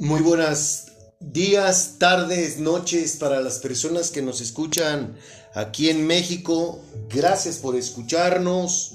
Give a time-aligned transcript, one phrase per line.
[0.00, 0.86] Muy buenas
[1.20, 5.16] días, tardes, noches para las personas que nos escuchan
[5.54, 6.80] aquí en México.
[7.08, 8.94] Gracias por escucharnos.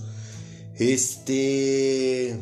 [0.77, 2.37] Este,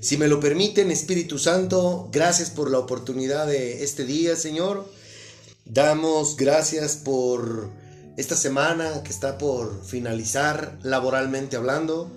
[0.00, 4.90] si me lo permiten, Espíritu Santo, gracias por la oportunidad de este día, Señor.
[5.66, 7.70] Damos gracias por
[8.16, 12.10] esta semana que está por finalizar laboralmente hablando.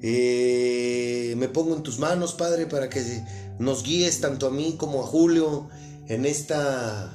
[0.00, 3.22] Eh, me pongo en tus manos, Padre, para que
[3.58, 5.68] nos guíes tanto a mí como a Julio
[6.08, 7.12] en esta,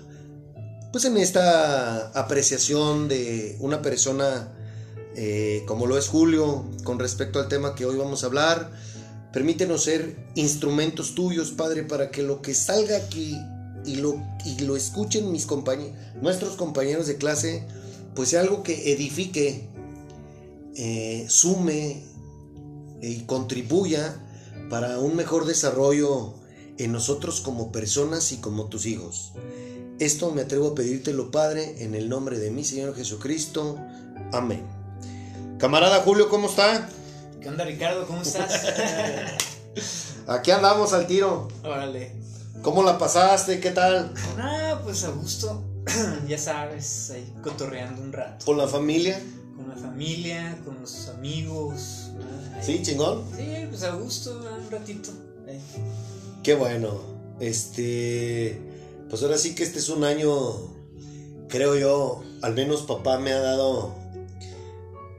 [0.92, 4.54] pues en esta apreciación de una persona
[5.20, 8.72] eh, como lo es Julio con respecto al tema que hoy vamos a hablar.
[9.34, 13.36] Permítenos ser instrumentos tuyos, Padre, para que lo que salga aquí
[13.84, 17.64] y lo, y lo escuchen mis compañeros, nuestros compañeros de clase,
[18.14, 19.68] pues sea algo que edifique,
[20.76, 22.04] eh, sume
[23.02, 24.16] y contribuya
[24.70, 26.34] para un mejor desarrollo
[26.78, 29.34] en nosotros como personas y como tus hijos.
[30.00, 33.78] Esto me atrevo a pedírtelo, Padre, en el nombre de mi Señor Jesucristo.
[34.32, 34.64] Amén.
[35.58, 36.88] Camarada Julio, ¿cómo está?
[37.42, 38.06] ¿Qué onda, Ricardo?
[38.06, 38.66] ¿Cómo estás?
[40.28, 41.48] Aquí andamos al tiro.
[41.64, 42.12] Órale.
[42.62, 43.60] ¿Cómo la pasaste?
[43.60, 44.14] ¿Qué tal?
[44.38, 45.64] Ah, pues a gusto.
[46.28, 48.46] ya sabes, ahí cotorreando un rato.
[48.46, 49.20] ¿Con la familia?
[49.56, 52.07] Con la familia, con los amigos.
[52.62, 53.24] ¿Sí, chingón?
[53.36, 55.12] Sí, pues a gusto, un ratito.
[56.44, 57.00] Qué bueno.
[57.40, 58.60] Este.
[59.10, 60.32] Pues ahora sí que este es un año.
[61.50, 62.24] Creo yo.
[62.42, 63.96] Al menos papá me ha dado.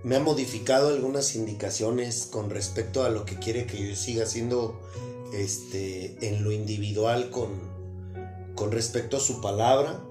[0.05, 4.81] Me ha modificado algunas indicaciones con respecto a lo que quiere que yo siga haciendo.
[5.33, 6.17] Este.
[6.27, 7.51] En lo individual con.
[8.55, 10.03] Con respecto a su palabra.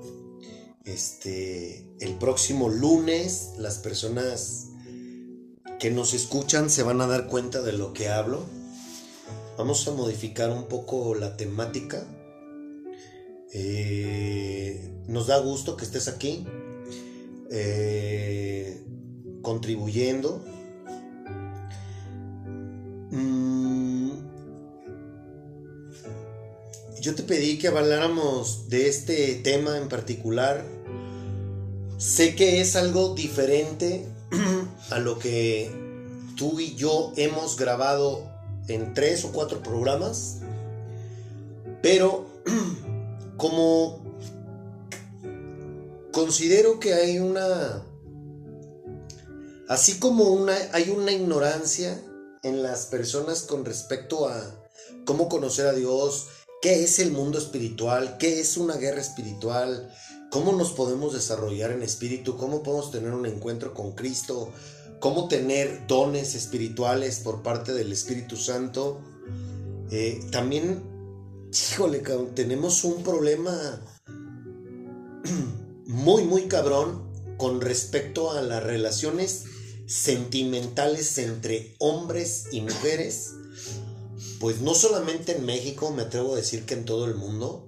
[0.86, 1.86] Este.
[2.00, 3.54] El próximo lunes.
[3.58, 4.67] Las personas
[5.80, 8.46] que nos escuchan se van a dar cuenta de lo que hablo
[9.58, 12.06] Vamos a modificar un poco la temática.
[13.52, 16.46] Eh, nos da gusto que estés aquí,
[17.50, 18.86] eh,
[19.42, 20.46] contribuyendo.
[23.10, 24.12] Mm,
[27.02, 30.64] yo te pedí que habláramos de este tema en particular.
[31.98, 34.06] Sé que es algo diferente
[34.90, 35.72] a lo que
[36.36, 38.30] tú y yo hemos grabado
[38.68, 40.40] en tres o cuatro programas,
[41.82, 42.28] pero
[43.38, 44.02] como
[46.12, 47.84] considero que hay una,
[49.68, 52.02] así como una, hay una ignorancia
[52.44, 54.42] en las personas con respecto a
[55.06, 56.28] cómo conocer a Dios,
[56.62, 59.94] qué es el mundo espiritual, qué es una guerra espiritual,
[60.30, 64.52] cómo nos podemos desarrollar en espíritu, cómo podemos tener un encuentro con Cristo,
[65.00, 69.00] cómo tener dones espirituales por parte del Espíritu Santo.
[69.92, 70.84] Eh, también,
[71.72, 73.82] híjole, tenemos un problema
[75.86, 77.08] muy, muy cabrón
[77.38, 79.46] con respecto a las relaciones
[79.86, 83.34] sentimentales entre hombres y mujeres.
[84.40, 87.67] Pues no solamente en México, me atrevo a decir que en todo el mundo.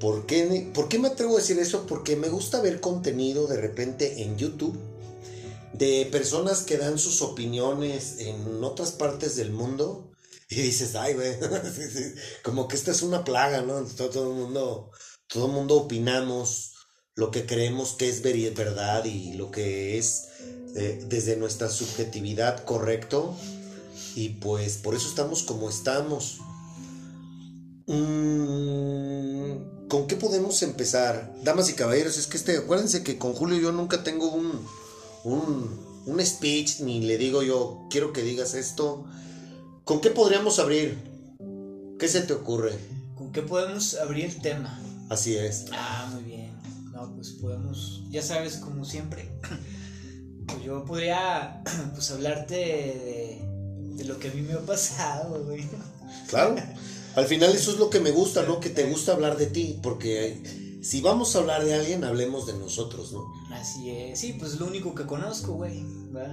[0.00, 1.86] ¿Por qué, ¿Por qué me atrevo a decir eso?
[1.86, 4.78] Porque me gusta ver contenido de repente en YouTube
[5.72, 10.12] de personas que dan sus opiniones en otras partes del mundo
[10.48, 11.34] y dices, ay, güey,
[12.42, 13.82] como que esta es una plaga, ¿no?
[13.84, 14.90] Todo, el mundo,
[15.26, 16.72] todo el mundo opinamos
[17.16, 20.28] lo que creemos que es verdad y lo que es
[20.76, 23.36] eh, desde nuestra subjetividad correcto
[24.16, 26.38] y pues por eso estamos como estamos.
[27.86, 31.32] Mm, ¿Con qué podemos empezar?
[31.44, 34.60] Damas y caballeros, es que este, acuérdense que con Julio yo nunca tengo un,
[35.22, 39.04] un, speech, ni le digo yo, quiero que digas esto.
[39.84, 40.98] ¿Con qué podríamos abrir?
[42.00, 42.72] ¿Qué se te ocurre?
[43.14, 44.82] ¿Con qué podemos abrir el tema?
[45.10, 45.66] Así es.
[45.70, 46.58] Ah, muy bien.
[46.90, 49.30] No, pues podemos, ya sabes, como siempre,
[50.48, 51.62] pues yo podría,
[51.94, 53.48] pues hablarte de,
[53.94, 55.64] de lo que a mí me ha pasado, güey.
[56.28, 56.56] Claro.
[57.16, 58.60] Al final eso es lo que me gusta, ¿no?
[58.60, 60.42] Que te gusta hablar de ti, porque
[60.82, 63.32] si vamos a hablar de alguien, hablemos de nosotros, ¿no?
[63.50, 65.84] Así es, sí, pues lo único que conozco, güey.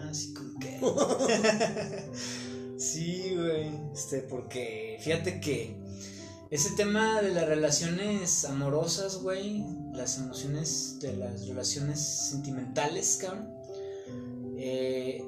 [0.10, 0.80] Así como que.
[2.78, 3.72] sí, güey.
[3.94, 5.81] Este, porque fíjate que
[6.51, 9.63] ese tema de las relaciones amorosas, güey,
[9.94, 13.48] las emociones de las relaciones sentimentales, cabrón,
[14.57, 15.24] eh,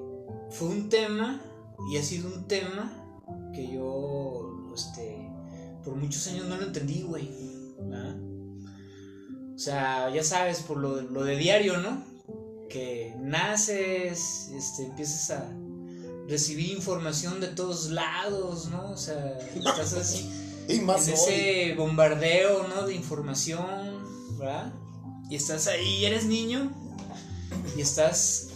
[0.49, 1.41] fue un tema
[1.89, 2.91] y ha sido un tema
[3.55, 5.22] que yo, este,
[5.83, 7.29] por muchos años no lo entendí, güey.
[7.79, 8.15] ¿verdad?
[9.55, 12.03] O sea, ya sabes, por lo, lo de diario, ¿no?
[12.69, 15.49] Que naces, este, empiezas a
[16.27, 18.91] recibir información de todos lados, ¿no?
[18.91, 20.29] O sea, estás así.
[20.65, 22.87] Y más en ese bombardeo, ¿no?
[22.87, 23.99] De información,
[24.37, 24.71] ¿verdad?
[25.29, 26.71] Y estás ahí, eres niño
[27.75, 28.47] y estás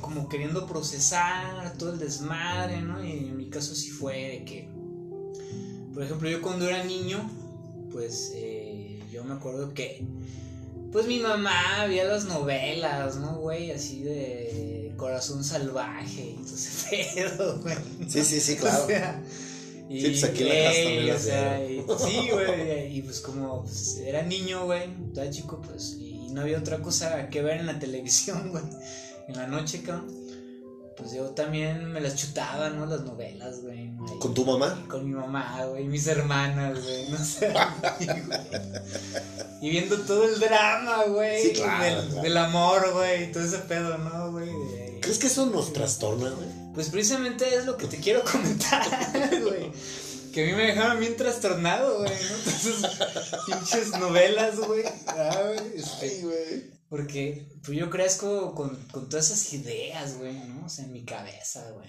[0.00, 3.02] como queriendo procesar todo el desmadre, ¿no?
[3.02, 4.68] Y en mi caso sí fue de que,
[5.94, 7.30] por ejemplo, yo cuando era niño,
[7.92, 10.04] pues eh, yo me acuerdo que,
[10.92, 13.70] pues mi mamá veía las novelas, ¿no, güey?
[13.70, 17.76] Así de corazón salvaje y todo ese pedo, güey.
[18.08, 18.86] Sí, sí, sí, claro.
[19.88, 23.98] y, sí, pues aquí en la o sea, y, sí, güey, y pues como pues,
[23.98, 27.78] era niño, güey, estaba chico, pues, y no había otra cosa que ver en la
[27.78, 28.64] televisión, güey
[29.28, 30.23] en la noche, cabrón,
[30.96, 32.86] pues yo también me las chutaba, ¿no?
[32.86, 33.90] Las novelas, güey.
[34.20, 34.84] ¿Con tu mamá?
[34.88, 37.52] Con mi mamá, güey, mis hermanas, güey, no sé.
[39.60, 41.54] y viendo todo el drama, güey.
[41.54, 41.62] Sí,
[42.22, 44.50] del, amor, güey, todo ese pedo, ¿no, güey?
[45.00, 46.48] ¿Crees que eso nos trastorna, güey?
[46.74, 48.84] Pues precisamente es lo que te quiero comentar,
[49.42, 49.72] güey.
[50.32, 52.50] Que a mí me dejaron bien trastornado, güey, ¿no?
[52.50, 54.84] Esas pinches novelas, güey.
[55.06, 55.76] Ah, güey.
[55.76, 56.73] Este, güey.
[56.88, 60.66] Porque pues yo crezco con, con todas esas ideas, güey, ¿no?
[60.66, 61.88] O sea, en mi cabeza, güey.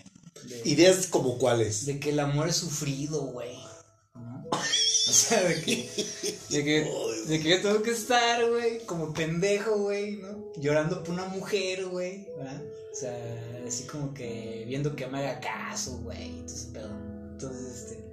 [0.64, 1.86] ¿Ideas como cuáles?
[1.86, 3.56] De que el amor es sufrido, güey.
[4.16, 4.46] ¿no?
[4.52, 5.90] O sea, de que,
[6.50, 6.92] de que,
[7.28, 10.52] de que yo tengo que estar, güey, como pendejo, güey, ¿no?
[10.58, 12.62] Llorando por una mujer, güey, ¿verdad?
[12.92, 16.90] O sea, así como que viendo que me haga caso, güey, entonces, pero,
[17.32, 18.06] entonces, este...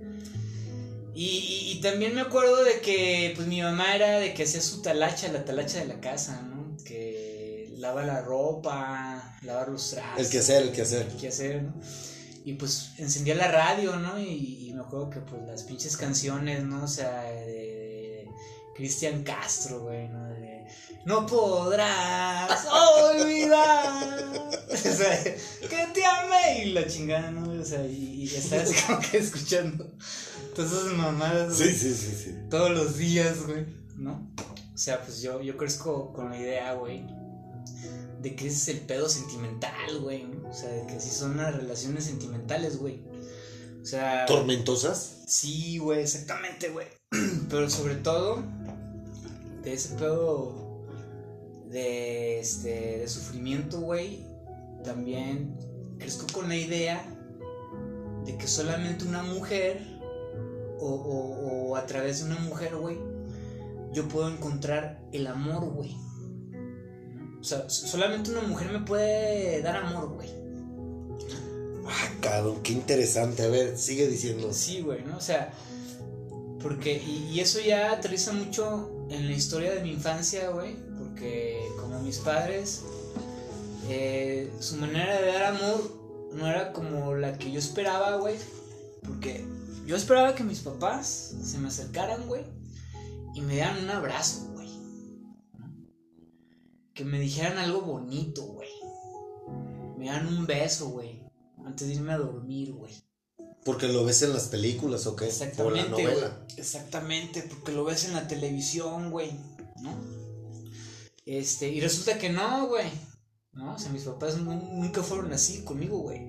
[1.15, 4.83] Y, y, también me acuerdo de que, pues, mi mamá era de que hacía su
[4.83, 6.52] talacha, la talacha de la casa, ¿no?
[6.85, 10.27] Que lava la ropa, lavar los trastes.
[10.27, 11.07] El que hacer, el que hacer.
[11.07, 11.75] El que hacer, ¿no?
[12.45, 14.19] Y pues encendía la radio, ¿no?
[14.19, 16.85] Y, me acuerdo que pues las pinches canciones, ¿no?
[16.85, 18.29] O sea, de,
[18.75, 20.29] Cristian Castro, güey, ¿no?
[20.31, 20.67] De,
[21.05, 24.51] no podrás olvidar.
[24.71, 27.61] o sea, que te amé y la chingada, ¿no?
[27.61, 29.87] O sea, y, y estar así como que escuchando
[30.55, 31.57] todas esas mamadas.
[31.57, 32.35] Sí, sí, sí, sí.
[32.51, 33.67] Todos los días, güey,
[33.97, 34.31] ¿no?
[34.75, 37.05] O sea, pues yo, yo crezco con la idea, güey,
[38.21, 40.27] de que ese es el pedo sentimental, güey.
[40.49, 43.03] O sea, de que sí son las relaciones sentimentales, güey.
[43.83, 44.25] O sea.
[44.27, 45.25] ¿Tormentosas?
[45.27, 46.87] Sí, güey, exactamente, güey.
[47.51, 48.43] Pero sobre todo,
[49.63, 50.87] de ese pedo
[51.69, 54.27] de, este, de sufrimiento, güey,
[54.85, 55.57] también
[55.99, 57.05] crezco con la idea
[58.25, 59.83] de que solamente una mujer,
[60.79, 63.12] o, o, o a través de una mujer, güey,
[63.93, 65.97] yo puedo encontrar el amor, güey.
[67.41, 70.29] O sea, solamente una mujer me puede dar amor, güey.
[71.87, 73.43] Ah, cabrón, qué interesante.
[73.43, 74.53] A ver, sigue diciendo.
[74.53, 75.17] Sí, güey, ¿no?
[75.17, 75.53] O sea,
[76.63, 80.77] porque, y, eso ya aterriza mucho en la historia de mi infancia, güey.
[80.97, 82.83] Porque como mis padres,
[83.89, 88.37] eh, su manera de dar amor no era como la que yo esperaba, güey.
[89.05, 89.45] Porque
[89.85, 92.62] yo esperaba que mis papás se me acercaran, güey
[93.35, 94.69] y me dieran un abrazo, güey.
[96.95, 98.69] Que me dijeran algo bonito, güey.
[99.97, 101.23] Me dan un beso, güey.
[101.65, 102.93] Antes de irme a dormir, güey.
[103.65, 105.27] Porque lo ves en las películas o qué?
[105.27, 106.17] Exactamente, güey.
[106.57, 109.31] Exactamente, porque lo ves en la televisión, güey.
[109.81, 109.97] ¿No?
[111.25, 112.91] Este, y resulta que no, güey.
[113.53, 113.75] ¿No?
[113.75, 116.21] O sea, mis papás nunca fueron así conmigo, güey.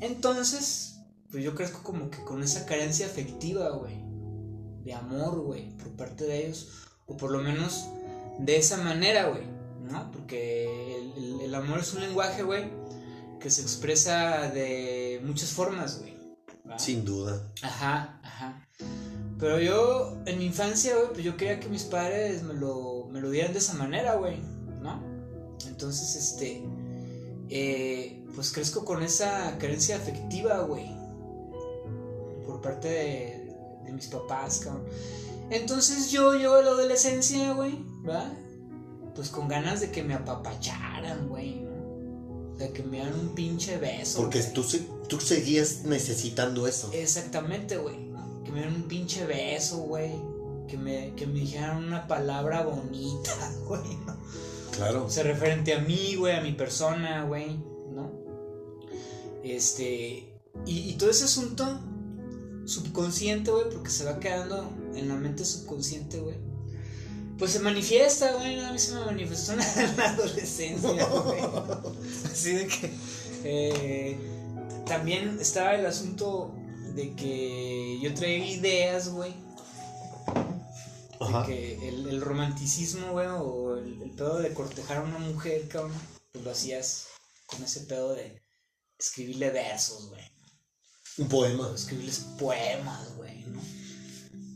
[0.00, 0.96] Entonces,
[1.30, 4.03] pues yo crezco como que con esa carencia afectiva, güey
[4.84, 6.68] de amor, güey, por parte de ellos,
[7.06, 7.86] o por lo menos
[8.38, 9.44] de esa manera, güey,
[9.82, 10.10] ¿no?
[10.10, 11.12] Porque
[11.42, 12.70] el, amor es un lenguaje, güey,
[13.40, 16.14] que se expresa de muchas formas, güey.
[16.78, 17.52] Sin duda.
[17.62, 18.66] Ajá, ajá.
[19.38, 23.20] Pero yo, en mi infancia, güey, pues yo quería que mis padres me lo, me
[23.20, 24.38] lo dieran de esa manera, güey,
[24.80, 25.02] ¿no?
[25.66, 26.64] Entonces, este,
[27.50, 30.90] eh, pues crezco con esa carencia afectiva, güey,
[32.46, 33.33] por parte de, de
[33.94, 34.84] mis papás, cabrón.
[35.50, 38.32] Entonces yo llego a la adolescencia, güey, ¿verdad?
[39.14, 42.56] Pues con ganas de que me apapacharan, güey, ¿no?
[42.56, 44.20] De que me dieran un pinche beso.
[44.20, 44.64] Porque tú,
[45.08, 46.90] tú seguías necesitando eso.
[46.92, 47.96] Exactamente, güey.
[48.44, 50.12] Que me dieran un pinche beso, güey.
[50.66, 53.32] Que me, que me dijeran una palabra bonita,
[53.66, 54.16] güey, ¿no?
[54.72, 55.04] Claro.
[55.06, 57.58] O sea, referente a mí, güey, a mi persona, güey,
[57.92, 58.10] ¿no?
[59.44, 60.40] Este.
[60.66, 61.80] Y, y todo ese asunto
[62.66, 66.36] subconsciente, güey, porque se va quedando en la mente subconsciente, güey.
[67.38, 69.64] Pues se manifiesta, güey, a mí se me manifestó en la,
[70.10, 71.40] adolescencia, güey.
[72.24, 72.94] Así de que
[73.44, 74.18] eh,
[74.86, 76.54] también estaba el asunto
[76.94, 79.32] de que yo traía ideas, güey.
[81.20, 85.92] De que el, romanticismo, güey, o el, el, pedo de cortejar a una mujer, cabrón,
[86.32, 87.08] pues lo hacías
[87.46, 88.42] con ese pedo de
[88.98, 90.33] escribirle versos, güey.
[91.18, 91.70] Un poema.
[91.74, 93.60] Escribirles poemas, güey, ¿no?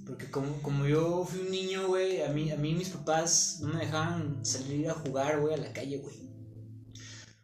[0.07, 3.69] Porque como, como yo fui un niño, güey, a mí, a mí mis papás no
[3.69, 6.17] me dejaban salir a jugar, güey, a la calle, güey.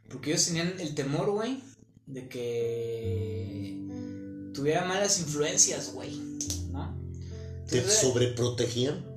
[0.09, 1.63] Porque ellos tenían el temor, güey,
[2.07, 3.79] de que
[4.55, 6.17] tuviera malas influencias, güey,
[6.71, 6.97] ¿no?
[7.69, 9.15] ¿Te sobreprotegían?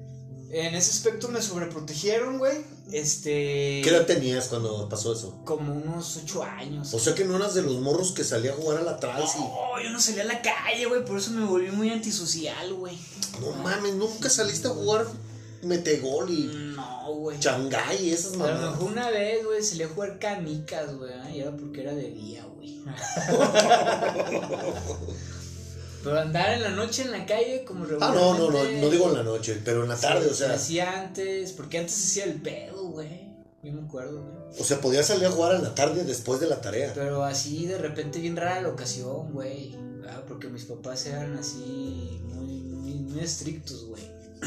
[0.50, 2.58] en ese aspecto me sobreprotegieron, güey.
[2.91, 3.82] Este.
[3.84, 5.38] ¿Qué edad tenías cuando pasó eso?
[5.44, 6.94] Como unos ocho años.
[6.94, 9.39] O sea que no eras de los morros que salía a jugar a la y...
[9.39, 12.98] No, yo no salía a la calle, güey, por eso me volví muy antisocial, güey.
[13.41, 15.06] No mames, nunca saliste a jugar
[15.63, 17.39] metegol y No, güey.
[17.39, 18.72] changay y esas A lo mamadas.
[18.72, 22.46] mejor una vez, güey, salí a jugar canicas, güey, y era porque era de día,
[22.46, 22.82] güey.
[26.07, 29.07] Pero andar en la noche en la calle como Ah, no, no, no, no digo
[29.09, 32.21] en la noche, pero en la tarde, o Se sea, hacía antes, porque antes se
[32.21, 33.27] hacía el pedo, güey.
[33.63, 34.61] Yo me acuerdo, güey.
[34.61, 36.91] o sea, podías salir a jugar en la tarde después de la tarea.
[36.95, 39.75] Pero así de repente bien rara la ocasión, güey.
[40.09, 44.03] Ah, Porque mis papás eran así muy, muy, muy estrictos, güey.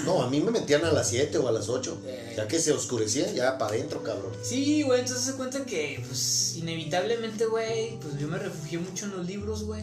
[0.06, 2.02] No, a mí me metían a las 7 o a las 8.
[2.06, 2.34] Eh.
[2.36, 4.32] Ya que se oscurecía, ya para adentro, cabrón.
[4.42, 9.16] Sí, güey, entonces se cuenta que, pues, inevitablemente, güey, pues yo me refugié mucho en
[9.16, 9.82] los libros, güey.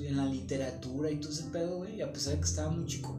[0.00, 3.16] En la literatura y todo ese pedo, güey, a pesar de que estaba muy chico.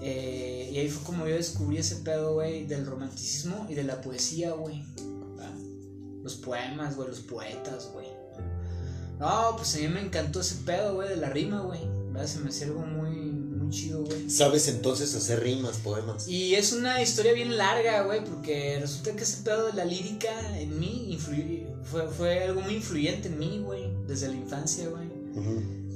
[0.00, 4.00] Eh, y ahí fue como yo descubrí ese pedo, güey, del romanticismo y de la
[4.00, 4.82] poesía, güey.
[6.22, 8.06] Los poemas, güey, los poetas, güey.
[9.18, 11.80] No, pues a mí me encantó ese pedo, güey, de la rima, güey.
[12.26, 14.28] Se me hacía algo muy, muy chido, güey.
[14.28, 16.26] Sabes entonces hacer rimas, poemas.
[16.28, 20.58] Y es una historia bien larga, güey, porque resulta que ese pedo de la lírica
[20.58, 25.06] en mí influyó- fue, fue algo muy influyente en mí, güey, desde la infancia, güey.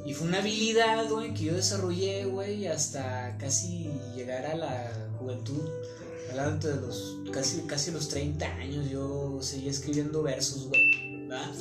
[0.04, 5.68] Y fue una habilidad, güey, que yo desarrollé, güey, hasta casi llegar a la juventud.
[6.30, 11.52] Hablando de los casi, casi los 30 años, yo seguía escribiendo versos, güey, ¿verdad?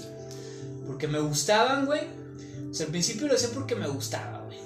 [0.87, 2.01] Porque me gustaban, güey.
[2.69, 4.57] O sea, al principio lo hacía porque me gustaba, güey.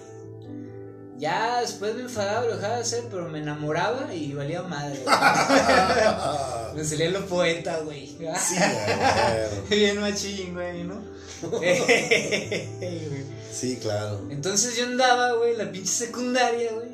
[1.17, 4.99] Ya después me enfadaba, lo dejaba de hacer, pero me enamoraba y valía madre.
[6.75, 8.07] me salía lo poeta, güey.
[8.07, 9.69] Sí, güey.
[9.69, 11.14] Bien machín, güey, ¿no?
[13.51, 14.27] Sí, claro.
[14.29, 16.89] Entonces yo andaba, güey, la pinche secundaria, güey.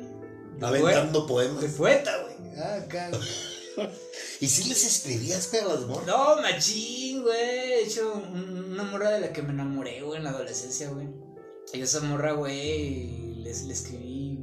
[0.60, 1.60] Aventando poe- poemas.
[1.60, 2.34] De poeta, güey.
[2.56, 3.88] Ah, güey.
[4.40, 6.06] ¿Y si les escribías, güey, a las morras?
[6.06, 7.68] No, machín, güey.
[7.68, 11.08] De hecho, un- una morra de la que me enamoré, güey, en la adolescencia, güey.
[11.72, 14.36] Y esa morra, güey, les, le escribí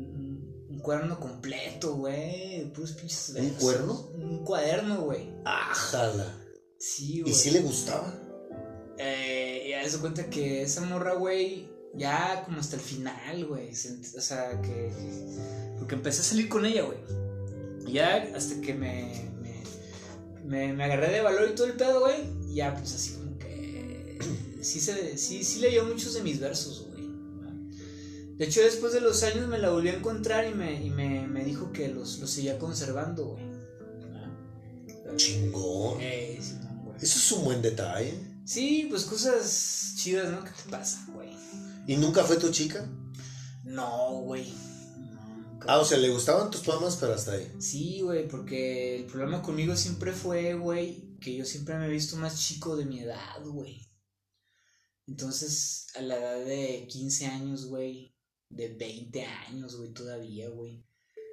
[0.70, 2.70] un, cuaderno completo, güey.
[2.74, 4.10] Puros pinches ¿Un cuerno?
[4.14, 5.30] Un cuaderno, güey.
[5.46, 6.36] Ájala.
[6.78, 7.32] Sí, güey.
[7.32, 8.14] ¿Y si le gustaba?
[9.02, 13.70] Eh, ya se cuenta que esa morra, güey, ya como hasta el final, güey.
[13.72, 14.92] O sea, que.
[15.78, 16.98] Porque empecé a salir con ella, güey.
[17.88, 19.64] Y Ya hasta que me, me,
[20.46, 22.18] me, me agarré de valor y todo el pedo, güey.
[22.50, 24.20] y Ya, pues así como que.
[24.62, 27.08] Sí, se, sí, sí leyó muchos de mis versos, güey.
[28.36, 31.26] De hecho, después de los años me la volví a encontrar y me, y me,
[31.28, 33.44] me dijo que los, los seguía conservando, güey.
[35.16, 35.98] Chingón.
[36.02, 36.98] Eh, sí, no, güey.
[36.98, 38.14] Eso es un buen detalle.
[38.50, 40.44] Sí, pues cosas chidas, ¿no?
[40.44, 41.30] ¿Qué te pasa, güey?
[41.86, 42.84] ¿Y nunca fue tu chica?
[43.64, 44.52] No, güey.
[44.98, 47.48] No, Ah, o sea, le gustaban tus poemas, pero hasta ahí.
[47.60, 52.16] Sí, güey, porque el problema conmigo siempre fue, güey, que yo siempre me he visto
[52.16, 53.88] más chico de mi edad, güey.
[55.06, 58.16] Entonces, a la edad de 15 años, güey,
[58.50, 60.84] de 20 años, güey, todavía, güey.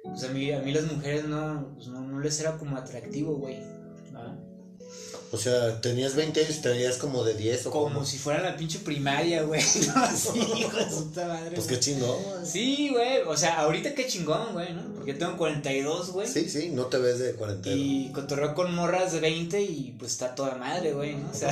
[0.03, 3.37] Pues a mí, a mí las mujeres no, pues no, no les era como atractivo,
[3.37, 3.57] güey.
[5.29, 8.05] O sea, tenías 20 años y te veías como de 10 o Como como.
[8.05, 9.61] si fuera la pinche primaria, güey.
[9.87, 11.51] No, así, hijo de puta madre.
[11.55, 12.45] Pues qué chingón, güey.
[12.45, 13.21] Sí, güey.
[13.27, 14.81] O sea, ahorita qué chingón, güey, ¿no?
[14.95, 16.27] Porque tengo 42, güey.
[16.27, 17.75] Sí, sí, no te ves de cuarentena.
[17.75, 21.29] Y cotorreo con morras de 20 y pues está toda madre, güey, ¿no?
[21.29, 21.51] O sea,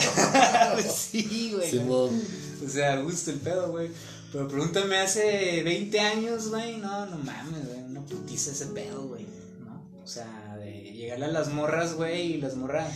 [0.74, 1.72] pues sí, güey.
[1.74, 1.80] ¿no?
[1.82, 2.24] Simón.
[2.66, 3.90] O sea, gusto el pedo, güey.
[4.32, 6.78] Pero pregúntame hace 20 años, güey.
[6.78, 7.80] No, no mames, güey.
[7.84, 9.26] Una putiza ese pedo, güey.
[9.66, 9.82] ¿No?
[10.04, 12.34] O sea, de llegarle a las morras, güey.
[12.34, 12.90] Y las morras,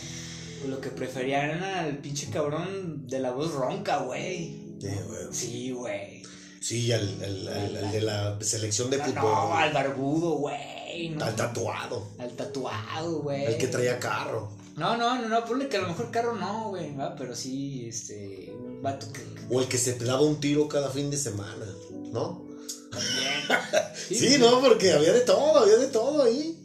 [0.59, 4.67] pues, lo que preferían era al pinche cabrón de la voz ronca, güey.
[4.79, 5.23] Sí, güey.
[5.31, 6.23] Sí, güey.
[6.61, 9.21] Sí, al, al- al- al de la selección de No, fútbol.
[9.23, 11.09] no, al barbudo, güey.
[11.09, 11.23] ¿no?
[11.25, 12.07] Al tatuado.
[12.17, 13.45] Al tatuado, güey.
[13.45, 14.51] El que traía carro.
[14.75, 17.15] No, no, no, no, ponle que a lo mejor carro no, güey, ¿va?
[17.15, 20.89] pero sí, este, un vato que, que O el que se daba un tiro cada
[20.89, 21.65] fin de semana.
[22.11, 22.45] ¿No?
[22.91, 23.43] también.
[24.09, 26.58] Sí, no, porque había de todo, había de todo ahí.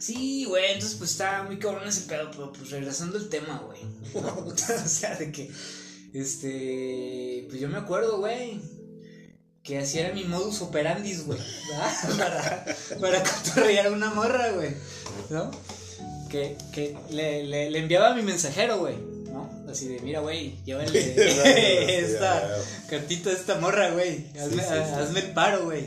[0.00, 3.80] Sí, güey, entonces pues está muy cabrón ese pedo, pero pues regresando al tema, güey.
[4.24, 5.50] o sea, de que,
[6.14, 8.60] este, pues yo me acuerdo, güey,
[9.62, 11.38] que así era mi modus operandis, güey.
[12.18, 12.64] Para,
[12.98, 14.70] para cotorrear a una morra, güey,
[15.28, 15.50] ¿no?
[16.30, 18.96] Que, que le, le, le enviaba a mi mensajero, güey,
[19.30, 19.50] ¿no?
[19.68, 22.56] Así de, mira, güey, llévale esta
[22.88, 24.26] cartita de esta morra, güey.
[24.38, 25.84] Hazme, hazme el paro, güey.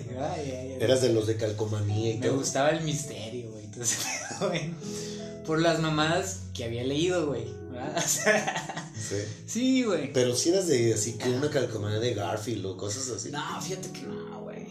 [0.79, 3.42] Eras de los de calcomanía y Me gustaba el misterio.
[3.73, 4.05] Entonces,
[4.39, 4.73] güey,
[5.45, 7.47] por las mamadas que había leído, güey.
[8.05, 9.15] sí.
[9.45, 10.13] Sí, güey.
[10.13, 13.31] Pero si eras de así que una calcomanía de Garfield o cosas así.
[13.31, 14.67] No, fíjate que no, güey.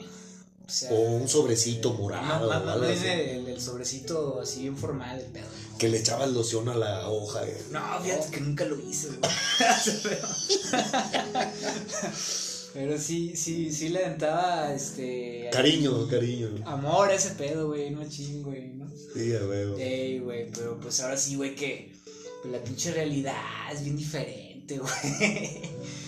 [0.91, 2.49] O, un sobrecito morado.
[2.49, 5.47] No, no, no, el, el, sobrecito así bien formal, el pedo.
[5.79, 7.47] Que le echabas loción a la hoja.
[7.47, 7.63] Eh.
[7.71, 9.21] No, fíjate que nunca lo hice, güey.
[12.75, 15.51] Pero sí, sí, sí le aventaba este.
[15.53, 16.49] Cariño, cariño.
[16.65, 18.91] Amor a ese pedo, güey, no ching, güey, ¿no?
[19.15, 19.77] Sí, a huevo.
[19.79, 21.93] Ey, güey, pero pues ahora sí, güey, que
[22.41, 23.35] pues, la pinche realidad
[23.73, 25.61] es bien diferente, güey.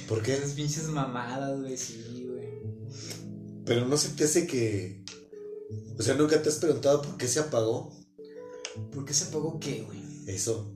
[0.09, 0.35] ¿Por qué?
[0.35, 2.49] Esas pinches mamadas, güey, sí, güey.
[3.67, 5.05] Pero no se te hace que.
[5.99, 7.93] O sea, nunca te has preguntado por qué se apagó.
[8.91, 10.01] ¿Por qué se apagó qué, güey?
[10.27, 10.75] Eso.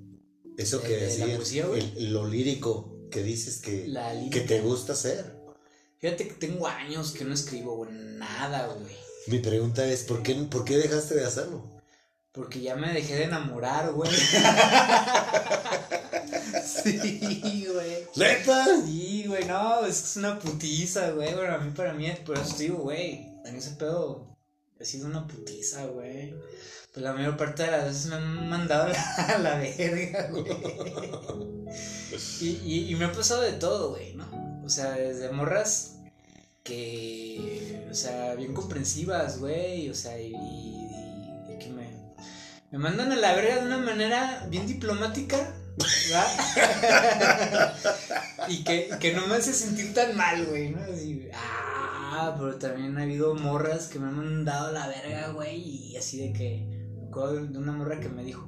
[0.59, 1.67] Eso que decía.
[1.99, 3.91] Lo lírico que dices que,
[4.31, 5.38] que te gusta hacer.
[5.99, 8.97] Fíjate que tengo años que no escribo, nada, güey.
[9.27, 11.65] Mi pregunta es, ¿por qué, ¿por qué dejaste de hacerlo?
[12.31, 14.09] Porque ya me dejé de enamorar, güey.
[16.65, 18.07] sí, güey.
[18.15, 18.65] ¿Neta?
[18.87, 21.35] Sí, güey, no, es que es una putiza, güey.
[21.35, 24.37] Bueno, a mí, para mí, por eso digo, güey, en ese pedo
[24.81, 26.33] ha sido una putiza, güey.
[26.93, 30.29] Pues la mayor parte de las veces me han mandado a la, a la verga,
[30.31, 30.47] güey.
[32.41, 34.48] Y, y, y me ha pasado de todo, güey, ¿no?
[34.69, 35.97] O sea, desde morras
[36.63, 40.35] que, o sea, bien comprensivas, güey, o sea, y,
[41.59, 41.89] que me,
[42.71, 45.55] me mandan a la verga de una manera bien diplomática,
[46.11, 47.75] ¿verdad?
[48.49, 50.83] y que, que no me hace sentir tan mal, güey, ¿no?
[50.83, 55.63] Así, ah, pero también ha habido morras que me han mandado a la verga, güey,
[55.63, 58.47] y así de que, de una morra que me dijo,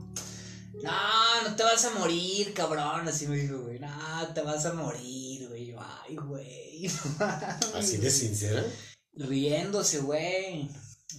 [0.82, 3.06] no, no te vas a morir, cabrón.
[3.06, 3.88] Así me dijo, güey, no,
[4.34, 5.29] te vas a morir,
[5.80, 6.86] ay, güey.
[7.74, 8.64] ¿Así de sincera?
[9.14, 10.70] Riéndose, güey.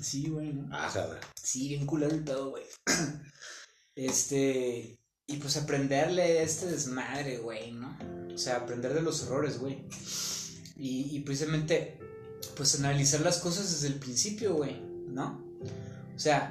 [0.01, 0.53] Sí, güey.
[0.71, 1.19] Ajá, güey.
[1.41, 2.63] Sí, bien culero el pedo, güey.
[3.95, 4.97] Este.
[5.27, 7.97] Y pues aprenderle este desmadre, güey, ¿no?
[8.33, 9.85] O sea, aprender de los errores, güey.
[10.75, 11.99] Y, y precisamente,
[12.57, 15.43] pues analizar las cosas desde el principio, güey, ¿no?
[16.15, 16.49] O sea,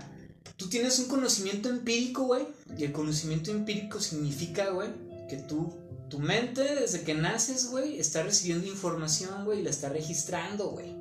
[0.57, 2.47] tú tienes un conocimiento empírico, güey.
[2.77, 4.91] Y el conocimiento empírico significa, güey,
[5.29, 5.75] que tú,
[6.11, 10.95] tu mente desde que naces, güey, está recibiendo información, güey, y la está registrando, güey.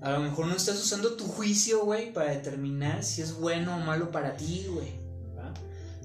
[0.00, 3.80] A lo mejor no estás usando tu juicio, güey, para determinar si es bueno o
[3.80, 5.00] malo para ti, güey.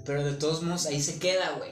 [0.06, 1.72] Pero de todos modos, ahí se queda, güey.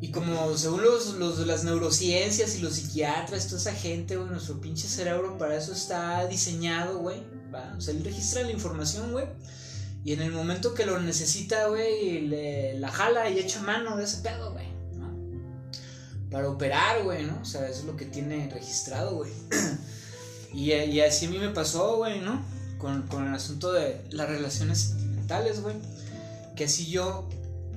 [0.00, 4.60] Y como según los, los las neurociencias y los psiquiatras, toda esa gente, güey, nuestro
[4.60, 7.74] pinche cerebro para eso está diseñado, güey ¿va?
[7.76, 9.26] O sea, él registra la información, güey.
[10.04, 14.04] Y en el momento que lo necesita, güey, le, la jala y echa mano de
[14.04, 14.66] ese pedo, güey.
[14.96, 15.12] ¿no?
[16.30, 17.38] Para operar, güey, ¿no?
[17.40, 19.30] O sea, eso es lo que tiene registrado, güey.
[20.52, 22.42] y, y, así a mí me pasó, güey, ¿no?
[22.78, 25.76] Con, con el asunto de las relaciones sentimentales, güey.
[26.56, 27.28] Que así yo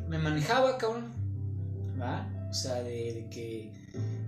[0.08, 1.14] me manejaba, cabrón.
[2.02, 2.28] ¿Va?
[2.50, 3.72] O sea, de, que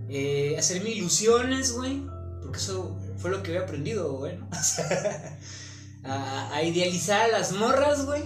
[0.08, 2.02] eh, hacerme ilusiones, güey.
[2.42, 4.48] Porque eso fue lo que había aprendido, güey, ¿no?
[6.08, 8.22] a, idealizar a las morras, güey,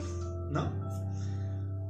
[0.51, 0.73] ¿no?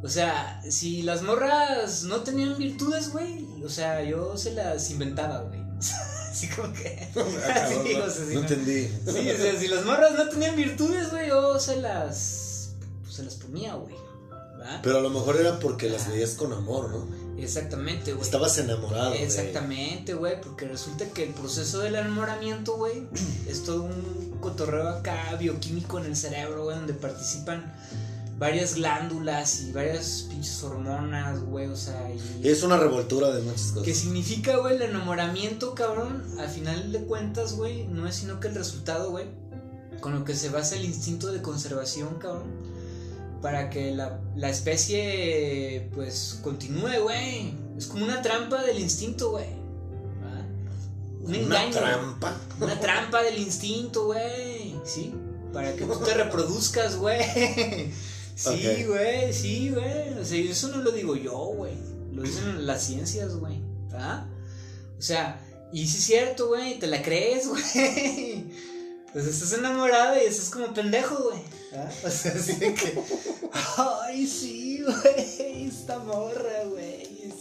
[0.03, 5.43] O sea, si las morras no tenían virtudes, güey, o sea, yo se las inventaba,
[5.43, 5.61] güey.
[6.31, 7.09] Así como que.
[7.15, 8.89] no, entendí.
[8.89, 12.73] Sí, o sea, si las morras no tenían virtudes, güey, yo se las.
[13.03, 13.95] Pues, se las ponía, güey.
[14.83, 17.43] Pero a lo mejor era porque las veías con amor, ¿no?
[17.43, 18.25] Exactamente, güey.
[18.25, 19.15] Estabas enamorado.
[19.15, 23.03] Exactamente, güey, porque resulta que el proceso del enamoramiento, güey,
[23.49, 27.73] es todo un cotorreo acá bioquímico en el cerebro, güey, donde participan
[28.39, 32.47] varias glándulas y varias pinches hormonas, güey, o sea, y...
[32.47, 33.85] Es una revoltura de muchas cosas.
[33.85, 36.23] ¿Qué significa, güey, el enamoramiento, cabrón?
[36.39, 39.25] Al final de cuentas, güey, no es sino que el resultado, güey,
[40.01, 42.73] con lo que se basa el instinto de conservación, cabrón
[43.43, 47.53] para que la, la especie pues continúe, güey.
[47.77, 49.62] Es como una trampa del instinto, güey.
[51.23, 51.69] Un engaño.
[51.69, 52.41] Una trampa.
[52.61, 54.75] Una trampa del instinto, güey.
[54.85, 55.15] Sí.
[55.53, 57.23] Para que tú te reproduzcas, güey.
[58.35, 60.19] Sí, güey, sí, güey.
[60.19, 61.75] O sea, eso no lo digo yo, güey.
[62.13, 63.61] Lo dicen las ciencias, güey.
[63.93, 64.27] ¿Ah?
[64.99, 65.41] O sea,
[65.73, 68.47] y si es cierto, güey, te la crees, güey.
[69.13, 71.41] Pues estás enamorada y estás como pendejo, güey.
[71.77, 71.91] ¿Ah?
[72.05, 73.03] O sea, así de que.
[73.77, 75.69] Ay, sí, güey.
[75.69, 77.33] Esta morra, güey.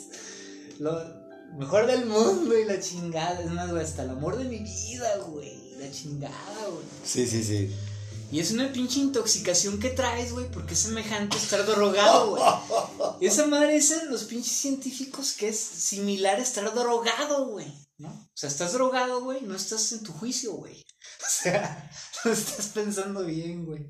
[0.80, 1.20] Lo
[1.58, 3.42] mejor del mundo y la chingada.
[3.42, 5.76] Es más, güey, hasta el amor de mi vida, güey.
[5.78, 6.86] La chingada, güey.
[7.04, 7.74] Sí, sí, sí.
[8.32, 12.44] Y es una pinche intoxicación que traes, güey, porque es semejante estar drogado, güey.
[13.22, 17.68] Esa madre dicen los pinches científicos que es similar a estar drogado, güey.
[17.98, 18.10] ¿No?
[18.10, 20.82] O sea, estás drogado, güey, no estás en tu juicio, güey.
[21.22, 21.92] O sea,
[22.26, 23.90] no estás pensando bien, güey.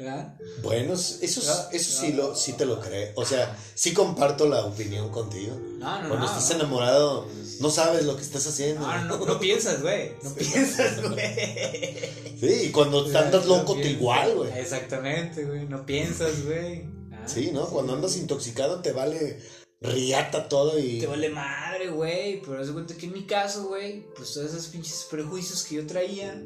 [0.00, 0.34] ¿Verdad?
[0.62, 3.12] Bueno, eso, eso sí, lo, sí te lo creo.
[3.16, 5.54] O sea, sí comparto la opinión contigo.
[5.78, 6.26] No, no, Cuando no.
[6.26, 7.26] estás enamorado,
[7.60, 8.80] no sabes lo que estás haciendo.
[8.80, 10.12] No, no, no piensas, güey.
[10.22, 11.20] No piensas, güey.
[12.40, 14.58] Sí, y cuando andas loco, te igual, güey.
[14.58, 15.66] Exactamente, güey.
[15.66, 16.86] No piensas, güey.
[17.12, 17.66] Ah, Sí, ¿no?
[17.66, 19.38] Cuando andas intoxicado te vale
[19.82, 21.00] riata todo y...
[21.00, 22.40] Te vale madre, güey.
[22.40, 25.74] Pero haz de cuenta que en mi caso, güey, pues todos esos pinches prejuicios que
[25.76, 26.42] yo traía,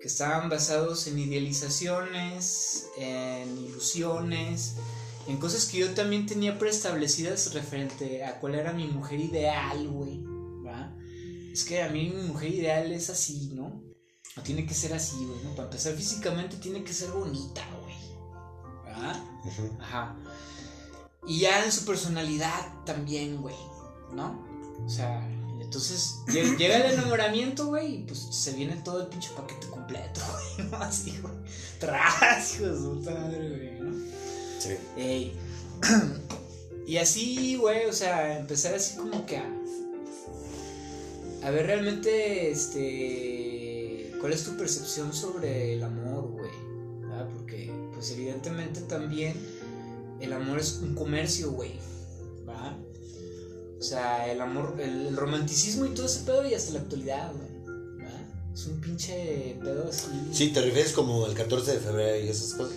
[0.00, 4.76] que estaban basados en idealizaciones, en ilusiones,
[5.26, 10.24] en cosas que yo también tenía preestablecidas referente a cuál era mi mujer ideal, güey.
[11.56, 13.82] Es que a mí mi mujer ideal es así, ¿no?
[14.36, 15.54] No tiene que ser así, güey, ¿no?
[15.54, 17.96] Para empezar físicamente tiene que ser bonita, güey.
[18.84, 19.22] ¿verdad?
[19.80, 20.16] Ajá.
[21.26, 23.56] Y ya en su personalidad también, güey,
[24.12, 24.44] ¿no?
[24.84, 25.26] O sea,
[25.66, 30.20] entonces lle- llega el enamoramiento, güey, y pues se viene todo el pinche paquete completo,
[30.56, 30.76] güey, ¿no?
[30.78, 31.34] Así, güey.
[31.78, 33.94] Tras, hijo de su madre, güey, ¿no?
[34.58, 34.70] Sí.
[34.96, 35.36] Ey.
[36.88, 39.52] Y así, güey, o sea, empezar así como que a.
[41.42, 44.12] A ver realmente, este.
[44.20, 46.50] ¿Cuál es tu percepción sobre el amor, güey?
[47.00, 47.28] ¿verdad?
[47.36, 49.34] Porque, pues evidentemente también
[50.20, 51.72] el amor es un comercio, güey.
[52.48, 52.76] ¿Va?
[53.78, 57.32] O sea, el amor, el, el romanticismo y todo ese pedo y hasta la actualidad,
[57.32, 57.76] güey.
[58.04, 58.52] ¿va?
[58.54, 60.08] Es un pinche pedo así.
[60.32, 62.74] Sí, te refieres como el 14 de febrero y esas cosas.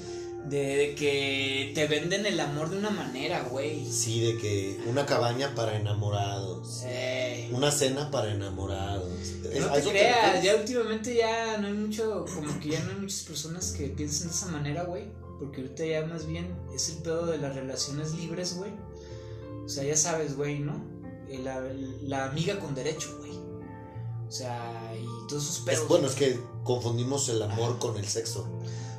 [0.49, 3.85] De, de que te venden el amor de una manera, güey.
[3.91, 6.81] Sí, de que una cabaña para enamorados.
[6.85, 9.09] Eh, Una cena para enamorados.
[9.59, 10.43] no ¿A te creas, refieres?
[10.43, 14.29] ya últimamente ya no hay mucho, como que ya no hay muchas personas que piensen
[14.29, 15.03] de esa manera, güey.
[15.39, 18.71] Porque ahorita ya más bien es el pedo de las relaciones libres, güey.
[19.65, 20.73] O sea, ya sabes, güey, ¿no?
[21.29, 21.61] Eh, La,
[22.03, 23.31] la amiga con derecho, güey.
[24.27, 25.87] O sea, y todos esos Es- pedos.
[25.87, 28.47] bueno, es que confundimos el amor con el sexo.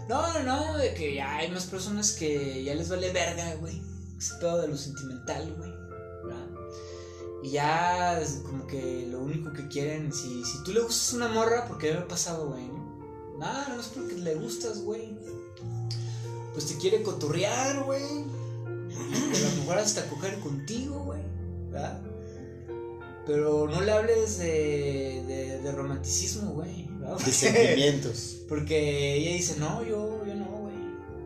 [0.08, 3.80] No, no, no, de que ya hay más personas que ya les vale verga, güey.
[4.18, 5.70] Ese pedo de lo sentimental, güey.
[6.24, 6.46] ¿verdad?
[7.44, 11.28] Y ya es como que lo único que quieren, si, si tú le gustas una
[11.28, 13.38] morra, porque me ha pasado, güey, ¿no?
[13.38, 15.16] Nada, no es porque le gustas, güey.
[16.52, 18.02] Pues te quiere cotorrear, güey.
[18.02, 21.22] Y a lo mejor hasta coger contigo, güey.
[21.70, 22.02] ¿Verdad?
[23.26, 26.88] Pero no le hables de, de, de romanticismo, güey.
[27.24, 28.38] De sentimientos.
[28.48, 30.74] Porque ella dice, no, yo, yo no, güey.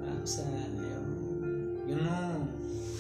[0.07, 2.49] Ah, O sea, yo, yo no.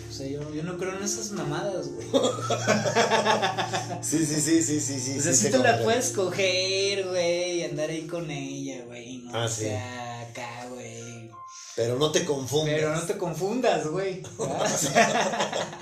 [0.08, 2.06] O sea, yo, yo no creo en esas mamadas, güey.
[4.02, 5.18] Sí, sí, sí, sí, sí, sí.
[5.18, 8.84] o sea, sí si te te la puedes coger, güey, y andar ahí con ella,
[8.86, 9.18] güey.
[9.18, 9.62] No, Ah, o sí.
[9.62, 11.30] sea, acá, güey.
[11.76, 12.74] Pero no te confundas.
[12.76, 14.22] Pero no te confundas, güey.
[14.78, 15.78] sea,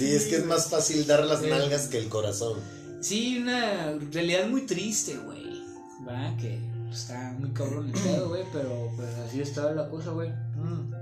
[0.00, 2.58] Sí, es que es más fácil dar las nalgas que el corazón.
[3.02, 5.62] Sí, una realidad muy triste, güey.
[6.08, 6.58] Va, que
[6.90, 10.30] está muy cabrón el pedo, güey, pero pues así estaba la cosa, güey.
[10.30, 10.94] Mm.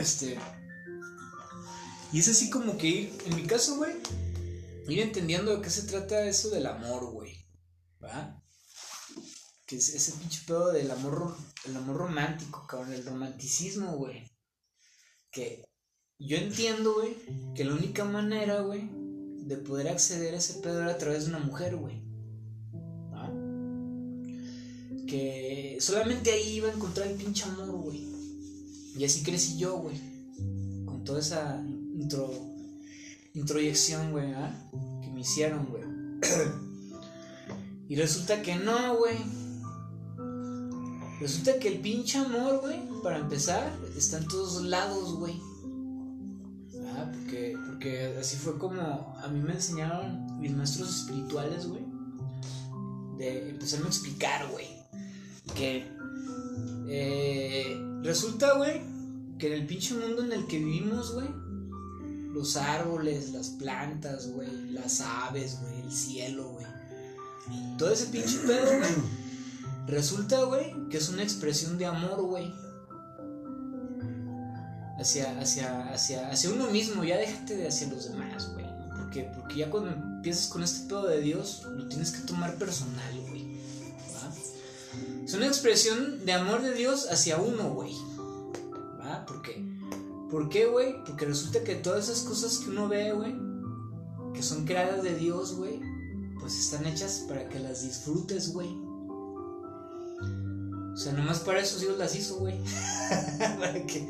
[0.00, 0.38] Este.
[2.10, 3.96] Y es así como que ir, en mi caso, güey,
[4.88, 7.36] ir entendiendo de qué se trata eso del amor, güey.
[8.02, 8.42] ¿Va?
[9.66, 14.26] Que es ese pinche pedo del amor, el amor romántico, cabrón, el romanticismo, güey.
[15.30, 15.67] Que
[16.18, 17.16] yo entiendo, güey,
[17.54, 18.90] que la única manera, güey,
[19.46, 22.02] de poder acceder a ese pedo era a través de una mujer, güey.
[23.12, 23.30] ¿Va?
[25.06, 28.08] Que solamente ahí iba a encontrar el pinche amor, güey.
[28.96, 29.96] Y así crecí yo, güey.
[30.84, 32.30] Con toda esa intro,
[33.34, 34.70] introyección, güey, ¿ah?
[35.02, 35.84] Que me hicieron, güey.
[37.88, 39.16] y resulta que no, güey.
[41.20, 45.40] Resulta que el pinche amor, güey, para empezar, está en todos lados, güey.
[47.06, 51.84] Porque, porque así fue como a mí me enseñaron mis maestros espirituales, güey.
[53.16, 54.66] De empezarme a explicar, güey.
[55.54, 55.86] Que
[56.88, 58.82] eh, resulta, güey,
[59.38, 61.28] que en el pinche mundo en el que vivimos, güey,
[62.32, 66.66] los árboles, las plantas, güey, las aves, güey, el cielo, güey.
[67.78, 68.90] Todo ese pinche pedo, güey.
[69.86, 72.52] Resulta, güey, que es una expresión de amor, güey
[74.98, 78.66] hacia, hacia, hacia, hacia uno mismo, ya déjate de hacia los demás, güey.
[79.34, 83.58] Porque, ya cuando empiezas con este pedo de Dios, lo tienes que tomar personal, güey.
[85.24, 87.94] Es una expresión de amor de Dios hacia uno, güey.
[89.00, 89.24] ¿Va?
[89.26, 89.64] ¿Por qué?
[90.30, 91.04] ¿Por qué, güey?
[91.04, 93.34] Porque resulta que todas esas cosas que uno ve, güey,
[94.34, 95.80] que son creadas de Dios, güey,
[96.40, 98.68] pues están hechas para que las disfrutes, güey.
[100.92, 102.58] O sea, nomás para eso Dios las hizo, güey.
[103.58, 104.08] para que,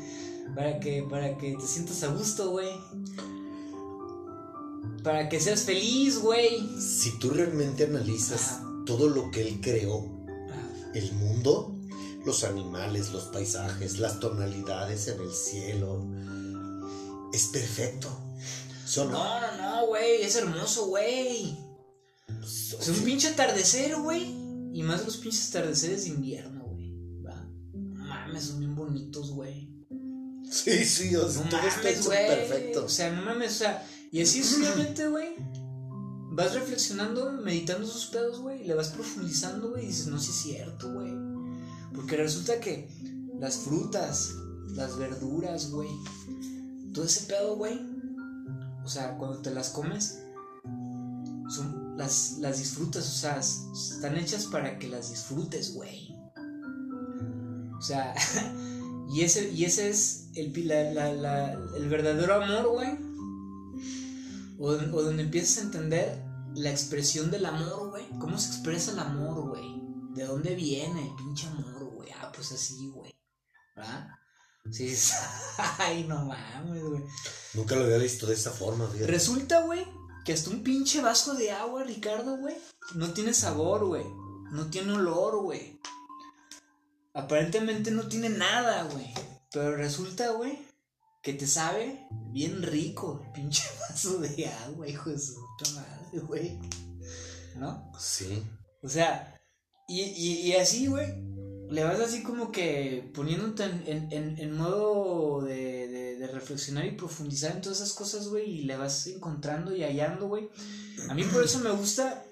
[0.55, 2.69] para que, para que te sientas a gusto, güey.
[5.03, 6.67] Para que seas feliz, güey.
[6.79, 10.05] Si tú realmente analizas todo lo que él creó,
[10.93, 11.75] el mundo,
[12.25, 16.05] los animales, los paisajes, las tonalidades en el cielo,
[17.33, 18.09] es perfecto.
[18.97, 21.55] No, no, no, güey, es hermoso, güey.
[22.41, 24.23] Es un pinche atardecer, güey.
[24.73, 26.91] Y más los pinches atardeceres de invierno, güey.
[27.73, 29.68] Mames, son bien bonitos, güey.
[30.49, 32.85] Sí, sí, o sea, todo está hecho perfecto.
[32.85, 35.35] O sea, no mames, o sea, y así sucesivamente, güey.
[36.31, 38.61] Vas reflexionando, meditando sus pedos, güey.
[38.61, 39.83] Y le vas profundizando, güey.
[39.83, 41.13] Y dices, no, sí es cierto, güey.
[41.93, 42.89] Porque resulta que
[43.39, 44.35] las frutas,
[44.69, 45.89] las verduras, güey.
[46.93, 47.79] Todo ese pedo, güey.
[48.83, 50.19] O sea, cuando te las comes,
[51.49, 56.15] son, las, las disfrutas, o sea, están hechas para que las disfrutes, güey.
[57.77, 58.13] O sea,
[59.09, 63.09] y ese, y ese es el, el verdadero amor, güey
[64.59, 68.07] o, donde empiezas a entender la expresión del amor, güey.
[68.19, 69.81] ¿Cómo se expresa el amor, güey?
[70.13, 72.09] ¿De dónde viene el pinche amor, güey?
[72.11, 73.13] Ah, pues así, güey.
[73.75, 74.09] ¿Verdad?
[74.69, 74.93] Sí,
[75.77, 77.03] ay, no mames, güey.
[77.53, 79.03] Nunca lo había visto de esa forma, güey.
[79.03, 79.85] Resulta, güey,
[80.25, 82.55] que hasta un pinche vaso de agua, Ricardo, güey,
[82.95, 84.03] no tiene sabor, güey.
[84.51, 85.79] No tiene olor, güey.
[87.19, 89.13] Aparentemente no tiene nada, güey.
[89.51, 90.57] Pero resulta, güey,
[91.21, 96.19] que te sabe bien rico el pinche vaso de agua, hijo de su puta madre,
[96.25, 96.59] güey.
[97.55, 97.91] ¿No?
[97.99, 98.43] Sí.
[98.81, 99.35] O sea,
[99.87, 101.13] y, y, así, güey,
[101.69, 106.91] le vas así como que poniéndote en, en, en modo de, de, de, reflexionar y
[106.91, 110.49] profundizar en todas esas cosas, güey, y le vas encontrando y hallando, güey.
[111.09, 112.23] A mí por eso me gusta.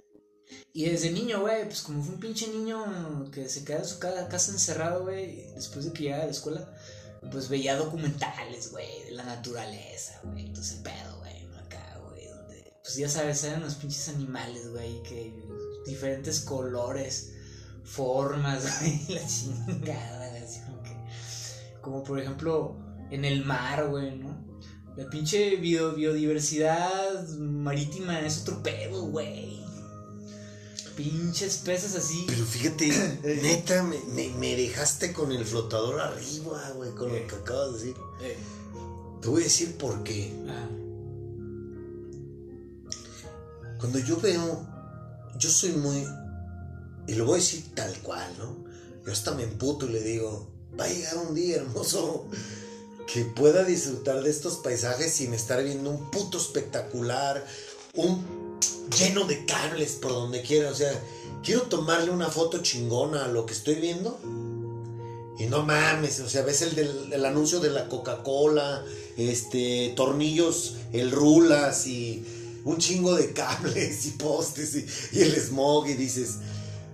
[0.78, 3.98] Y desde niño, güey, pues como fue un pinche niño que se queda en su
[3.98, 6.72] casa encerrado, güey, después de que llegaba de la escuela
[7.32, 12.74] pues veía documentales, güey, de la naturaleza, güey, entonces el pedo, güey, acá, güey, donde,
[12.84, 15.34] pues ya sabes, eran los pinches animales, güey, que
[15.88, 17.34] diferentes colores,
[17.84, 20.96] formas, güey, la chingada, así como que,
[21.82, 22.78] como por ejemplo,
[23.10, 24.46] en el mar, güey, ¿no?
[24.96, 29.66] La pinche biodiversidad marítima es otro pedo, güey
[30.98, 32.26] pinches peces así.
[32.28, 32.88] Pero fíjate,
[33.42, 37.96] neta, me, me, dejaste con el flotador arriba, güey, con lo que acabas de decir.
[39.22, 40.34] Te voy a decir por qué.
[40.50, 40.68] Ah.
[43.80, 44.68] Cuando yo veo,
[45.38, 46.04] yo soy muy,
[47.08, 48.66] y lo voy a decir tal cual, ¿no?
[49.06, 52.28] Yo hasta me emputo y le digo, va a llegar un día hermoso
[53.12, 57.46] que pueda disfrutar de estos paisajes sin estar viendo un puto espectacular,
[57.94, 58.37] un
[58.98, 60.72] lleno de cables por donde quiera.
[60.72, 60.92] O sea,
[61.44, 64.20] quiero tomarle una foto chingona a lo que estoy viendo.
[65.40, 68.84] Y no mames, o sea, ves el del anuncio de la Coca-Cola,
[69.18, 72.26] este, tornillos, el rulas y
[72.66, 76.38] un chingo de cables y postes y, el smog y dices,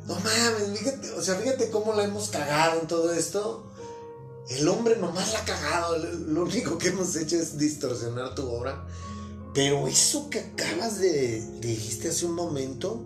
[0.07, 3.65] no mames, fíjate, o sea, fíjate cómo la hemos cagado en todo esto.
[4.49, 8.85] El hombre nomás la ha cagado, lo único que hemos hecho es distorsionar tu obra.
[9.53, 13.05] Pero eso que acabas de, dijiste hace un momento,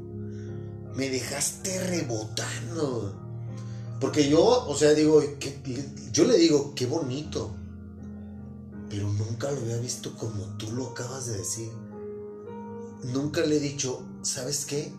[0.96, 3.14] me dejaste rebotando.
[4.00, 5.22] Porque yo, o sea, digo,
[6.14, 7.52] yo le digo, qué bonito.
[8.90, 11.70] Pero nunca lo había visto como tú lo acabas de decir.
[13.04, 14.94] Nunca le he dicho, ¿sabes qué?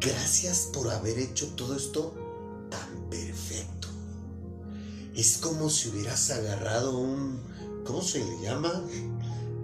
[0.00, 2.14] Gracias por haber hecho todo esto
[2.70, 3.88] tan perfecto.
[5.14, 7.40] Es como si hubieras agarrado un,
[7.84, 8.82] ¿cómo se le llama?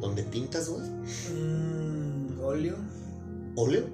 [0.03, 0.83] ¿Dónde pintas, güey?
[0.83, 2.77] Mm, óleo.
[3.55, 3.87] ¿Óleo?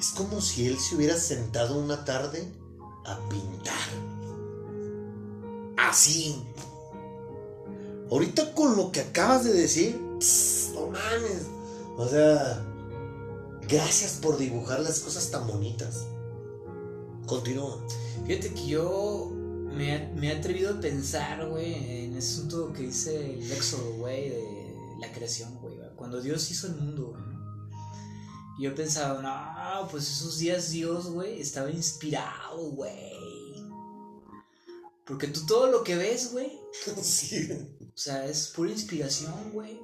[0.00, 2.52] Es como si él se hubiera sentado una tarde
[3.04, 3.88] a pintar.
[5.76, 6.42] Así.
[8.10, 9.96] Ahorita con lo que acabas de decir,
[10.74, 11.46] no mames.
[11.96, 12.66] O sea,
[13.68, 16.06] gracias por dibujar las cosas tan bonitas.
[17.26, 17.78] Continúa.
[18.26, 19.30] Fíjate que yo
[19.72, 24.30] me, me he atrevido a pensar, güey, en ese asunto que dice el éxodo, güey,
[24.30, 24.59] de
[25.00, 25.76] la creación, güey.
[25.96, 27.40] Cuando Dios hizo el mundo, güey.
[28.60, 33.20] Yo pensaba, no, pues esos días Dios, güey, estaba inspirado, güey.
[35.06, 36.60] Porque tú todo lo que ves, güey.
[37.02, 37.48] Sí.
[37.82, 39.80] O sea, es pura inspiración, güey.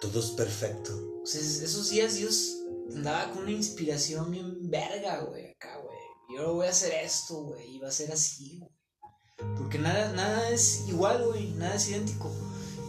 [0.00, 0.92] Todo es perfecto.
[1.22, 2.58] O sea, esos días Dios
[2.94, 5.96] andaba con una inspiración bien verga, güey, acá, güey.
[6.36, 8.70] Yo voy a hacer esto, güey, y va a ser así, güey.
[9.56, 12.30] Porque nada, nada es igual, güey, nada es idéntico.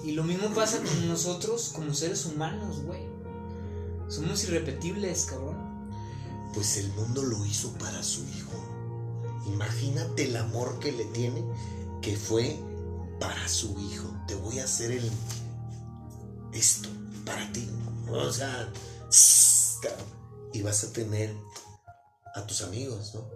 [0.05, 3.01] Y lo mismo pasa con nosotros como seres humanos, güey.
[4.07, 5.57] Somos irrepetibles, cabrón.
[6.53, 8.51] Pues el mundo lo hizo para su hijo.
[9.47, 11.43] Imagínate el amor que le tiene,
[12.03, 12.55] que fue
[13.19, 14.07] para su hijo.
[14.27, 15.09] Te voy a hacer el
[16.53, 16.89] esto
[17.25, 17.67] para ti.
[18.07, 18.71] O sea,
[20.53, 21.35] y vas a tener
[22.35, 23.27] a tus amigos, ¿no?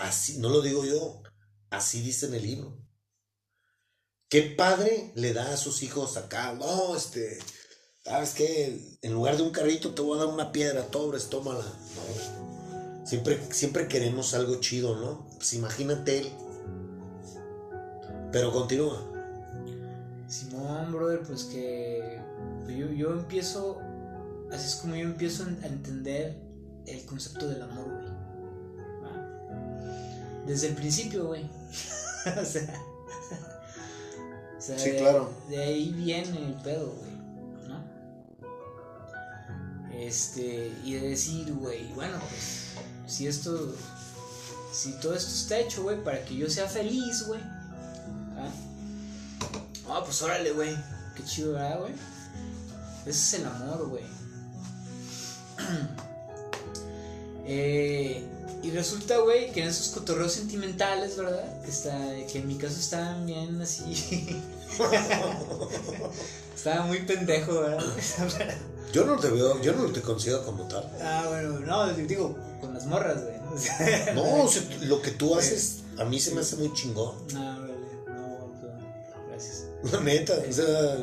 [0.00, 1.22] Así, no lo digo yo,
[1.70, 2.83] así dice en el libro.
[4.34, 6.54] ¿Qué padre le da a sus hijos acá?
[6.54, 7.38] No, este,
[8.04, 8.96] ¿sabes qué?
[9.00, 11.62] En lugar de un carrito te voy a dar una piedra, tobres, tómala.
[11.62, 13.06] No.
[13.06, 15.28] Siempre, siempre queremos algo chido, ¿no?
[15.36, 16.32] Pues imagínate él.
[18.32, 19.06] Pero continúa.
[20.26, 22.20] Simón, brother, pues que
[22.66, 23.78] yo, yo empiezo,
[24.50, 26.36] así es como yo empiezo a entender
[26.88, 28.12] el concepto del amor, güey.
[30.44, 31.44] Desde el principio, güey.
[32.42, 32.84] o sea
[34.76, 35.32] sí, claro.
[35.48, 37.12] De ahí viene el pedo, güey.
[37.68, 37.84] ¿No?
[39.98, 42.72] Este, y de decir, güey, bueno, pues,
[43.06, 43.74] si esto,
[44.72, 47.40] si todo esto está hecho, güey, para que yo sea feliz, güey.
[48.36, 48.50] ¿Ah?
[49.88, 50.74] ah pues órale, güey.
[51.14, 51.92] Qué chido, ¿verdad, güey?
[53.06, 54.04] Ese es el amor, güey.
[57.46, 58.24] eh,
[58.62, 61.62] y resulta, güey, que en esos cotorreos sentimentales, ¿verdad?
[61.62, 61.92] Que, está,
[62.32, 64.40] que en mi caso estaban bien así.
[66.56, 67.84] Estaba muy pendejo, ¿verdad?
[68.92, 70.90] yo no te veo, yo no te considero como tal.
[71.02, 73.34] Ah, bueno, no, digo, con las morras, güey.
[74.14, 74.48] no,
[74.86, 77.14] lo que tú haces a mí se me hace muy chingón.
[77.32, 77.74] No, vale,
[78.08, 78.50] no,
[79.28, 79.66] gracias.
[79.92, 80.96] La neta, o sea,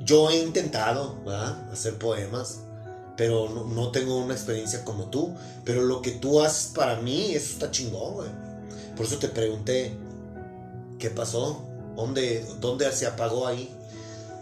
[0.00, 1.70] yo he intentado, ¿verdad?
[1.72, 2.60] Hacer poemas
[3.16, 5.34] pero no, tengo una experiencia como tú.
[5.64, 8.28] Pero lo que tú haces para mí, eso está chingón, güey.
[8.96, 9.92] Por eso te pregunté,
[10.98, 11.62] ¿qué pasó?
[11.96, 13.74] ¿Dónde, dónde se apagó ahí?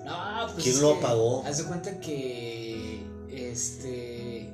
[0.05, 1.45] No, pues ¿Quién lo apagó?
[1.47, 4.51] Haz de cuenta que, este,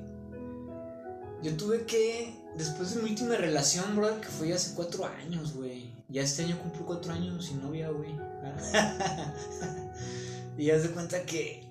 [1.43, 5.91] yo tuve que, después de mi última relación, bro, que fue hace cuatro años, güey.
[6.09, 8.13] Ya este año cumplo cuatro años sin novia, güey.
[10.59, 11.67] y haz de cuenta que,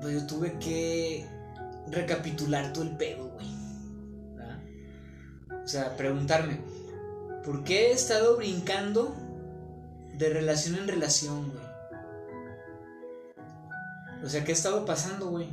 [0.00, 1.26] pues yo tuve que
[1.90, 3.46] recapitular todo el pedo, güey.
[5.64, 6.60] O sea, preguntarme,
[7.44, 9.14] ¿por qué he estado brincando
[10.16, 11.64] de relación en relación, güey?
[14.24, 15.48] O sea, ¿qué ha estado pasando, güey?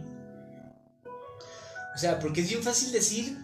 [1.96, 3.38] O sea, porque es bien fácil decir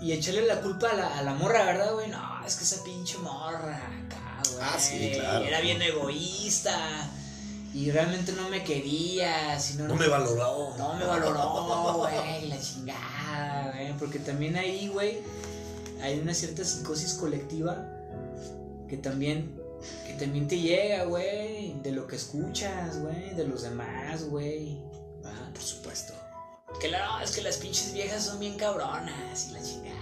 [0.00, 2.08] y echarle la culpa a la, a la morra, ¿verdad, güey?
[2.08, 4.62] No, es que esa pinche morra acá, güey.
[4.62, 5.44] Ah, sí, claro.
[5.44, 7.10] Era bien egoísta
[7.74, 10.74] y realmente no me quería, sino no me valoró.
[10.76, 15.20] No me valoró, güey, la chingada, güey, porque también ahí, güey,
[16.02, 17.86] hay una cierta psicosis colectiva
[18.88, 19.61] que también
[20.06, 24.78] que también te llega, güey, de lo que escuchas, güey, de los demás, güey.
[25.24, 26.14] Ah, por supuesto.
[26.80, 29.98] Que la, es que las pinches viejas son bien cabronas y la chingada.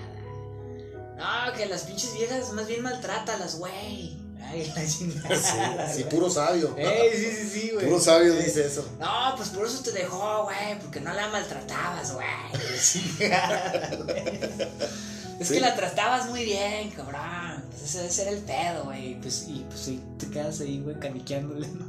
[1.16, 4.18] No, que las pinches viejas más bien maltrátalas, güey.
[4.42, 5.92] Ay, la chingada.
[5.92, 6.74] Sí, puro sabio.
[6.76, 7.86] Ey, sí, sí, sí, güey.
[7.86, 8.88] Puro sabio dice eso.
[8.98, 12.26] No, pues por eso te dejó, güey, porque no la maltratabas, güey.
[15.40, 17.39] Es que la tratabas muy bien, cabrón.
[17.80, 19.20] Pues ese, era el pedo, güey.
[19.20, 21.86] Pues, y pues sí, te quedas ahí, güey, caniqueándole, ¿no?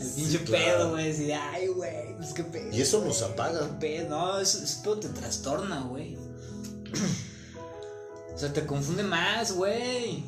[0.00, 1.12] El pinche pedo, güey.
[1.12, 2.74] Así de, ay, güey, pues qué pedo.
[2.74, 3.78] Y eso nos apaga.
[3.78, 4.08] Pedo?
[4.08, 6.16] No, eso, eso te trastorna, güey.
[8.34, 10.24] o sea, te confunde más, güey.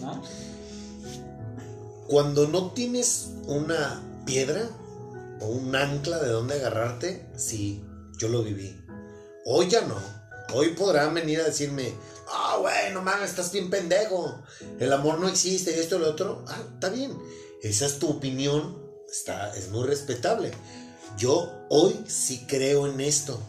[0.00, 0.22] ¿No?
[2.08, 4.70] Cuando no tienes una piedra
[5.40, 7.84] o un ancla de donde agarrarte, sí,
[8.18, 8.80] yo lo viví.
[9.44, 9.96] Hoy ya no.
[10.54, 11.92] Hoy podrán venir a decirme,
[12.32, 14.42] ah, güey, no mames, estás bien pendejo.
[14.78, 16.44] El amor no existe, esto y lo otro.
[16.48, 17.16] Ah, está bien.
[17.62, 18.80] Esa es tu opinión.
[19.10, 20.52] Está, es muy respetable.
[21.16, 23.40] Yo hoy sí creo en esto.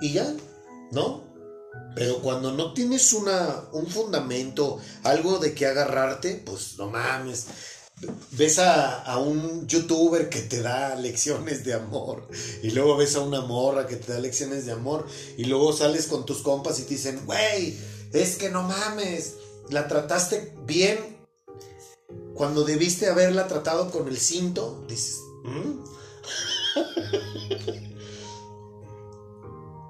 [0.00, 0.32] Y ya,
[0.92, 1.24] ¿no?
[1.94, 7.46] Pero cuando no tienes una, un fundamento, algo de que agarrarte, pues no mames.
[8.32, 12.28] Ves a, un youtuber que te da lecciones de amor
[12.62, 15.06] y luego ves a una morra que te da lecciones de amor
[15.36, 17.76] y luego sales con tus compas y te dicen, güey,
[18.12, 19.34] es que no mames,
[19.70, 21.18] la trataste bien
[22.34, 25.82] cuando debiste haberla tratado con el cinto, dices, ¿Mm?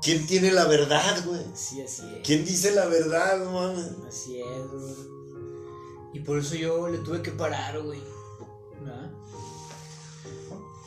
[0.02, 1.44] ¿Quién tiene la verdad, güey?
[1.54, 2.22] Sí, así es.
[2.24, 3.90] ¿Quién dice la verdad, mames?
[4.09, 5.17] Así es, güey.
[6.18, 8.00] Y por eso yo le tuve que parar, güey.
[8.80, 9.08] ¿Verdad?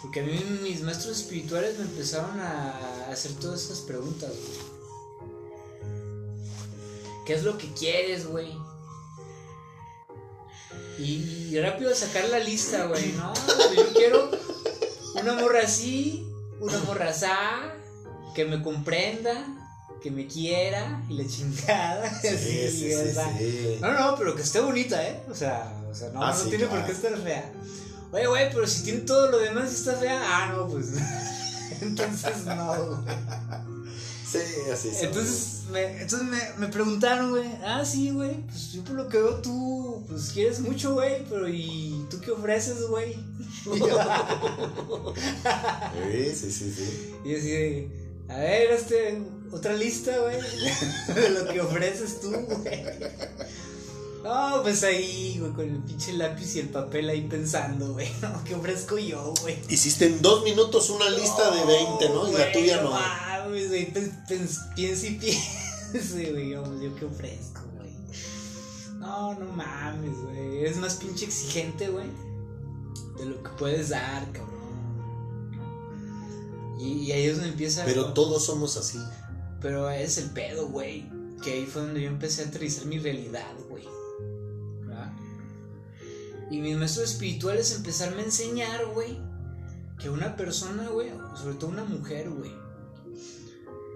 [0.01, 4.71] Porque a mí mis maestros espirituales me empezaron a hacer todas esas preguntas, güey.
[7.25, 8.51] ¿Qué es lo que quieres, güey?
[10.99, 13.33] Y, rápido sacar la lista, güey, ¿no?
[13.73, 14.29] Yo quiero
[15.15, 16.27] una morra así,
[16.59, 17.27] una morra así
[18.35, 19.60] que me comprenda,
[20.01, 22.19] que me quiera y la chingada.
[22.21, 23.77] Sí, así, sí, o sí, sea, sí.
[23.81, 25.19] No, no, pero que esté bonita, ¿eh?
[25.29, 27.51] O sea, o sea no, Ah, no tiene por qué estar fea.
[28.11, 30.93] Oye, güey, pero si tiene todo lo demás y está fea, ah, no, pues.
[31.81, 33.03] Entonces, no.
[34.29, 34.39] Sí,
[34.71, 35.03] así es.
[35.03, 39.17] Entonces, me, entonces me, me preguntaron, güey, ah, sí, güey, pues yo por lo que
[39.17, 43.15] veo tú, pues quieres mucho, güey, pero ¿y tú qué ofreces, güey?
[46.11, 47.13] Sí, sí, sí, sí.
[47.25, 47.89] Y así
[48.31, 49.21] a ver, este,
[49.51, 50.37] otra lista, güey,
[51.15, 52.85] de lo que ofreces tú, güey.
[54.23, 58.43] No, pues ahí, güey, con el pinche lápiz y el papel ahí pensando, güey, ¿no?
[58.43, 59.57] ¿qué ofrezco yo, güey?
[59.67, 62.29] Hiciste en dos minutos una lista de 20, ¿no?
[62.29, 62.91] Y la tuya no.
[62.91, 63.91] mames, güey,
[64.75, 65.11] piensa y
[65.91, 67.93] piense, güey, yo, yo qué ofrezco, güey.
[68.99, 72.07] No, no mames, güey, eres más pinche exigente, güey,
[73.17, 74.51] de lo que puedes dar, cabrón.
[76.79, 77.85] Y, y ahí es donde empieza...
[77.85, 78.99] Pero todos somos así.
[79.61, 81.09] Pero es el pedo, güey.
[81.43, 83.85] Que ahí fue donde yo empecé a aterrizar mi realidad, güey.
[86.51, 89.17] Y mis maestros espirituales empezaron a enseñar, güey,
[89.97, 92.51] que una persona, güey, sobre todo una mujer, güey,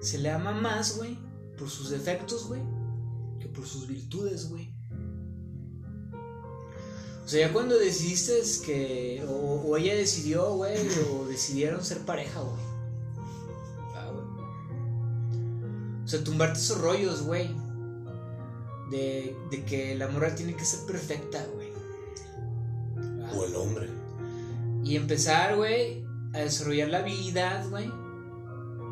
[0.01, 1.20] se le ama más, güey,
[1.57, 2.61] por sus defectos, güey,
[3.41, 4.74] que por sus virtudes, güey.
[7.26, 10.78] O sea, ya cuando decidiste que, o, o ella decidió, güey,
[11.11, 12.64] o decidieron ser pareja, güey.
[16.06, 17.49] O sea, tumbarte esos rollos, güey.
[18.91, 21.70] De, de que la moral tiene que ser perfecta, güey.
[23.36, 23.89] O el hombre.
[24.84, 27.91] Y empezar, güey, a desarrollar la habilidad, güey.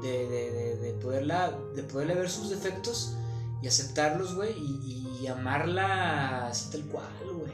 [0.02, 3.14] De, de, de, de poderla, de poderle ver sus defectos
[3.62, 4.52] y aceptarlos, güey.
[4.58, 7.54] Y, y amarla así tal cual, güey.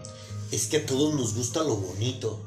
[0.51, 2.41] Es que a todos nos gusta lo bonito.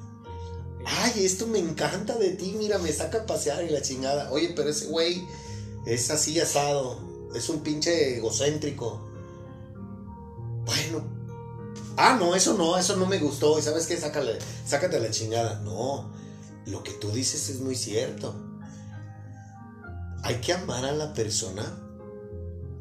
[0.85, 4.33] Ay, esto me encanta de ti, mira, me saca a pasear y la chingada.
[4.33, 5.23] Oye, pero ese güey
[5.87, 6.99] es así asado.
[7.35, 9.01] Es un pinche egocéntrico.
[10.65, 11.03] Bueno.
[11.97, 13.59] Ah, no, eso no, eso no me gustó.
[13.59, 13.97] ¿Y sabes qué?
[13.97, 15.61] Sácate la chingada.
[15.61, 16.11] No,
[16.67, 18.35] lo que tú dices es muy cierto.
[20.23, 21.65] Hay que amar a la persona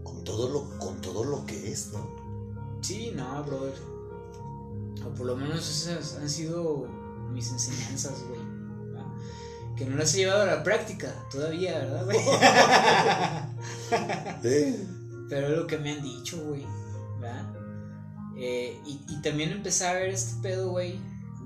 [0.03, 2.21] con todo lo, con todo lo que es, ¿no?
[2.81, 3.73] Sí, no, brother.
[5.05, 6.87] O por lo menos esas han sido
[7.31, 8.40] mis enseñanzas, güey.
[9.77, 12.17] Que no las he llevado a la práctica todavía, ¿verdad, güey?
[14.41, 14.87] Sí.
[15.29, 16.65] Pero es lo que me han dicho, güey.
[17.19, 17.45] ¿verdad?
[18.35, 20.99] Eh, y, y también empecé a ver este pedo, güey,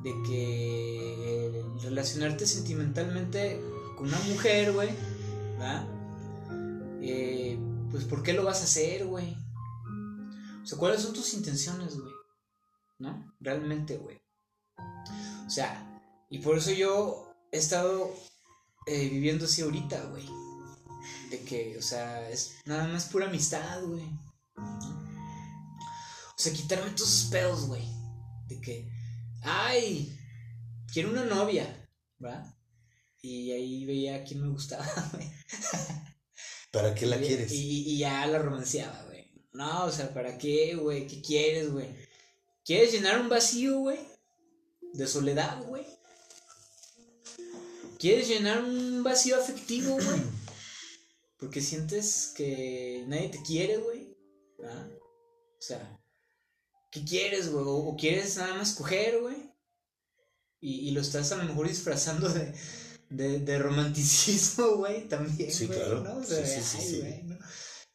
[0.04, 3.62] de que el relacionarte sentimentalmente
[3.98, 4.90] con una mujer, güey,
[5.58, 5.88] ¿verdad?
[7.02, 7.60] Eh,
[7.92, 9.36] pues, ¿por qué lo vas a hacer, güey?
[10.64, 12.14] O sea, ¿cuáles son tus intenciones, güey?
[13.00, 13.34] ¿No?
[13.40, 14.22] Realmente, güey.
[15.46, 18.14] O sea, y por eso yo he estado
[18.88, 20.26] eh, viviendo así ahorita, güey.
[21.30, 24.06] De que, o sea, es nada más pura amistad, güey.
[24.58, 27.84] O sea, quitarme todos esos pedos, güey.
[28.48, 28.91] De que,
[29.41, 30.18] ay,
[30.91, 31.88] quiero una novia,
[32.20, 32.54] ¿verdad?
[33.22, 35.32] Y ahí veía a quién me gustaba, güey.
[36.72, 37.52] ¿Para qué la Y- quieres?
[37.52, 39.32] Y, y ya la romanceaba, güey.
[39.54, 41.08] No, o sea, ¿para qué, güey?
[41.08, 41.88] ¿Qué quieres, güey?
[42.66, 44.00] ¿Quieres llenar un vacío, güey?
[44.93, 45.86] De soledad, güey.
[48.00, 50.22] ¿Quieres llenar un vacío afectivo, güey?
[51.39, 54.16] Porque sientes que nadie te quiere, güey.
[54.64, 54.88] ¿Ah?
[55.58, 56.00] O sea,
[56.91, 57.66] ¿qué quieres, güey?
[57.68, 59.36] ¿O quieres nada más coger, güey?
[60.60, 62.54] Y, y lo estás a lo mejor disfrazando de,
[63.10, 65.52] de, de romanticismo, güey, también.
[65.52, 66.02] Sí, güey, claro.
[66.04, 66.18] ¿no?
[66.18, 67.00] O sea, Sí, sí, sí, ay, sí.
[67.00, 67.38] güey, ¿no?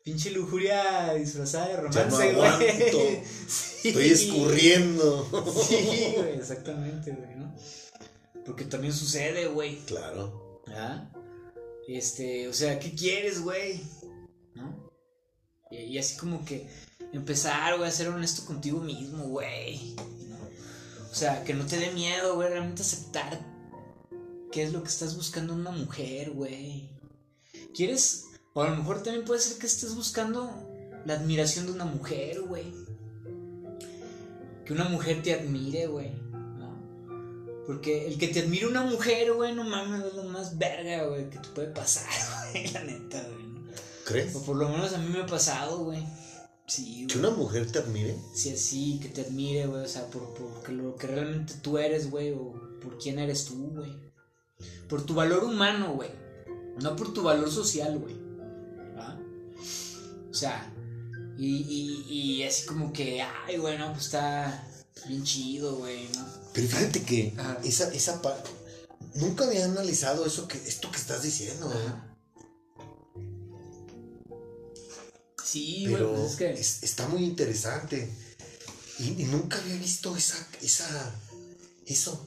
[0.02, 3.22] Pinche lujuria disfrazada de Ya no romance, güey.
[3.84, 5.28] Estoy escurriendo.
[5.68, 7.54] Sí, güey, exactamente, güey, ¿no?
[8.50, 9.76] Porque también sucede, güey.
[9.86, 10.60] Claro.
[10.66, 11.08] ¿Ah?
[11.86, 13.80] Este, o sea, ¿qué quieres, güey?
[14.56, 14.90] ¿No?
[15.70, 16.68] Y, y así como que
[17.12, 19.94] empezar, güey, a ser honesto contigo mismo, güey.
[20.28, 20.36] ¿no?
[21.12, 23.38] O sea, que no te dé miedo, güey, realmente aceptar
[24.50, 26.90] qué es lo que estás buscando en una mujer, güey.
[27.72, 28.24] ¿Quieres?
[28.52, 30.50] O a lo mejor también puede ser que estés buscando
[31.06, 32.74] la admiración de una mujer, güey.
[34.64, 36.29] Que una mujer te admire, güey.
[37.66, 41.30] Porque el que te admire una mujer, güey, no mames, es lo más verga, güey,
[41.30, 42.08] que te puede pasar,
[42.52, 43.46] güey, la neta, güey.
[43.46, 43.60] ¿no?
[44.04, 44.34] ¿Crees?
[44.34, 46.04] O por lo menos a mí me ha pasado, güey.
[46.66, 47.26] Sí, Que güey.
[47.26, 48.16] una mujer te admire.
[48.34, 51.78] Sí, así, que te admire, güey, o sea, por, por que lo que realmente tú
[51.78, 53.94] eres, güey, o por quién eres tú, güey.
[54.88, 56.10] Por tu valor humano, güey.
[56.80, 58.14] No por tu valor social, güey.
[58.96, 59.18] ¿Ah?
[60.30, 60.72] O sea,
[61.38, 64.66] y, y, y así como que, ay, güey, no, pues está
[65.08, 66.39] bien chido, güey, ¿no?
[66.52, 67.60] Pero fíjate que Ajá.
[67.64, 68.50] esa, esa parte.
[69.14, 71.72] Nunca había analizado eso que, esto que estás diciendo.
[75.44, 76.52] Sí, pero güey, pues es que.
[76.52, 78.12] es- está muy interesante.
[78.98, 81.14] Y, y nunca había visto esa, esa,
[81.86, 82.26] eso.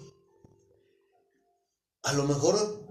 [2.04, 2.88] A lo mejor,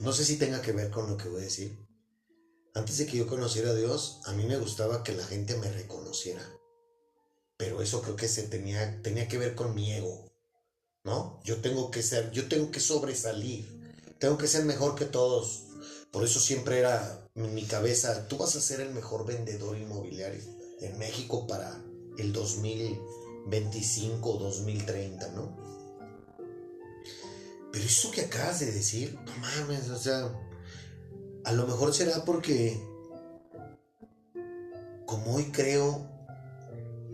[0.00, 1.78] no sé si tenga que ver con lo que voy a decir.
[2.74, 5.70] Antes de que yo conociera a Dios, a mí me gustaba que la gente me
[5.70, 6.42] reconociera.
[7.56, 10.30] Pero eso creo que se tenía, tenía que ver con mi ego.
[11.04, 11.40] ¿No?
[11.44, 13.64] Yo tengo que ser, yo tengo que sobresalir.
[14.18, 15.64] Tengo que ser mejor que todos.
[16.10, 20.42] Por eso siempre era mi cabeza, tú vas a ser el mejor vendedor inmobiliario
[20.80, 21.78] en México para
[22.16, 25.56] el 2025 o 2030, ¿no?
[27.70, 30.34] Pero eso que acabas de decir, no mames, o sea,
[31.44, 32.80] a lo mejor será porque
[35.04, 36.15] como hoy creo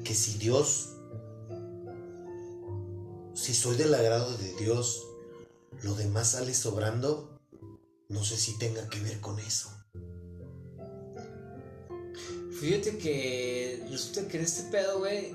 [0.04, 0.96] que si Dios,
[3.34, 5.06] si soy del agrado de Dios,
[5.82, 7.40] lo demás sale sobrando,
[8.08, 9.70] no sé si tenga que ver con eso.
[12.60, 15.34] Fíjate que resulta que en este pedo, güey,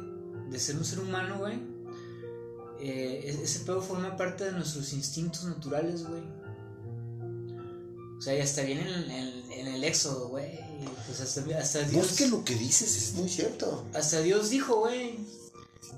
[0.50, 1.56] de ser un ser humano, güey,
[2.80, 6.22] eh, e- ese pedo forma parte de nuestros instintos naturales, güey.
[8.28, 10.60] O sea, ya está bien en, en- en el éxodo, güey.
[11.06, 12.12] Pues hasta, hasta No Dios.
[12.12, 13.86] es que lo que dices es muy cierto.
[13.94, 15.18] Hasta Dios dijo, güey.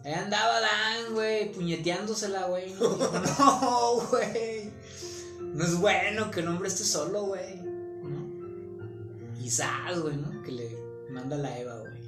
[0.06, 2.72] Ahí andaba Dan, güey, puñeteándosela, güey.
[2.76, 2.98] ¿no?
[3.40, 4.70] No, güey.
[5.42, 7.56] No es bueno que el hombre esté solo, güey.
[7.64, 9.50] ¿no?
[9.50, 10.44] Sal, güey, ¿no?
[10.44, 10.78] Que le
[11.10, 12.00] manda la Eva, güey.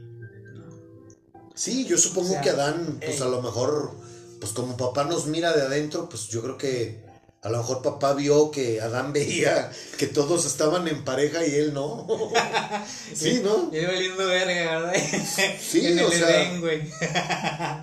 [0.53, 1.49] ¿no?
[1.55, 3.95] Sí, yo supongo O sea, que Adán, pues a lo mejor,
[4.39, 7.09] pues como papá nos mira de adentro, pues yo creo que
[7.43, 11.73] a lo mejor papá vio que Adán veía que todos estaban en pareja y él
[11.73, 12.07] no.
[13.15, 13.69] sí, ¿no?
[13.73, 14.93] Y él valiendo verga, ¿verdad?
[15.59, 16.83] Sí, el o sea- güey.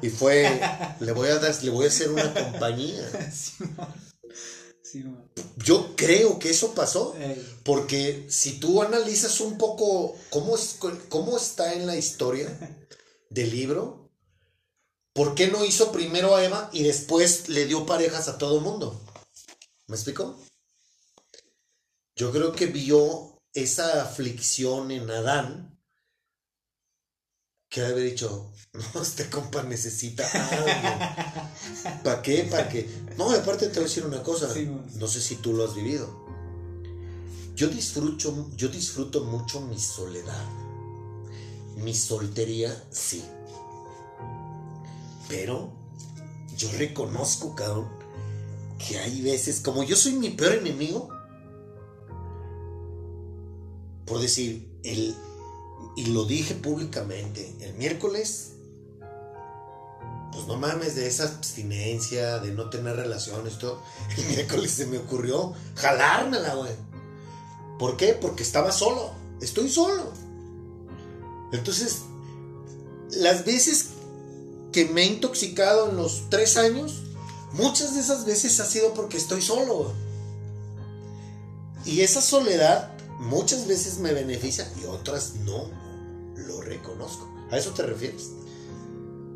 [0.00, 0.60] Y fue,
[1.00, 3.02] le voy a dar, le voy a hacer una compañía.
[3.32, 3.64] sí.
[4.82, 5.04] Sí.
[5.58, 7.14] Yo creo que eso pasó.
[7.20, 7.58] Ey.
[7.62, 10.78] Porque si tú analizas un poco cómo, es,
[11.10, 12.48] cómo está en la historia
[13.28, 14.08] del libro,
[15.12, 18.98] ¿por qué no hizo primero a Eva y después le dio parejas a todo mundo?
[19.88, 20.38] ¿Me explico?
[22.14, 25.80] Yo creo que vio esa aflicción en Adán
[27.70, 28.52] que haber dicho,
[28.94, 32.02] no, este compa necesita a alguien.
[32.04, 32.44] ¿Para qué?
[32.44, 32.88] ¿Para qué?
[33.16, 35.74] No, aparte te voy a decir una cosa, Sí, no sé si tú lo has
[35.74, 36.26] vivido.
[37.54, 40.46] Yo disfruto, yo disfruto mucho mi soledad.
[41.76, 43.24] Mi soltería, sí.
[45.28, 45.72] Pero
[46.56, 47.97] yo reconozco, cabrón,
[48.78, 51.08] que hay veces, como yo soy mi peor enemigo,
[54.06, 55.14] por decir, el,
[55.96, 58.52] y lo dije públicamente, el miércoles,
[60.32, 63.82] pues no mames, de esa abstinencia, de no tener relaciones, todo,
[64.16, 66.72] el miércoles se me ocurrió jalármela, güey.
[67.78, 68.14] ¿Por qué?
[68.14, 70.12] Porque estaba solo, estoy solo.
[71.52, 72.02] Entonces,
[73.10, 73.90] las veces
[74.72, 77.02] que me he intoxicado en los tres años,
[77.52, 79.92] muchas de esas veces ha sido porque estoy solo.
[81.84, 85.70] Y esa soledad muchas veces me beneficia y otras no
[86.34, 87.28] lo reconozco.
[87.50, 88.30] ¿A eso te refieres?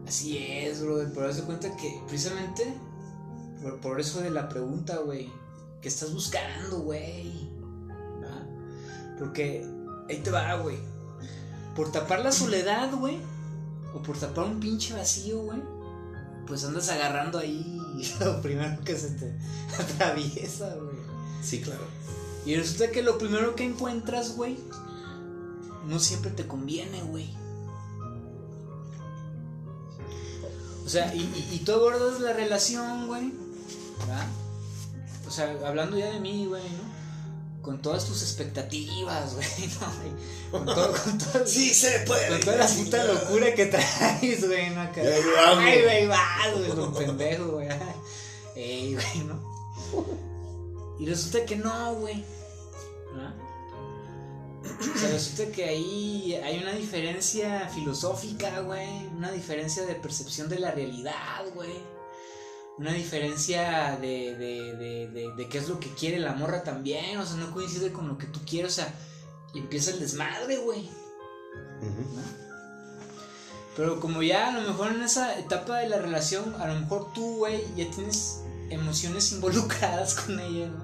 [0.07, 1.11] Así es, brother.
[1.15, 2.75] Pero haz de cuenta que precisamente
[3.63, 5.31] por, por eso de la pregunta, güey.
[5.81, 7.49] ¿Qué estás buscando, güey?
[8.23, 8.47] ¿Va?
[9.19, 9.67] Porque
[10.09, 10.79] ahí te va, güey.
[11.75, 13.19] Por tapar la soledad, güey.
[13.95, 15.63] O por tapar un pinche vacío, güey.
[16.47, 17.81] Pues andas agarrando ahí
[18.21, 19.33] lo primero que se te
[19.79, 20.97] atraviesa, güey.
[21.43, 21.85] Sí, claro.
[22.45, 24.59] Y resulta que lo primero que encuentras, güey,
[25.87, 27.31] no siempre te conviene, güey.
[30.85, 33.33] O sea, y, y, y tú abordas la relación, güey.
[34.01, 34.27] ¿verdad?
[35.27, 36.92] O sea, hablando ya de mí, güey, ¿no?
[37.63, 39.47] Con todas tus expectativas, güey,
[39.81, 40.59] ¿no?
[40.59, 42.29] Con, todo, con, todo- Sí se puede.
[42.29, 44.81] con toda la puta locura que traes, güey, ¿no?
[44.83, 45.01] Acá.
[45.59, 47.69] Ay, güey, vas, güey, don pendejo, güey.
[48.57, 49.41] Ey, güey, ¿no?
[50.99, 52.25] Y resulta que no, güey.
[53.15, 53.35] ¿verdad?
[54.95, 59.07] O sea, resulta que ahí hay una diferencia filosófica, güey.
[59.17, 61.75] Una diferencia de percepción de la realidad, güey.
[62.83, 67.17] Una diferencia de, de, de, de, de qué es lo que quiere la morra también.
[67.17, 68.73] O sea, no coincide con lo que tú quieres.
[68.73, 68.93] O sea,
[69.55, 70.91] y empieza el desmadre, güey.
[73.77, 77.13] Pero como ya a lo mejor en esa etapa de la relación, a lo mejor
[77.13, 80.83] tú, güey, ya tienes emociones involucradas con ella, ¿no?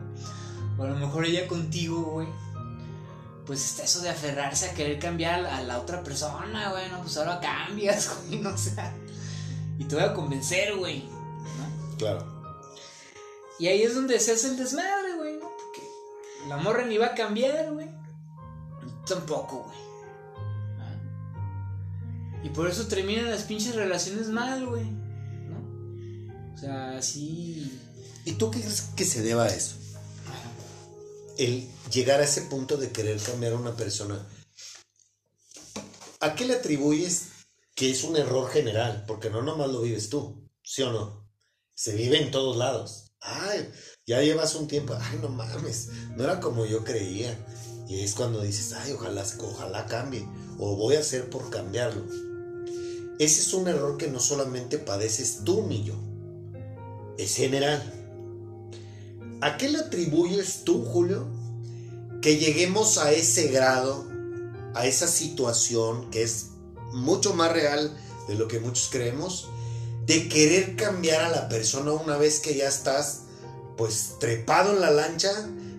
[0.78, 2.28] O a lo mejor ella contigo, güey.
[3.44, 7.00] Pues está eso de aferrarse a querer cambiar a la, otra persona, güey, ¿no?
[7.00, 8.76] Pues ahora cambias, güey, no sé.
[9.80, 11.17] Y te voy a convencer, güey.
[11.98, 12.24] Claro.
[13.58, 15.50] Y ahí es donde se hace el desmadre, güey, ¿no?
[15.50, 15.82] Porque
[16.48, 17.88] la morra ni va a cambiar, güey.
[19.06, 19.78] Tampoco, güey.
[20.78, 22.40] ¿Ah?
[22.44, 24.84] Y por eso terminan las pinches relaciones mal, güey.
[24.84, 26.54] ¿No?
[26.54, 27.80] O sea, así.
[28.24, 29.76] ¿Y tú qué crees que se deba a eso?
[31.36, 34.24] El llegar a ese punto de querer cambiar a una persona.
[36.20, 37.28] ¿A qué le atribuyes
[37.74, 39.04] que es un error general?
[39.06, 41.17] Porque no nomás lo vives tú, ¿sí o no?
[41.78, 43.12] Se vive en todos lados.
[43.20, 43.70] Ay,
[44.04, 47.38] ya llevas un tiempo, ay, no mames, no era como yo creía.
[47.86, 52.04] Y es cuando dices, ay, ojalá, ojalá cambie, o voy a hacer por cambiarlo.
[53.20, 55.94] Ese es un error que no solamente padeces tú ni yo,
[57.16, 57.80] es general.
[59.40, 61.28] ¿A qué le atribuyes tú, Julio,
[62.20, 64.04] que lleguemos a ese grado,
[64.74, 66.48] a esa situación que es
[66.92, 69.48] mucho más real de lo que muchos creemos,
[70.08, 73.20] de querer cambiar a la persona una vez que ya estás
[73.76, 75.30] pues trepado en la lancha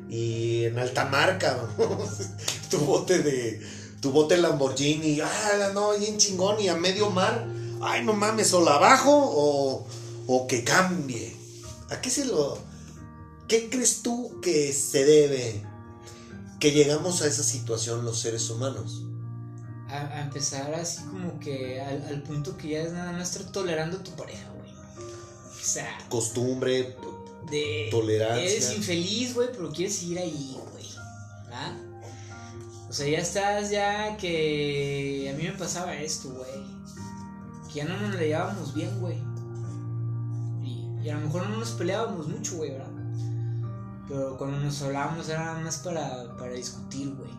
[0.08, 1.68] y en alta marca,
[2.70, 3.60] tu bote de
[4.02, 7.46] tu bote Lamborghini, ah, no, bien chingón y a medio mar,
[7.82, 9.86] ay, no mames, o la bajo o,
[10.28, 11.36] o que cambie.
[11.90, 12.58] ¿A qué se lo
[13.48, 15.64] qué crees tú que se debe
[16.60, 19.04] que llegamos a esa situación los seres humanos?
[19.90, 23.98] A, empezar así como que al, al, punto que ya es nada más estar tolerando
[23.98, 24.72] a tu pareja, güey.
[24.72, 26.96] O sea, costumbre,
[27.50, 28.44] de tolerancia.
[28.44, 30.86] Eres infeliz, güey, pero quieres ir ahí, güey.
[31.52, 31.76] ¿Ah?
[32.90, 36.50] O sea, ya estás, ya que a mí me pasaba esto, güey.
[37.68, 39.18] Que ya no nos le llevábamos bien, güey.
[40.64, 42.88] Y, a lo mejor no nos peleábamos mucho, güey, ¿verdad?
[44.08, 47.30] Pero cuando nos hablábamos era más para, para discutir, güey.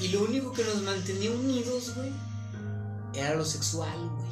[0.00, 2.12] Y lo único que nos mantenía unidos, güey,
[3.14, 4.26] era lo sexual, güey.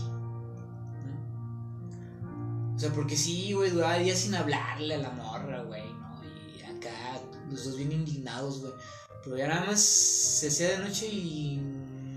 [2.75, 6.21] O sea, porque sí, güey, duraba días sin hablarle a la morra, güey, ¿no?
[6.59, 6.91] Y acá,
[7.51, 8.73] los dos bien indignados, güey.
[9.23, 11.61] Pero ya nada más se hacía de noche y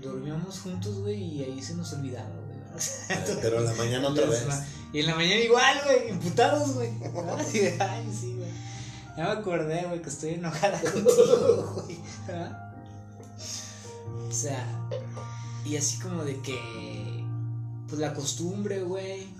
[0.02, 2.58] dormíamos juntos, güey, y ahí se nos olvidaba, güey.
[3.42, 4.46] Pero en la mañana otra vez.
[4.92, 6.90] Y en la mañana igual, güey, imputados, güey.
[7.80, 8.50] Ay, sí, güey.
[9.16, 11.98] Ya me acordé, güey, que estoy enojada contigo, güey.
[14.28, 14.88] O sea,
[15.64, 17.24] y así como de que,
[17.88, 19.38] pues la costumbre, güey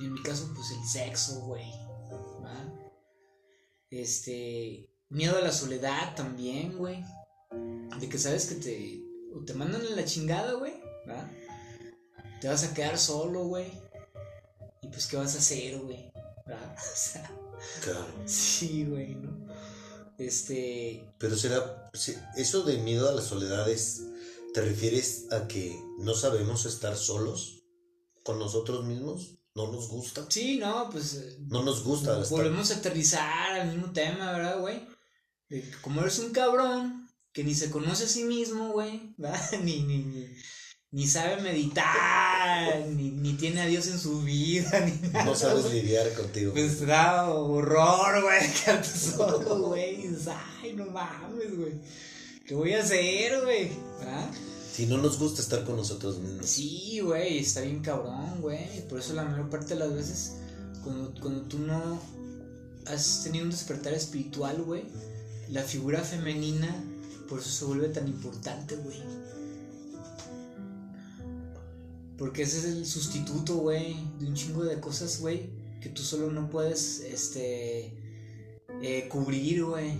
[0.00, 1.64] en mi caso, pues el sexo, güey.
[3.90, 4.90] Este.
[5.08, 7.04] Miedo a la soledad también, güey.
[8.00, 9.02] De que sabes que te.
[9.34, 10.74] O te mandan a la chingada, güey.
[12.40, 13.72] Te vas a quedar solo, güey.
[14.82, 16.12] Y pues, ¿qué vas a hacer, güey?
[16.46, 17.30] O sea.
[17.82, 18.06] Claro.
[18.26, 19.46] Sí, güey, ¿no?
[20.18, 21.08] Este.
[21.18, 21.85] Pero será.
[22.36, 24.02] Eso de miedo a la soledad es.
[24.54, 27.64] ¿Te refieres a que no sabemos estar solos
[28.22, 29.36] con nosotros mismos?
[29.56, 30.26] no nos gusta.
[30.28, 31.14] Sí, no, pues.
[31.14, 32.22] Eh, no nos gusta.
[32.30, 34.86] Volvemos a aterrizar al mismo tema, ¿verdad, güey?
[35.80, 39.14] Como eres un cabrón que ni se conoce a sí mismo, güey,
[39.62, 40.36] ni, ni, ni,
[40.96, 45.26] ni, sabe meditar, ni, ni, tiene a Dios en su vida, ni nada.
[45.26, 46.52] No sabes lidiar contigo.
[46.54, 50.08] Pues da horror, güey, que solo, güey.
[50.62, 51.72] Ay, no mames, güey.
[52.46, 53.72] ¿Qué voy a hacer, güey?
[54.06, 54.30] ¿Ah?
[54.72, 56.46] Si no nos gusta estar con nosotros mismos.
[56.46, 58.88] Sí, güey, está bien cabrón, güey.
[58.88, 60.36] Por eso la mayor parte de las veces,
[60.82, 62.00] cuando, cuando tú no
[62.86, 64.84] has tenido un despertar espiritual, güey,
[65.50, 66.74] la figura femenina,
[67.28, 69.25] por eso se vuelve tan importante, güey.
[72.18, 75.50] Porque ese es el sustituto, güey, de un chingo de cosas, güey,
[75.80, 77.92] que tú solo no puedes, este,
[78.82, 79.98] eh, cubrir, güey.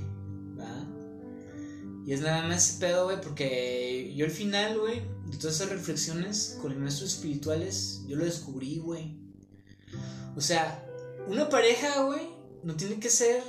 [2.07, 5.71] Y es nada más ese pedo, güey, porque yo al final, güey, de todas esas
[5.71, 9.19] reflexiones con los maestros espirituales, yo lo descubrí, güey.
[10.37, 10.87] O sea,
[11.27, 12.29] una pareja, güey,
[12.63, 13.43] no tiene que ser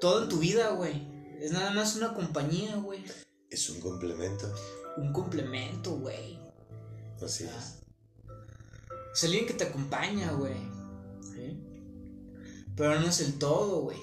[0.00, 1.06] todo en tu vida, güey.
[1.38, 3.04] Es nada más una compañía, güey.
[3.50, 4.50] Es un complemento.
[4.96, 6.37] Un complemento, güey.
[7.22, 7.78] Así es.
[9.14, 10.78] Es alguien que te acompaña, güey.
[12.76, 13.98] Pero no es el todo, güey.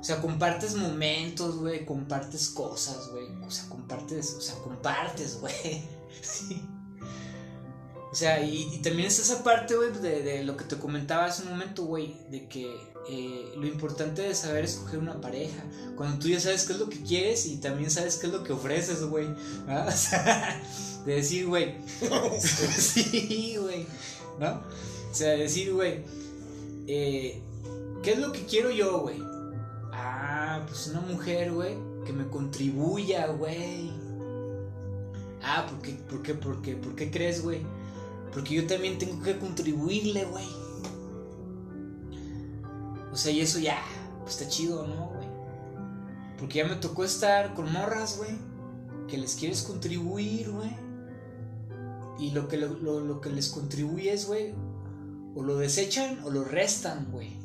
[0.00, 3.26] O sea, compartes momentos, güey, compartes cosas, güey.
[3.42, 5.88] O sea, compartes, o sea, compartes, güey.
[6.22, 6.62] sí.
[8.14, 11.48] O sea, y, también es esa parte, güey, de, lo que te comentaba hace un
[11.48, 12.72] momento, güey, de que
[13.10, 15.64] eh, lo importante es saber escoger una pareja.
[15.96, 18.44] Cuando tú ya sabes qué es lo que quieres y también sabes qué es lo
[18.44, 19.26] que ofreces, güey.
[19.68, 20.62] O sea,
[21.04, 21.74] de decir, güey.
[22.78, 23.84] sí, güey.
[24.38, 24.62] ¿No?
[25.10, 26.04] O sea, decir, güey,
[26.86, 27.42] eh,
[28.04, 29.20] ¿qué es lo que quiero yo, güey?
[30.68, 31.74] pues una mujer, güey,
[32.06, 33.90] que me contribuya, güey.
[35.42, 37.73] Ah, ¿por qué, por qué, por qué, por qué crees, güey?
[38.34, 40.48] Porque yo también tengo que contribuirle, güey.
[43.12, 43.80] O sea, y eso ya,
[44.22, 45.28] pues está chido, ¿no, güey?
[46.36, 48.32] Porque ya me tocó estar con morras, güey,
[49.06, 50.76] que les quieres contribuir, güey.
[52.18, 54.52] Y lo que, lo, que les contribuye es, güey,
[55.36, 57.44] o lo desechan o lo restan, güey.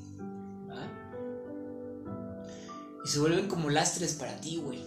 [3.05, 4.83] Y se vuelven como lastres para ti, güey.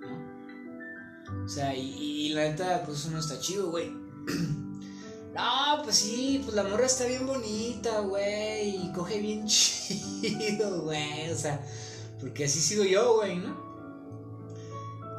[0.00, 1.44] ¿No?
[1.44, 3.92] O sea, y, y, la neta, pues eso no está chido, güey.
[5.34, 8.84] No, pues sí, pues la morra está bien bonita, güey.
[8.84, 11.30] Y coge bien chido, güey.
[11.30, 11.64] O sea,
[12.20, 13.70] porque así sigo yo, güey, ¿no?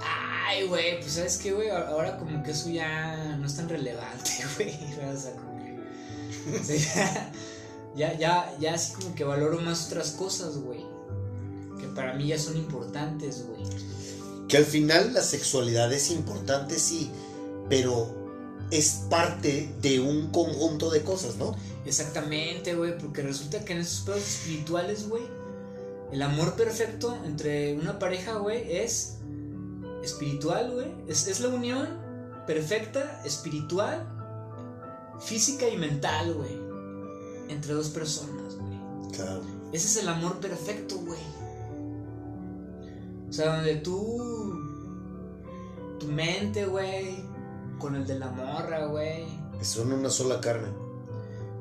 [0.02, 1.70] Ay, güey, pues sabes qué, güey.
[1.70, 4.76] Ahora como que eso ya no es tan relevante, güey.
[5.14, 5.52] O sea, como
[7.96, 10.86] ya, ya, ya así como que valoro más otras cosas, güey.
[11.80, 13.64] Que para mí ya son importantes, güey.
[14.48, 17.12] Que al final la sexualidad es importante, sí.
[17.70, 18.21] Pero
[18.72, 21.56] es parte de un conjunto de cosas, ¿no?
[21.86, 25.24] Exactamente, güey, porque resulta que en esos pedos espirituales, güey,
[26.12, 29.18] el amor perfecto entre una pareja, güey, es
[30.04, 30.88] espiritual, güey.
[31.08, 31.88] Es, la unión
[32.48, 34.08] perfecta, espiritual,
[35.20, 36.60] física y mental, güey.
[37.50, 39.12] Entre dos personas, güey.
[39.12, 39.42] Claro.
[39.72, 41.20] Ese es el amor perfecto, güey.
[43.30, 44.54] O sea, donde tú,
[46.00, 47.24] tu mente, güey,
[47.82, 49.26] con el de la morra, güey.
[49.64, 50.68] Son una sola carne.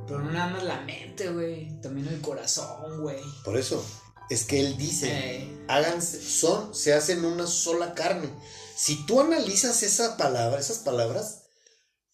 [0.06, 1.80] Pero no nada más la mente, güey.
[1.80, 3.22] También el corazón, güey.
[3.44, 3.82] Por eso.
[4.28, 5.64] Es que él dice, eh.
[5.66, 8.28] háganse, son, se hacen una sola carne.
[8.76, 11.46] Si tú analizas esa palabra, esas palabras,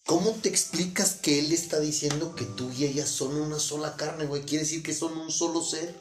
[0.06, 4.24] ¿cómo te explicas que él está diciendo que tú y ella son una sola carne,
[4.26, 4.42] güey?
[4.42, 5.94] Quiere decir que son un solo ser.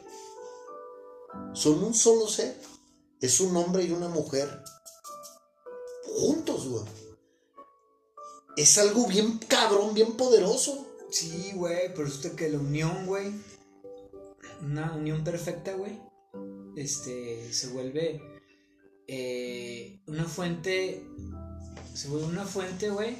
[1.54, 2.56] Son un solo ser.
[3.20, 4.64] Es un hombre y una mujer.
[6.18, 7.05] Juntos, güey
[8.58, 10.88] es algo bien cabrón, bien poderoso.
[11.12, 13.32] Sí, güey, pero usted que la unión, güey,
[14.62, 16.00] una unión perfecta, güey,
[16.76, 18.22] este, se vuelve
[19.08, 21.06] eh, una fuente,
[21.94, 23.16] se vuelve una fuente, güey,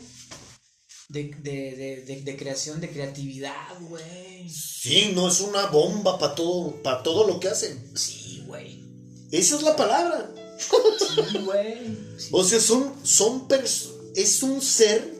[1.10, 4.50] de, creación, de creatividad, güey.
[4.50, 7.96] Sí, no es una bomba para todo, para todo lo que hacen.
[7.96, 8.84] Sí, güey.
[9.32, 10.34] Esa es la palabra.
[10.58, 12.06] Sí, güey.
[12.32, 13.48] O sea, son, son
[14.16, 15.15] es un ser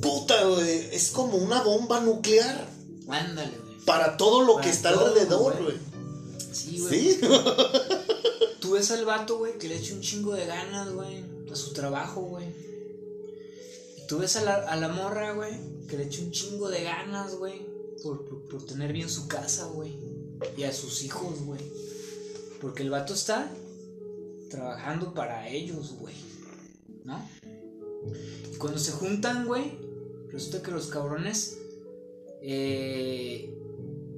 [0.00, 0.88] Puta, güey.
[0.92, 2.68] Es como una bomba nuclear.
[3.08, 3.78] Ándale, güey.
[3.84, 5.76] Para todo lo que está alrededor, güey.
[6.52, 7.12] Sí, güey.
[7.12, 7.20] ¿Sí?
[8.60, 11.72] Tú ves al vato, güey, que le echa un chingo de ganas, güey, a su
[11.72, 12.46] trabajo, güey.
[14.08, 15.52] Tú ves a la, a la morra, güey,
[15.86, 17.66] que le echa un chingo de ganas, güey,
[18.02, 19.96] por, por tener bien su casa, güey.
[20.56, 21.60] Y a sus hijos, güey.
[22.60, 23.50] Porque el vato está
[24.50, 26.14] trabajando para ellos, güey.
[27.04, 27.26] ¿No?
[28.52, 29.78] Y cuando se juntan, güey,
[30.30, 31.58] Resulta que los cabrones.
[32.42, 33.54] Eh,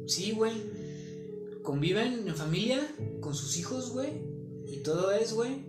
[0.06, 0.52] sí, güey.
[1.62, 2.80] Conviven en familia
[3.20, 4.22] con sus hijos, güey.
[4.66, 5.64] Y todo es, güey.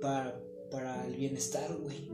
[0.00, 0.40] Para,
[0.70, 2.10] para el bienestar, güey.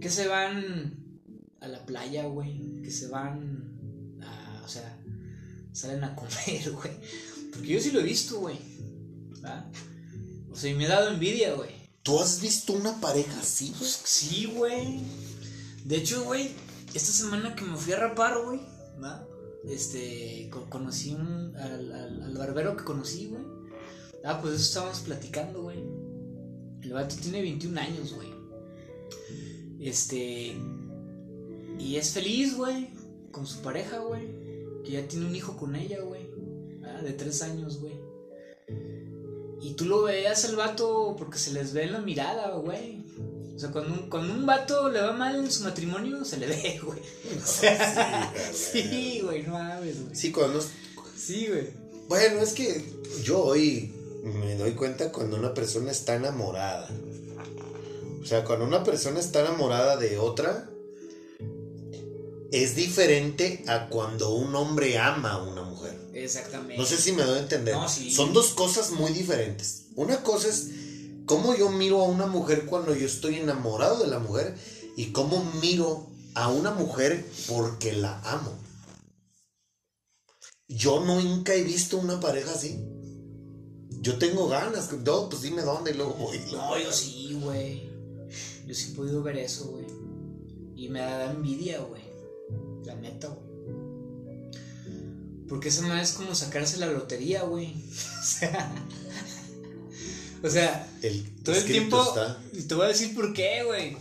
[0.00, 1.18] Que se van
[1.60, 2.82] a la playa, güey.
[2.82, 4.62] Que se van a.
[4.64, 4.98] O sea,
[5.72, 6.92] salen a comer, güey.
[7.52, 8.58] Porque yo sí lo he visto, güey.
[10.50, 11.70] O sea, y me he dado envidia, güey.
[12.02, 13.90] ¿Tú has visto una pareja así, güey?
[14.04, 15.00] Sí, güey.
[15.84, 16.50] De hecho, güey,
[16.94, 18.60] esta semana que me fui a rapar, güey,
[19.64, 23.44] Este, conocí un, al, barbero que conocí, güey.
[24.24, 25.78] Ah, pues eso estábamos platicando, güey.
[26.82, 28.28] El vato tiene 21 años, güey.
[29.80, 30.56] Este.
[31.78, 32.90] Y es feliz, güey.
[33.30, 34.28] Con su pareja, güey.
[34.84, 36.30] Que ya tiene un hijo con ella, güey.
[37.02, 37.94] De 3 años, güey.
[39.60, 43.04] Y tú lo veas al vato porque se les ve en la mirada, güey.
[43.54, 46.46] O sea, cuando un, cuando un vato le va mal en su matrimonio, se le
[46.48, 47.00] ve, güey.
[47.00, 50.14] O sea, sí, güey, no mames, güey.
[50.16, 50.64] Sí, cuando.
[51.16, 51.70] Sí, güey.
[52.08, 52.84] Bueno, es que
[53.22, 56.88] yo hoy me doy cuenta cuando una persona está enamorada.
[58.20, 60.68] O sea, cuando una persona está enamorada de otra,
[62.52, 65.98] es diferente a cuando un hombre ama a una mujer.
[66.14, 66.76] Exactamente.
[66.76, 67.74] No sé si me doy a entender.
[68.10, 69.86] Son dos cosas muy diferentes.
[69.96, 70.68] Una cosa es
[71.26, 74.56] cómo yo miro a una mujer cuando yo estoy enamorado de la mujer
[74.96, 78.52] y cómo miro a una mujer porque la amo.
[80.68, 82.82] Yo nunca he visto una pareja así.
[84.00, 86.38] Yo tengo ganas, no, pues dime dónde y luego voy.
[86.50, 87.88] No, yo sí, güey.
[88.66, 89.86] Yo sí he podido ver eso, güey.
[90.74, 92.02] Y me da envidia, güey.
[92.84, 94.50] La neta, güey.
[95.48, 97.74] Porque eso no es como sacarse la lotería, güey.
[98.20, 98.74] o sea.
[100.42, 100.88] O sea,
[101.44, 102.14] todo el tiempo.
[102.52, 103.96] Y te voy a decir por qué, güey.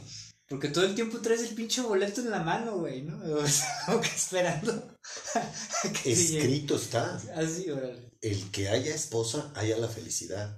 [0.52, 3.18] Porque todo el tiempo traes el pinche boleto en la mano, güey, ¿no?
[3.36, 4.98] O sea, que esperando.
[6.04, 6.12] que.
[6.12, 7.22] Escrito está.
[7.36, 8.12] Así, órale.
[8.22, 10.58] El que haya esposa, haya la felicidad.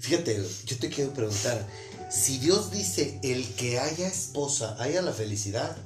[0.00, 1.64] Fíjate, yo te quiero preguntar,
[2.10, 5.76] si Dios dice el que haya esposa, haya la felicidad,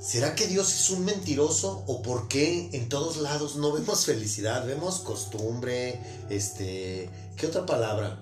[0.00, 4.64] ¿será que Dios es un mentiroso o por qué en todos lados no vemos felicidad?
[4.66, 8.20] Vemos costumbre, este, ¿qué otra palabra?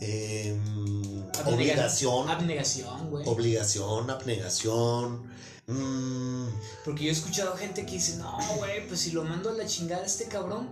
[0.00, 3.26] Em, obligación, Abnegación, güey.
[3.28, 5.22] obligación, abnegación.
[5.66, 6.46] mm,
[6.84, 9.66] Porque yo he escuchado gente que dice, no, güey, pues si lo mando a la
[9.66, 10.68] chingada a este cabrón,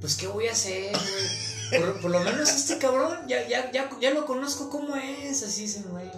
[0.00, 1.80] pues ¿qué voy a hacer, güey?
[1.82, 5.62] Por, por lo menos este cabrón, ya, ya, ya, ya lo conozco cómo es, así
[5.62, 6.10] dicen, güey.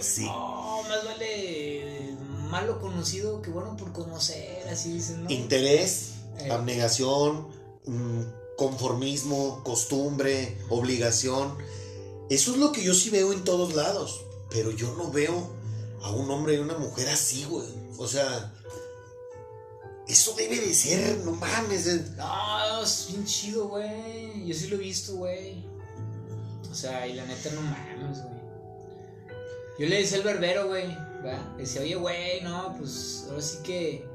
[0.00, 0.24] sí.
[0.26, 2.14] No, más vale
[2.50, 5.30] malo conocido que bueno por conocer, así dicen, ¿no?
[5.30, 6.50] Interés, Eh.
[6.52, 7.48] abnegación,
[7.86, 8.22] mm,
[8.56, 11.56] conformismo, costumbre, obligación.
[12.30, 14.24] Eso es lo que yo sí veo en todos lados.
[14.50, 15.50] Pero yo no veo
[16.02, 17.68] a un hombre y una mujer así, güey.
[17.98, 18.52] O sea,
[20.06, 21.86] eso debe de ser, no mames.
[22.16, 24.46] No, es bien chido, güey.
[24.46, 25.64] Yo sí lo he visto, güey.
[26.70, 28.34] O sea, y la neta no mames, güey.
[29.78, 30.86] Yo le decía al barbero, güey.
[30.86, 34.06] Le decía, oye, güey, no, pues ahora sí que.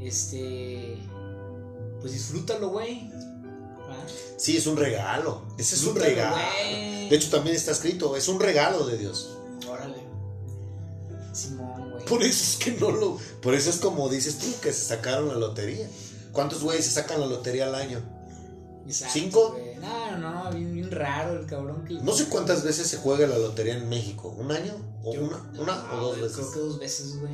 [0.00, 0.98] Este.
[2.00, 3.10] Pues disfrútalo, güey.
[4.36, 5.42] Sí, es un regalo.
[5.58, 6.36] Ese es un regalo.
[6.36, 9.36] De hecho, también está escrito, es un regalo de Dios.
[9.68, 9.96] Órale.
[11.32, 12.04] Simón, güey.
[12.04, 13.18] Por eso es que no lo.
[13.42, 15.88] Por eso es como dices tú, que se sacaron la lotería.
[16.32, 18.00] ¿Cuántos güeyes se sacan la lotería al año?
[18.86, 19.58] Exacto, ¿Cinco?
[19.80, 21.94] No, no, no, bien, bien raro el cabrón que.
[21.94, 24.34] No sé cuántas veces se juega la lotería en México.
[24.38, 24.74] ¿Un año?
[25.04, 26.36] ¿O Yo- una, una no, o dos veces?
[26.36, 27.32] Creo que dos veces, güey.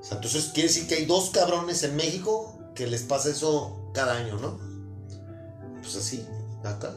[0.00, 3.90] O sea, entonces quiere decir que hay dos cabrones en México que les pasa eso
[3.94, 4.58] cada año, ¿no?
[5.86, 6.26] Pues así,
[6.64, 6.92] acá.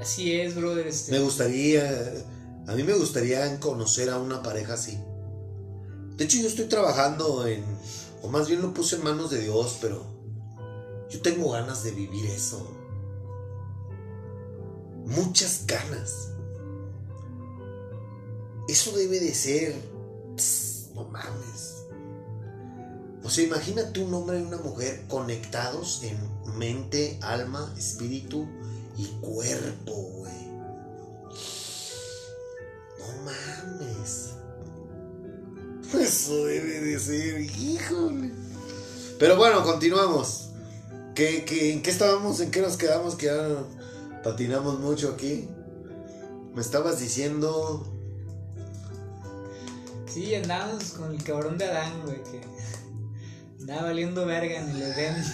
[0.00, 0.86] Así es, brother.
[0.86, 1.12] Este.
[1.12, 1.84] Me gustaría,
[2.66, 4.98] a mí me gustaría conocer a una pareja así.
[6.16, 7.62] De hecho, yo estoy trabajando en,
[8.22, 10.06] o más bien lo puse en manos de Dios, pero
[11.10, 12.66] yo tengo ganas de vivir eso.
[15.04, 16.30] Muchas ganas.
[18.68, 19.74] Eso debe de ser,
[20.34, 21.77] pss, no mames.
[23.24, 26.16] O sea, imagínate un hombre y una mujer conectados en
[26.58, 28.46] mente, alma, espíritu
[28.96, 30.46] y cuerpo, güey.
[32.98, 34.30] No mames.
[35.94, 38.32] Eso debe de ser, híjole.
[39.18, 40.50] Pero bueno, continuamos.
[41.14, 42.40] ¿Qué, qué, en qué estábamos?
[42.40, 43.16] ¿En qué nos quedamos?
[43.16, 43.64] Que ya
[44.22, 45.48] patinamos mucho aquí.
[46.54, 47.86] Me estabas diciendo.
[50.06, 52.40] Sí, andábamos con el cabrón de Adán, güey, que
[53.60, 55.24] andaba valiendo verga en el Edén.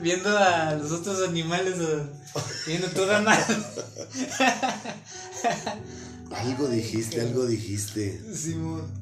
[0.00, 3.42] Viendo a los otros animales, o- viendo toda mal.
[6.30, 8.20] Algo dijiste, algo dijiste.
[8.34, 8.92] Simón.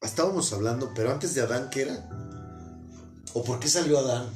[0.00, 2.08] Estábamos hablando, pero antes de Adán, ¿qué era?
[3.34, 4.30] ¿O por qué salió Adán?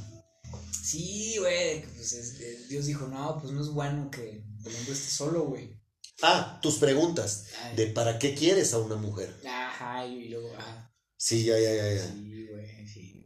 [0.70, 4.76] Sí, güey, que pues es- eh, Dios dijo, no, pues no es bueno que el
[4.76, 5.80] hombre esté solo, güey.
[6.22, 7.46] Ah, tus preguntas.
[7.62, 7.76] Ay.
[7.76, 9.34] De para qué quieres a una mujer.
[9.46, 12.06] Ajá, y luego, ah, Sí, ya, ya, ya, ya.
[12.12, 13.24] sí, güey, sí.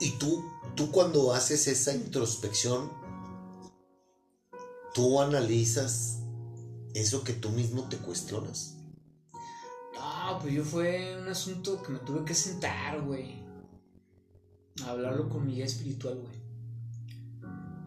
[0.00, 0.44] Y tú,
[0.76, 2.90] tú cuando haces esa introspección,
[4.94, 6.18] tú analizas
[6.94, 8.76] eso que tú mismo te cuestionas.
[9.94, 13.42] No, pues yo fue un asunto que me tuve que sentar, güey.
[14.84, 16.39] A hablarlo con mi guía espiritual, güey.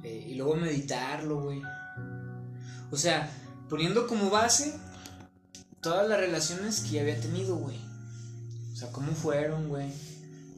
[0.04, 1.62] Eh, y luego meditarlo, güey.
[2.92, 3.30] O sea,
[3.70, 4.78] poniendo como base
[5.82, 7.80] todas las relaciones que había tenido, güey.
[8.72, 9.92] O sea, cómo fueron, güey.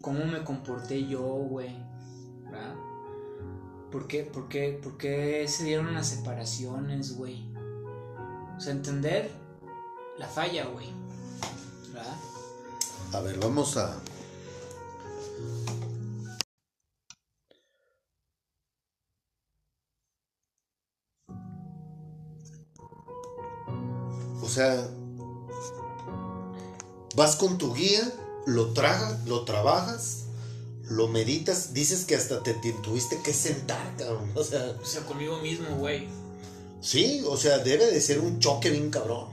[0.02, 1.76] Cómo me comporté yo, güey.
[2.44, 2.76] ¿Verdad?
[3.92, 7.46] ¿Por qué, por, qué, ¿Por qué se dieron las separaciones, güey?
[8.58, 9.32] O sea, entender
[10.18, 10.88] la falla, güey.
[11.94, 12.16] ¿Verdad?
[13.14, 13.98] A ver, vamos a...
[24.46, 24.88] O sea,
[27.16, 28.02] vas con tu guía,
[28.46, 30.26] lo tragas, lo trabajas,
[30.90, 34.30] lo meditas, dices que hasta te, te tuviste que sentar, cabrón.
[34.36, 36.08] O sea, O sea, conmigo mismo, güey.
[36.82, 39.30] sí, o sea, debe de ser un choque bien cabrón.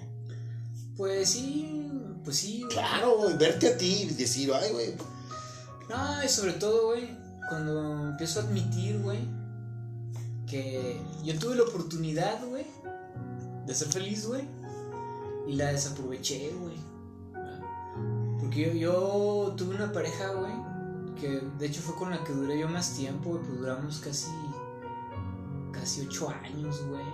[0.96, 1.88] Pues sí,
[2.24, 2.60] pues sí.
[2.62, 2.70] güey.
[2.74, 4.94] Claro, güey, verte a ti y decir, ay, güey,
[5.90, 7.10] No, y sobre todo, güey,
[7.48, 9.18] cuando empiezo a admitir, güey,
[10.46, 12.66] que yo tuve la oportunidad, güey,
[13.66, 14.42] de ser feliz, güey,
[15.46, 16.76] y la desaproveché, güey.
[18.40, 20.52] Porque yo, tuve una pareja, güey,
[21.20, 24.30] que de hecho fue con la que duré yo más tiempo, pues duramos casi,
[25.72, 27.04] casi ocho años, güey.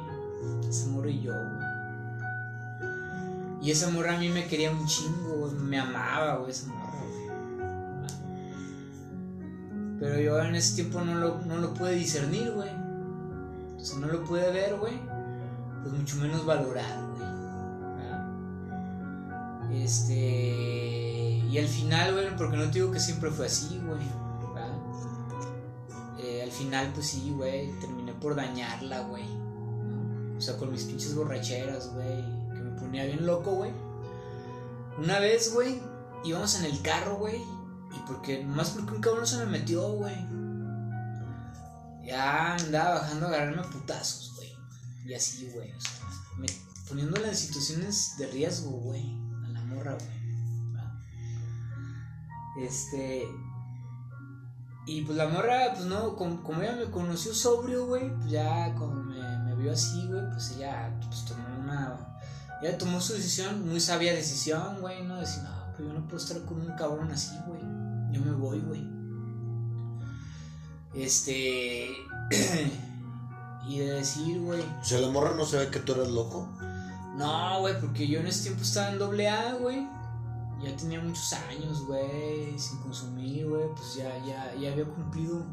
[0.68, 1.68] Ese morro y yo, güey.
[3.60, 7.28] Y esa morra a mí me quería un chingo, me amaba, güey, esa morra, güey.
[10.00, 12.70] Pero yo en ese tiempo no lo, no lo pude discernir, güey.
[13.78, 14.94] Sea, no lo pude ver, güey.
[15.82, 17.27] Pues mucho menos valorar, güey.
[19.72, 21.42] Este.
[21.50, 24.28] Y al final, güey, porque no te digo que siempre fue así, güey.
[26.20, 29.24] Eh, al final, pues sí, güey, terminé por dañarla, güey.
[30.36, 32.22] O sea, con mis pinches borracheras, güey.
[32.52, 33.72] Que me ponía bien loco, güey.
[34.98, 35.80] Una vez, güey,
[36.24, 37.36] íbamos en el carro, güey.
[37.36, 40.16] Y porque, más porque un cabrón se me metió, güey.
[42.04, 44.52] Ya andaba bajando a agarrarme a putazos, güey.
[45.06, 45.72] Y así, güey.
[45.72, 45.92] O sea,
[46.36, 46.46] me,
[46.88, 49.27] poniéndola en situaciones de riesgo, güey.
[49.68, 50.18] Morra, güey.
[52.58, 53.28] Este.
[54.86, 58.74] Y pues la morra, pues no, como, como ella me conoció sobrio, güey, pues ya
[58.74, 62.18] como me, vio así, güey, pues ella pues tomó una.
[62.62, 65.20] Ella tomó su decisión, muy sabia decisión, güey, ¿no?
[65.20, 67.60] Decir, no, pues yo no puedo estar con un cabrón así, güey.
[68.10, 68.88] Yo me voy, güey.
[70.94, 71.90] Este.
[73.68, 74.62] y de decir, güey.
[74.80, 76.48] O sea, la morra no se ve que tú eras loco.
[77.16, 79.86] No, güey, porque yo en ese tiempo estaba en doble A, güey.
[80.62, 83.68] Ya tenía muchos años, güey, sin consumir, güey.
[83.74, 85.44] Pues ya, ya, ya había cumplido.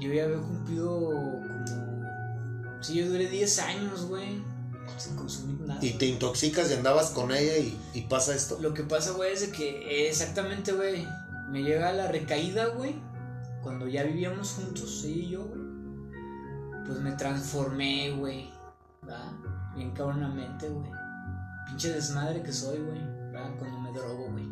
[0.00, 2.02] Yo ya había cumplido como.
[2.80, 4.42] Sí, yo duré 10 años, güey,
[4.98, 5.78] sin consumir nada.
[5.84, 8.58] Y te intoxicas y andabas con ella y, y pasa esto.
[8.60, 11.06] Lo que pasa, güey, es de que exactamente, güey,
[11.50, 12.96] me llega la recaída, güey.
[13.62, 15.62] Cuando ya vivíamos juntos, ella y yo, güey.
[16.86, 18.50] Pues me transformé, güey.
[19.08, 19.32] ¿Va?
[19.74, 20.90] Bien cabronamente, güey.
[21.66, 23.00] Pinche desmadre que soy, güey.
[23.32, 24.46] Cuando me drogo, güey.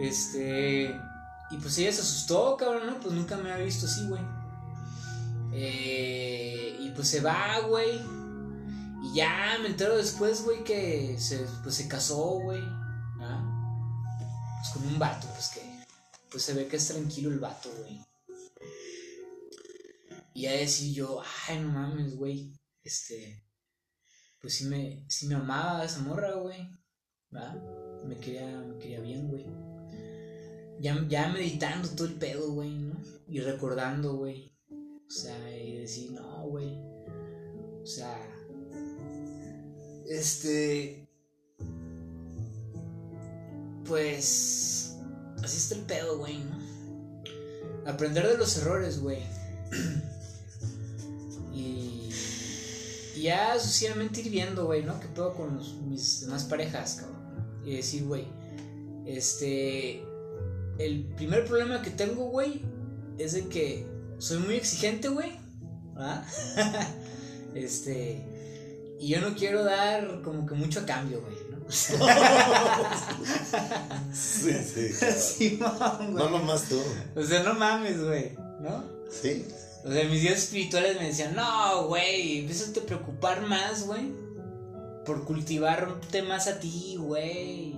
[0.00, 0.94] Este.
[1.50, 3.00] Y pues ella se asustó, cabrón, ¿no?
[3.00, 4.22] Pues nunca me había visto así, güey.
[5.52, 8.00] Eh, y pues se va, güey.
[9.02, 12.62] Y ya me entero después, güey, que se, pues se casó, güey.
[13.20, 14.58] ¿ah?
[14.60, 15.60] Pues con un vato, pues que.
[16.30, 18.00] Pues se ve que es tranquilo el vato, güey.
[20.34, 22.58] Y ya decir yo, ay, no mames, güey.
[22.82, 23.44] Este.
[24.42, 26.68] Pues sí me, sí me amaba esa morra, güey.
[27.32, 27.54] ¿Va?
[28.04, 29.46] Me quería, me quería bien, güey.
[30.80, 33.00] Ya, ya meditando todo el pedo, güey, ¿no?
[33.28, 34.52] Y recordando, güey.
[34.68, 36.76] O sea, y decir, no, güey.
[37.82, 38.18] O sea.
[40.08, 41.08] Este.
[43.84, 44.96] Pues.
[45.40, 46.58] Así está el pedo, güey, ¿no?
[47.86, 49.22] Aprender de los errores, güey.
[51.54, 52.10] y.
[53.16, 54.98] Y ya sucesivamente ir viendo, güey, ¿no?
[55.00, 57.20] ¿Qué pedo con los- mis demás parejas, cabrón?
[57.64, 58.26] Y decir, güey.
[59.06, 60.02] Este.
[60.78, 62.62] El primer problema que tengo, güey,
[63.18, 63.86] es de que
[64.18, 65.32] soy muy exigente, güey.
[65.94, 66.24] ¿verdad?
[67.54, 68.28] este.
[68.98, 71.58] Y yo no quiero dar como que mucho a cambio, güey, ¿no?
[74.12, 74.92] Sí, sí.
[75.18, 76.24] Sí, mam, güey.
[76.24, 76.80] No nomás tú.
[77.16, 78.84] O sea, no mames, güey, ¿no?
[79.10, 79.46] Sí.
[79.84, 84.12] O sea, mis días espirituales me decían, no, güey, empieza a preocupar más, güey.
[85.04, 87.76] Por cultivarte más a ti, güey.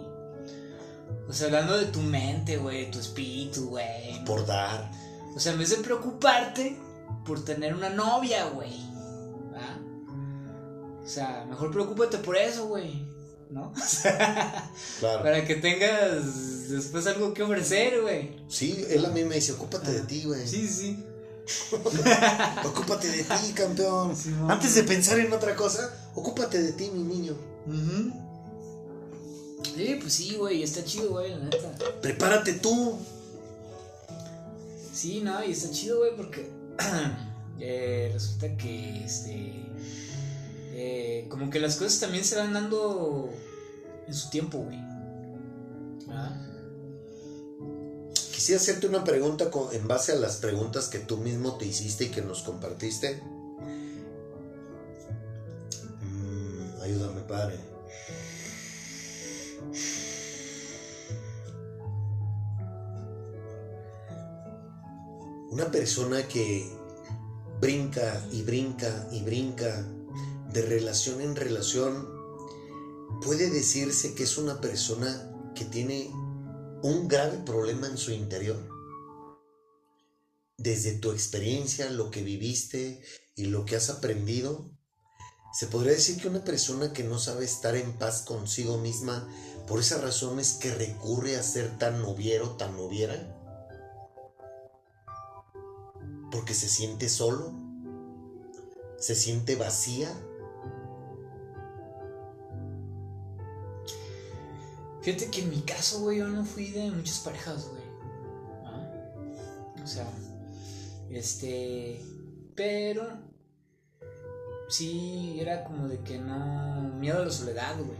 [1.26, 4.22] O sea, hablando de tu mente, güey, tu espíritu, güey.
[4.26, 4.90] Por dar.
[5.34, 6.76] O sea, en vez de preocuparte
[7.24, 8.78] por tener una novia, güey.
[9.54, 9.80] ¿va?
[11.02, 13.08] O sea, mejor preocúpate por eso, güey.
[13.50, 13.72] ¿No?
[15.00, 15.22] Claro.
[15.22, 18.36] Para que tengas después algo que ofrecer, güey.
[18.48, 20.46] Sí, él a mí me dice, ocúpate de ti, güey.
[20.46, 21.04] Sí, sí.
[22.64, 24.16] Ocúpate de ti, campeón.
[24.16, 24.34] Sí.
[24.48, 27.36] Antes de pensar en otra cosa, ocúpate de ti, mi niño.
[29.74, 31.72] Sí, pues sí, güey, está chido, güey, la neta.
[32.00, 32.98] Prepárate tú.
[34.92, 36.50] Sí, no, y está chido, güey, porque
[37.60, 39.52] eh, resulta que, este,
[40.72, 43.30] eh, como que las cosas también se van dando
[44.06, 44.78] en su tiempo, güey.
[46.10, 46.43] ¿Ah?
[48.34, 52.08] Quisiera hacerte una pregunta en base a las preguntas que tú mismo te hiciste y
[52.08, 53.22] que nos compartiste.
[56.02, 57.60] Mm, ayúdame, padre.
[65.52, 66.68] Una persona que
[67.60, 69.86] brinca y brinca y brinca
[70.52, 72.08] de relación en relación,
[73.24, 76.10] puede decirse que es una persona que tiene
[76.84, 78.58] un grave problema en su interior.
[80.58, 83.02] Desde tu experiencia, lo que viviste
[83.34, 84.70] y lo que has aprendido,
[85.54, 89.26] se podría decir que una persona que no sabe estar en paz consigo misma
[89.66, 93.34] por esa razón es que recurre a ser tan noviero, tan noviera.
[96.30, 97.54] Porque se siente solo,
[98.98, 100.14] se siente vacía.
[105.04, 107.84] Fíjate que en mi caso, güey, yo no fui de muchas parejas, güey.
[109.82, 110.08] O sea,
[111.10, 112.00] este.
[112.54, 113.06] Pero.
[114.70, 116.90] Sí, era como de que no.
[116.98, 117.98] Miedo a la soledad, güey.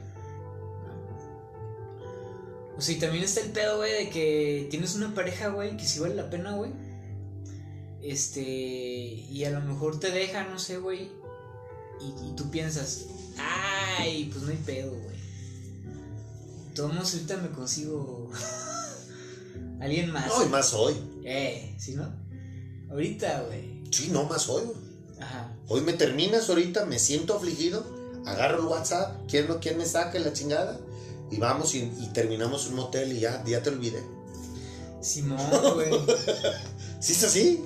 [2.78, 5.84] O sea, y también está el pedo, güey, de que tienes una pareja, güey, que
[5.84, 6.72] sí vale la pena, güey.
[8.02, 8.40] Este.
[8.40, 11.10] Y a lo mejor te deja, no sé, güey.
[12.00, 15.13] Y, y tú piensas, ay, pues no hay pedo, güey.
[16.74, 18.30] Todos ahorita me consigo.
[19.80, 20.26] Alguien más.
[20.26, 20.94] No, y más hoy.
[21.24, 22.08] Eh, ¿sí no?
[22.90, 23.82] Ahorita, güey.
[23.90, 24.64] Sí, no, más hoy.
[24.64, 24.76] güey.
[25.20, 25.52] Ajá.
[25.68, 27.84] Hoy me terminas, ahorita me siento afligido,
[28.26, 30.78] agarro el WhatsApp, ¿quién, lo- quién me saca la chingada?
[31.30, 34.02] Y vamos y, y terminamos un motel y ya, ya te olvidé.
[35.00, 35.38] Simón,
[35.74, 35.90] güey.
[37.00, 37.64] ¿Sí es así?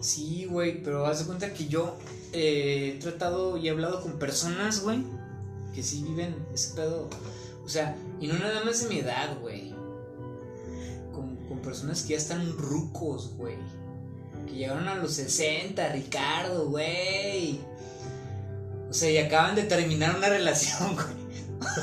[0.00, 1.96] Sí, güey, pero haz de cuenta que yo
[2.32, 5.04] eh, he tratado y he hablado con personas, güey,
[5.74, 7.08] que sí viven ese pedo.
[7.64, 9.70] O sea, y no nada más de mi edad, güey.
[11.12, 13.56] Con, con personas que ya están rucos, güey.
[14.46, 17.60] Que llegaron a los 60, Ricardo, güey.
[18.88, 21.20] O sea, y acaban de terminar una relación, güey.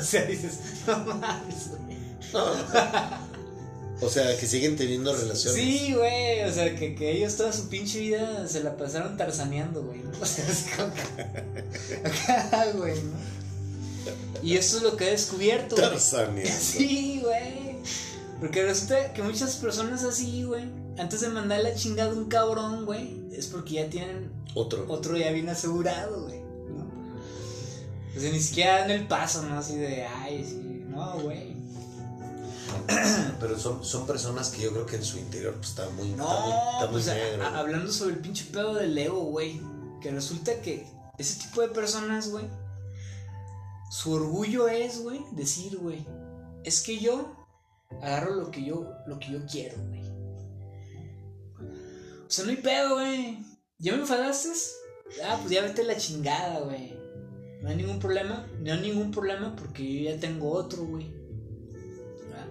[0.00, 1.98] O sea, dices, no mames, güey.
[4.00, 5.60] O sea, que siguen teniendo relaciones.
[5.60, 9.82] Sí, güey, o sea, que, que ellos toda su pinche vida se la pasaron tarzaneando,
[9.82, 10.02] güey.
[10.22, 13.37] O sea, así como que- Acá, güey, ¿no?
[14.42, 15.74] Y eso es lo que he descubierto.
[15.76, 16.50] Tarzaneando.
[16.60, 17.76] Sí, güey.
[18.40, 20.64] Porque resulta que muchas personas así, güey,
[20.98, 24.84] antes de mandar la chingada a un cabrón, güey, es porque ya tienen Otro.
[24.88, 26.86] otro ya bien asegurado, güey, ¿no?
[28.16, 29.58] O sea, ni siquiera dan el paso, ¿no?
[29.58, 31.56] Así de, ay, sí, no, güey.
[33.40, 36.22] Pero son, son personas que yo creo que en su interior pues, está muy, está
[36.22, 37.42] muy, No, está muy pues, negro.
[37.44, 39.60] a- hablando sobre el pinche pedo del ego, güey.
[40.00, 40.86] Que resulta que
[41.18, 42.44] ese tipo de personas, güey,
[43.90, 46.06] su orgullo es, güey, decir, güey,
[46.64, 47.34] es que yo
[48.02, 50.02] agarro lo que yo, lo que yo quiero, güey.
[52.26, 53.38] O sea, no hay pedo, güey.
[53.78, 54.50] ¿Ya me enfadaste?
[55.24, 56.94] Ah, pues ya vete la chingada, güey.
[57.62, 58.46] No hay ningún problema.
[58.60, 61.10] No hay ningún problema porque yo ya tengo otro, güey.
[61.10, 62.46] ¿verdad?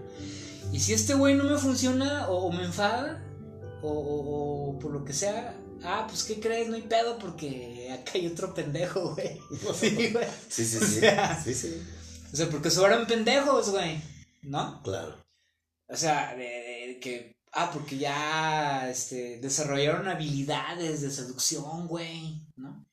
[0.71, 3.23] Y si este güey no me funciona o, me enfada
[3.83, 6.67] o por lo que sea, ah, pues ¿qué crees?
[6.69, 9.39] No hay pedo porque acá hay otro pendejo, güey.
[9.79, 10.27] Sí, güey.
[10.49, 10.99] Sí, sí, O sí.
[10.99, 11.81] sea- Sí, sí.
[12.31, 14.01] O sea, porque sobran pendejos, güey.
[14.43, 14.81] ¿No?
[14.83, 15.15] Claro.
[15.87, 16.43] O sea, de,
[16.87, 17.37] de que.
[17.53, 22.41] Ah, porque ya este, desarrollaron habilidades de seducción, güey.
[22.57, 22.85] ¿No?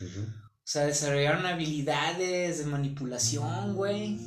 [0.00, 0.20] Ujú.
[0.20, 4.18] O sea, desarrollaron habilidades de manipulación, güey.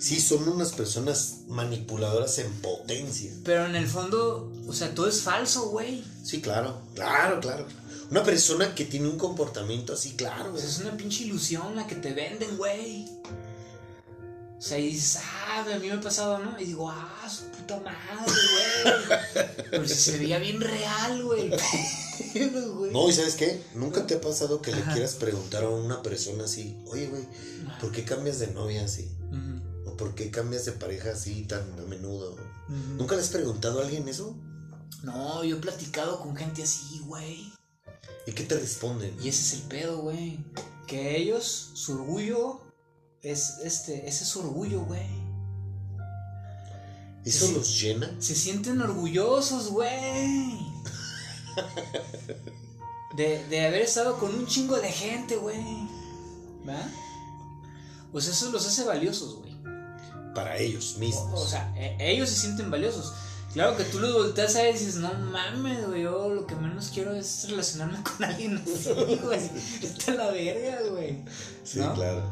[0.00, 3.30] Sí, son unas personas manipuladoras en potencia.
[3.44, 6.02] Pero en el fondo, o sea, todo es falso, güey.
[6.24, 6.80] Sí, claro.
[6.94, 7.66] Claro, claro.
[8.10, 10.56] Una persona que tiene un comportamiento así, claro.
[10.56, 13.08] Sea, es una pinche ilusión la que te venden, güey.
[14.58, 16.58] O sea, y dices, ah, a mí me ha pasado, ¿no?
[16.58, 19.46] Y digo, ah, su puta madre, güey.
[19.70, 21.50] Pero si se veía bien real, güey.
[22.32, 22.90] Pero, güey.
[22.90, 23.62] No, ¿y sabes qué?
[23.74, 27.22] ¿Nunca te ha pasado que le quieras preguntar a una persona así, oye, güey,
[27.80, 29.10] ¿por qué cambias de novia así?
[29.30, 32.36] Ujú, ¿O por qué cambias de pareja así tan a menudo?
[32.68, 34.36] ¿Nunca le has preguntado a alguien eso?
[35.02, 37.52] No, yo he platicado con gente así, güey.
[38.26, 39.16] ¿Y qué te responden?
[39.22, 40.44] Y ese es el pedo, güey.
[40.86, 42.60] Que ellos, su orgullo,
[43.22, 45.08] es este, ese es su orgullo, güey.
[47.24, 48.14] ¿Eso los llena?
[48.18, 50.58] Se sienten orgullosos, güey.
[53.16, 55.60] De, de haber estado con un chingo de gente, güey.
[56.66, 56.88] ¿Va?
[58.12, 59.49] Pues eso los hace valiosos, güey.
[60.34, 61.40] Para ellos mismos.
[61.40, 63.12] O, o sea, e- ellos se sienten valiosos.
[63.52, 66.54] Claro que tú los volteas a ver y dices, no mames, güey, yo lo que
[66.54, 68.92] menos quiero es relacionarme con alguien así,
[69.22, 69.40] güey.
[69.82, 71.24] Está la verga, güey.
[71.64, 72.22] sí, claro.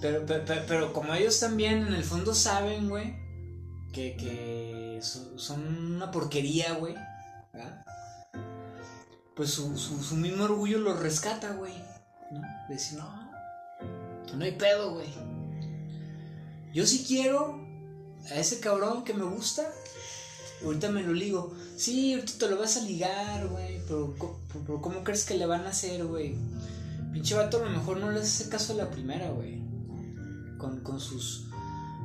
[0.00, 3.16] Pero, pero, pero, pero como ellos también en el fondo saben, güey,
[3.92, 6.94] que, que so- son una porquería, güey,
[7.52, 7.84] ¿verdad?
[9.34, 11.72] pues su, su, su mismo orgullo los rescata, güey,
[12.32, 12.40] ¿no?
[12.68, 13.30] De decir, no,
[14.34, 15.08] no hay pedo, güey.
[16.72, 17.58] Yo sí quiero
[18.30, 19.66] a ese cabrón que me gusta,
[20.64, 21.54] ahorita me lo ligo.
[21.76, 24.14] Sí, ahorita te lo vas a ligar, güey, pero,
[24.66, 26.34] pero ¿cómo crees que le van a hacer, güey?
[27.12, 29.62] Pinche vato a lo mejor no le hace caso a la primera, güey.
[30.58, 31.46] Con, con sus.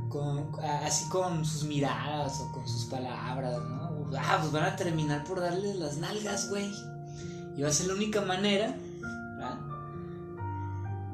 [0.10, 4.12] Con, así con sus miradas o con sus palabras, ¿no?
[4.16, 6.72] Ah, pues van a terminar por darle las nalgas, güey.
[7.58, 8.76] Y va a ser la única manera.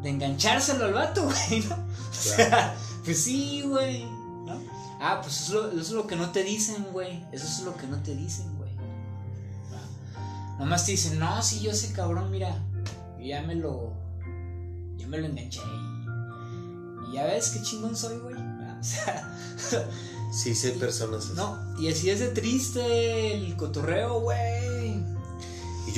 [0.01, 1.76] De enganchárselo al vato, güey, ¿no?
[1.76, 4.05] O sea, pues sí, güey.
[5.01, 7.23] Ah, pues eso, es lo- eso es lo que no te dicen, güey.
[7.31, 8.71] Eso es lo que no te dicen, güey.
[9.73, 10.55] Ah.
[10.59, 12.53] Nomás te dicen, no, si yo ese cabrón, mira,
[13.17, 13.93] yo ya me lo.
[14.97, 15.61] Ya me lo enganché.
[15.61, 18.35] Y, y ya ves qué chingón soy, güey.
[18.80, 19.30] O sea,
[20.31, 21.34] Sí, sí hay personas así.
[21.35, 21.57] no.
[21.81, 24.38] Y así es de triste el cotorreo, güey.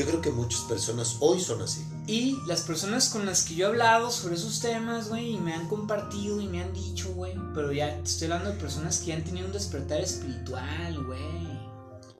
[0.01, 1.85] Yo creo que muchas personas hoy son así.
[2.07, 5.53] Y las personas con las que yo he hablado sobre esos temas, güey, y me
[5.53, 9.05] han compartido y me han dicho, güey, pero ya te estoy hablando de personas que
[9.05, 11.21] ya han tenido un despertar espiritual, güey.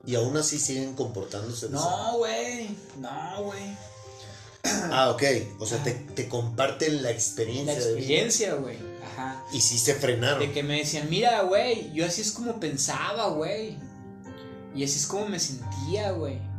[0.06, 2.68] Y aún así siguen comportándose No, güey,
[3.00, 3.76] no, güey.
[4.92, 5.22] Ah, ok.
[5.58, 7.72] O sea, te, te comparten la experiencia.
[7.72, 8.76] La experiencia, güey.
[9.04, 9.44] Ajá.
[9.52, 10.38] Y sí se frenaron.
[10.38, 13.76] De que me decían, mira, güey, yo así es como pensaba, güey.
[14.72, 16.51] Y así es como me sentía, güey.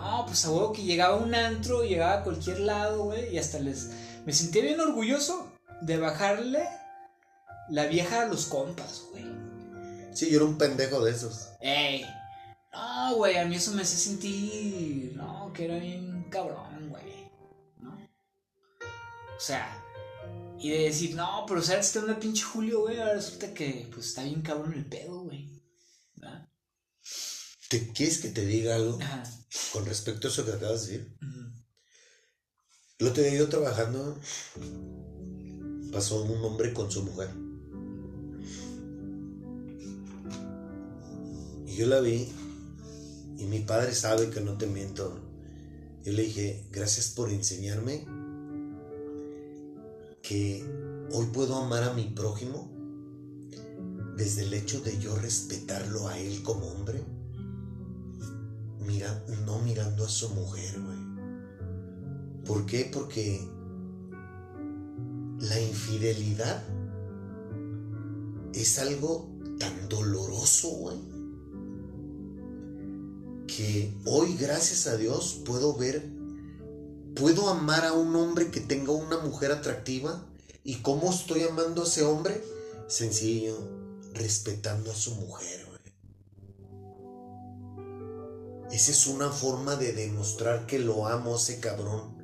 [0.00, 3.38] No, pues a huevo que llegaba a un antro, llegaba a cualquier lado, güey, y
[3.38, 3.90] hasta les...
[4.24, 6.68] Me sentía bien orgulloso de bajarle
[7.68, 9.24] la vieja a los compas, güey.
[10.12, 11.48] Sí, yo era un pendejo de esos.
[11.60, 12.04] Ey.
[12.72, 15.14] No, güey, a mí eso me hace sentir...
[15.16, 17.30] No, que era bien cabrón, güey.
[17.80, 17.94] ¿No?
[17.94, 19.84] O sea...
[20.60, 22.98] Y de decir, no, pero sabes está una pinche Julio, güey.
[22.98, 25.48] Ahora resulta que, pues, está bien cabrón el pedo, güey.
[26.16, 26.47] ¿verdad?
[27.68, 29.22] ¿Te, ¿Quieres que te diga algo Ajá.
[29.72, 31.16] con respecto a eso que acabas de decir?
[31.22, 31.38] Ujú.
[32.98, 34.18] El otro día yo trabajando,
[35.92, 37.28] pasó un hombre con su mujer.
[41.66, 42.28] Y yo la vi,
[43.36, 45.20] y mi padre sabe que no te miento.
[46.04, 48.06] Yo le dije, gracias por enseñarme
[50.22, 50.64] que
[51.12, 52.72] hoy puedo amar a mi prójimo
[54.16, 57.04] desde el hecho de yo respetarlo a él como hombre,
[59.44, 60.98] no mirando a su mujer, güey.
[62.44, 62.88] ¿Por qué?
[62.92, 63.46] Porque
[65.40, 66.62] la infidelidad
[68.54, 69.28] es algo
[69.58, 70.98] tan doloroso, güey,
[73.46, 76.10] que hoy, gracias a Dios, puedo ver,
[77.14, 80.24] puedo amar a un hombre que tenga una mujer atractiva.
[80.64, 82.42] ¿Y cómo estoy amando a ese hombre?
[82.88, 83.56] Sencillo,
[84.14, 85.66] respetando a su mujer,
[88.70, 92.18] Esa es una forma de demostrar que lo amo ese cabrón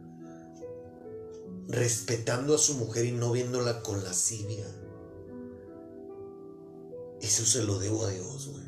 [1.69, 4.67] respetando a su mujer y no viéndola con lascivia.
[7.21, 8.65] Eso se lo debo a Dios, güey.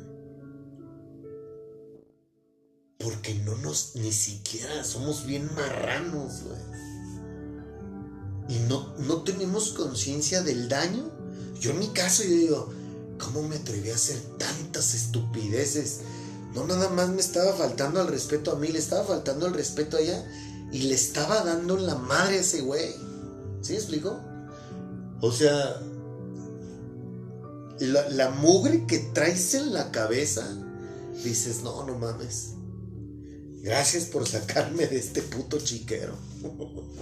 [2.97, 6.61] Porque no nos, ni siquiera somos bien marranos, güey.
[8.49, 11.11] Y no, no tenemos conciencia del daño.
[11.59, 12.73] Yo en mi caso, yo digo,
[13.19, 16.01] ¿cómo me atreví a hacer tantas estupideces?
[16.57, 19.97] No nada más me estaba faltando al respeto a mí, le estaba faltando el respeto
[19.97, 20.25] a ella
[20.71, 22.95] y le estaba dando la madre a ese güey.
[23.61, 24.19] ¿Sí me explico?
[25.21, 25.79] O sea,
[27.79, 30.47] la, la mugre que traes en la cabeza,
[31.23, 32.53] dices, no, no mames.
[33.61, 36.15] Gracias por sacarme de este puto chiquero.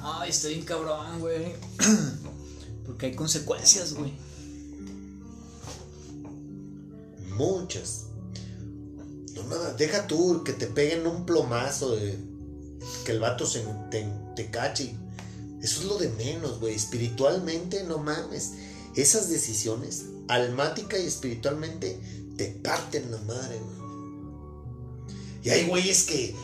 [0.00, 1.54] Ay, estoy bien cabrón, güey.
[2.86, 4.12] Porque hay consecuencias, güey.
[7.36, 8.09] Muchas.
[9.34, 12.18] No, nada, deja tú que te peguen un plomazo de
[13.04, 14.94] que el vato se te, te cache.
[15.62, 16.74] Eso es lo de menos, güey.
[16.74, 18.52] Espiritualmente, no mames.
[18.96, 22.00] Esas decisiones, almática y espiritualmente,
[22.36, 23.80] te parten la madre, güey.
[25.42, 26.34] Y hay güeyes que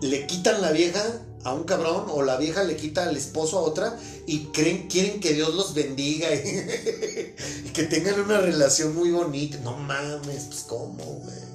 [0.00, 1.02] le quitan la vieja
[1.44, 5.20] a un cabrón o la vieja le quita al esposo a otra y creen, quieren
[5.20, 6.38] que Dios los bendiga y,
[7.66, 9.58] y que tengan una relación muy bonita.
[9.58, 11.53] No mames, pues cómo, güey.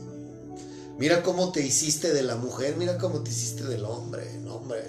[0.99, 4.83] Mira cómo te hiciste de la mujer, mira cómo te hiciste del hombre, hombre.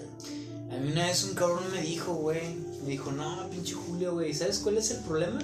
[0.72, 2.56] A mí una vez un cabrón me dijo, güey.
[2.82, 4.34] Me dijo, no, pinche Julio, güey.
[4.34, 5.38] ¿Sabes cuál es el problema?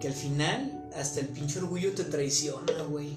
[0.00, 3.16] Que al final, hasta el pinche orgullo te traiciona, güey.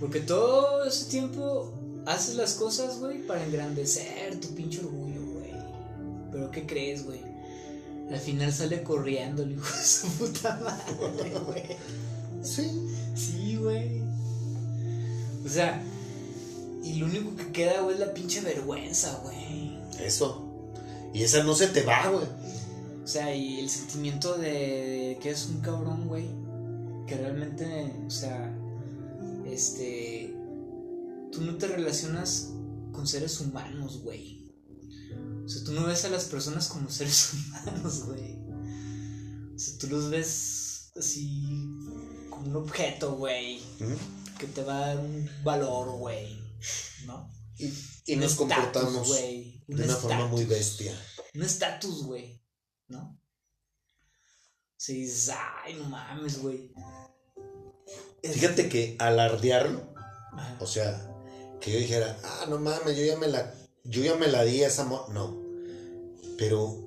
[0.00, 1.74] Porque todo ese tiempo
[2.06, 5.52] haces las cosas, güey, para engrandecer tu pinche orgullo, güey.
[6.32, 7.20] Pero ¿qué crees, güey?
[8.10, 11.76] Al final sale corriendo el hijo su puta madre, güey.
[12.42, 12.70] Sí.
[13.14, 14.02] Sí, güey.
[15.44, 15.82] O sea,
[16.82, 19.78] y lo único que queda, güey, es la pinche vergüenza, güey.
[19.98, 20.46] Eso.
[21.12, 22.26] Y esa no se te va, güey.
[23.02, 26.26] O sea, y el sentimiento de que es un cabrón, güey.
[27.06, 28.54] Que realmente, o sea,
[29.46, 30.34] este.
[31.32, 32.50] Tú no te relacionas
[32.92, 34.52] con seres humanos, güey.
[35.44, 37.32] O sea, tú no ves a las personas como seres
[37.64, 38.38] humanos, güey.
[39.54, 41.68] O sea, tú los ves así
[42.44, 43.60] un objeto, güey.
[43.78, 44.38] ¿Mm?
[44.38, 46.38] Que te va a dar un valor, güey.
[47.06, 47.30] ¿No?
[47.58, 47.72] Y,
[48.06, 49.08] y nos comportamos.
[49.10, 50.98] Un de una forma muy bestia.
[51.34, 52.42] Un estatus, güey.
[52.88, 53.20] ¿No?
[54.76, 55.34] Sí, dices,
[55.64, 56.72] ay, no mames, güey.
[58.22, 59.94] Fíjate que alardearlo,
[60.32, 60.56] Ajá.
[60.60, 61.10] o sea,
[61.60, 63.54] que yo dijera, ah, no mames, yo ya me la,
[63.84, 65.06] yo ya me la di a esa mo-".
[65.10, 65.38] No.
[66.38, 66.78] Pero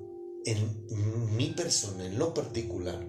[0.44, 3.00] en mi persona, en lo particular,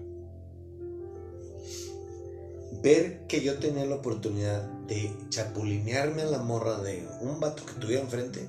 [2.82, 7.74] ver que yo tenía la oportunidad de chapulinearme a la morra de un vato que
[7.74, 8.48] tuviera enfrente,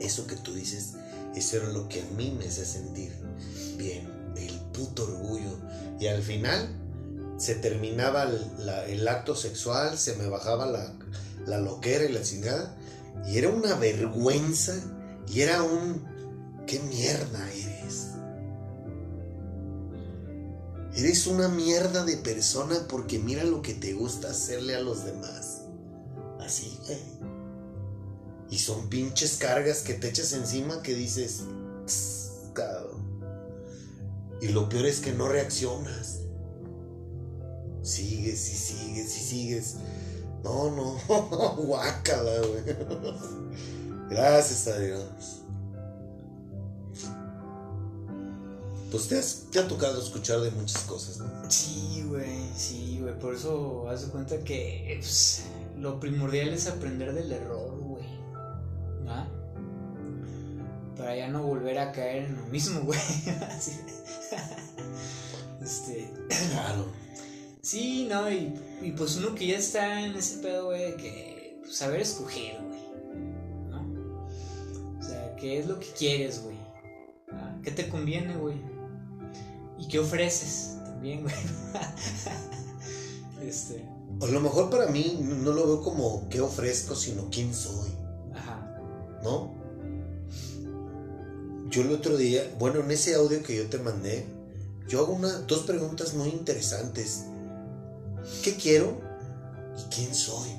[0.00, 0.94] eso que tú dices,
[1.34, 3.12] eso era lo que a mí me hacía sentir
[3.76, 5.58] bien, el puto orgullo.
[5.98, 6.68] Y al final
[7.36, 8.30] se terminaba
[8.88, 10.94] el, acto sexual, se me bajaba la,
[11.46, 12.76] la loquera y la chingada,
[13.26, 14.74] y era una vergüenza,
[15.28, 16.02] y era un,
[16.66, 17.69] ¿qué mierda eres?
[20.94, 25.62] Eres una mierda de persona porque mira lo que te gusta hacerle a los demás.
[26.40, 26.98] Así, güey.
[28.50, 31.42] Y son pinches cargas que te echas encima que dices,
[31.86, 33.00] "Tss, cabrón.
[34.40, 36.20] Y lo peor es que no reaccionas.
[37.82, 39.76] Sigues y sigues y sigues.
[40.42, 40.96] No, no,
[41.56, 42.62] guácala, güey.
[44.10, 45.39] Gracias a Dios.
[48.90, 51.26] Pues te, has- te ha tocado escuchar de muchas cosas, ¿no?
[51.50, 53.16] Sí, güey, sí, güey.
[53.18, 55.44] Por eso haz de cuenta que pues,
[55.78, 58.04] lo primordial es aprender del error, güey.
[59.06, 59.28] ¿Ah?
[60.96, 62.98] Para ya no volver a caer en lo mismo, güey.
[65.62, 66.10] Este.
[66.52, 66.86] Claro.
[67.62, 71.58] Sí, no, y, y pues uno que ya está en ese pedo, güey, de que
[71.62, 72.80] pues, saber escoger, güey.
[73.70, 74.98] ¿No?
[74.98, 76.56] O sea, ¿qué es lo que quieres, güey?
[77.62, 78.56] ¿Qué te conviene, güey?
[79.80, 80.76] ¿Y qué ofreces?
[80.84, 81.34] También, güey.
[83.48, 83.88] este.
[84.20, 87.88] A lo mejor para mí no lo veo como qué ofrezco, sino quién soy,
[88.34, 88.78] Ajá.
[89.22, 89.54] ¿no?
[91.70, 94.26] Yo el otro día, bueno, en ese audio que yo te mandé,
[94.88, 97.24] yo hago una, dos preguntas muy interesantes.
[98.42, 99.00] ¿Qué quiero?
[99.78, 100.50] ¿Y quién soy?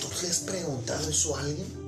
[0.00, 1.79] ¿Tú le has preguntado eso a alguien?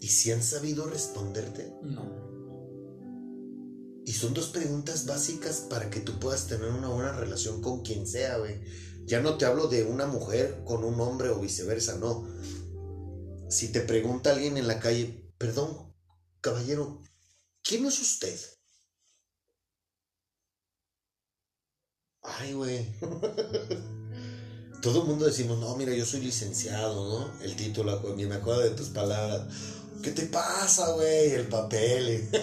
[0.00, 1.72] ¿Y si han sabido responderte?
[1.82, 2.28] No.
[4.04, 8.06] Y son dos preguntas básicas para que tú puedas tener una buena relación con quien
[8.06, 8.60] sea, güey.
[9.04, 12.26] Ya no te hablo de una mujer con un hombre o viceversa, no.
[13.50, 15.94] Si te pregunta alguien en la calle, perdón,
[16.40, 17.02] caballero,
[17.62, 18.38] ¿quién es usted?
[22.22, 22.86] Ay, güey.
[24.82, 27.42] Todo el mundo decimos, no, mira, yo soy licenciado, ¿no?
[27.42, 29.48] El título, güey, me acuerdo de tus palabras.
[30.02, 31.32] ¿Qué te pasa, güey?
[31.32, 32.28] El papel.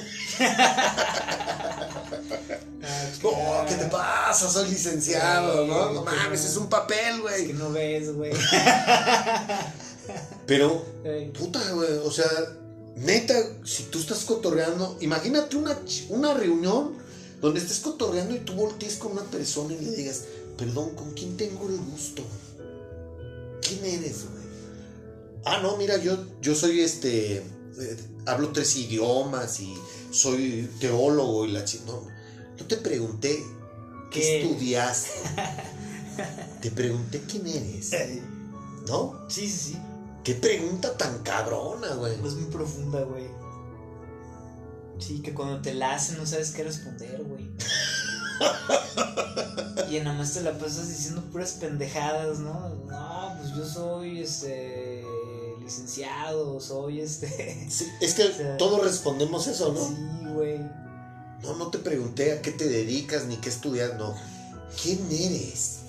[3.24, 4.50] No, ¿qué te pasa?
[4.50, 5.94] Soy licenciado, ¿no?
[5.94, 7.48] No mames, es un papel, Es güey.
[7.48, 8.32] que no ves, güey.
[10.46, 10.86] Pero,
[11.38, 12.30] puta, güey, o sea,
[12.96, 13.34] neta,
[13.64, 15.78] si tú estás cotorreando, imagínate una,
[16.10, 16.94] una reunión
[17.42, 20.22] donde estés cotorreando y tú voltees con una persona y le digas,
[20.58, 22.22] perdón, ¿con quién tengo el gusto?
[23.68, 24.45] ¿Quién eres, güey?
[25.46, 27.44] Ah, no, mira, yo, yo soy este, eh,
[28.26, 29.76] hablo tres idiomas y
[30.12, 32.02] soy teólogo y la chi- No,
[32.60, 33.44] no te pregunté
[34.12, 34.42] qué, ¿Qué?
[34.44, 35.10] estudiaste.
[36.62, 37.92] te pregunté quién eres,
[38.88, 39.26] ¿no?
[39.30, 39.78] Sí, sí, sí.
[40.24, 42.14] Qué pregunta tan cabrona, güey.
[42.14, 43.28] Es muy profunda, güey.
[44.98, 47.52] Sí, que cuando te la hacen no sabes qué responder, güey.
[49.92, 52.70] y nada más te la pasas diciendo puras pendejadas, ¿no?
[52.90, 55.06] No, pues yo soy este
[55.66, 57.68] licenciado, soy este.
[57.70, 59.82] Sí, es que O sea, todos respondemos eso, ¿no?
[59.82, 60.60] Sí, güey.
[61.44, 64.16] No, no te pregunté a qué te dedicas ni qué estudias, no.
[64.82, 65.80] ¿Quién eres?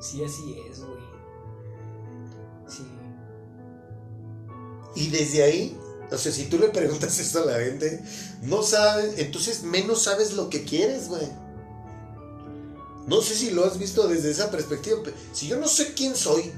[0.00, 0.98] Sí, así es, güey.
[2.68, 2.86] Sí.
[4.94, 5.78] Y desde ahí,
[6.10, 8.02] o sea, si tú le preguntas esto a la gente,
[8.42, 11.28] no sabes, entonces menos sabes lo que quieres, güey.
[13.06, 14.98] No sé si lo has visto desde esa perspectiva.
[15.04, 16.52] pero Si yo no sé quién soy,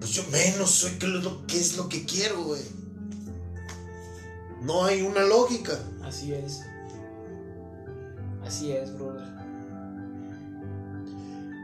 [0.00, 2.62] pues yo menos sé qué es lo, qué es lo que quiero, güey.
[4.62, 5.78] No hay una lógica.
[6.02, 6.62] Así es.
[8.44, 9.28] Así es, brother.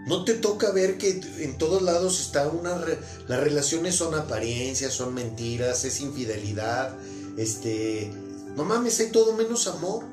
[0.07, 2.79] No te toca ver que en todos lados está una...
[2.79, 6.95] re- las relaciones son apariencias, son mentiras, es infidelidad.
[7.37, 8.13] Este...
[8.55, 10.05] No mames, hay todo menos amor.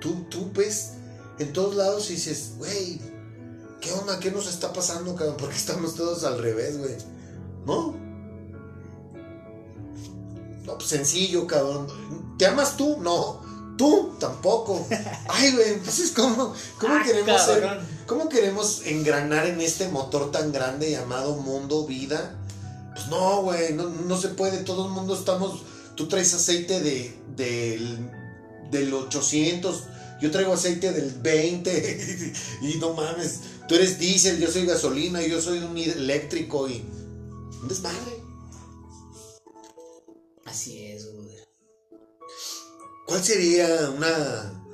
[0.00, 0.92] Tú, tú ves
[1.38, 3.00] en todos lados y dices, güey,
[3.80, 4.18] ¿qué onda?
[4.20, 5.36] ¿Qué nos está pasando, cabrón?
[5.38, 6.96] Porque estamos todos al revés, güey.
[7.66, 7.94] ¿No?
[10.64, 11.86] No, pues sencillo, cabrón.
[12.38, 12.98] ¿Te amas tú?
[13.00, 13.40] No.
[13.76, 14.86] Tú tampoco.
[15.28, 17.80] Ay, güey, entonces, ¿cómo, cómo Ah, queremos ser?
[18.06, 22.36] ¿Cómo queremos engranar en este motor tan grande llamado mundo, vida?
[22.94, 24.58] Pues no, güey, no, no se puede.
[24.64, 25.62] Todo el mundo estamos.
[25.94, 28.10] Tú traes aceite de, del,
[28.70, 29.84] del 800,
[30.20, 32.32] yo traigo aceite del 20.
[32.62, 33.40] y no mames,
[33.70, 36.84] tú eres diésel, yo soy gasolina, yo soy un eléctrico y.
[37.62, 38.20] Un desmadre.
[40.44, 41.36] Así es, güey.
[43.06, 44.64] ¿Cuál sería una.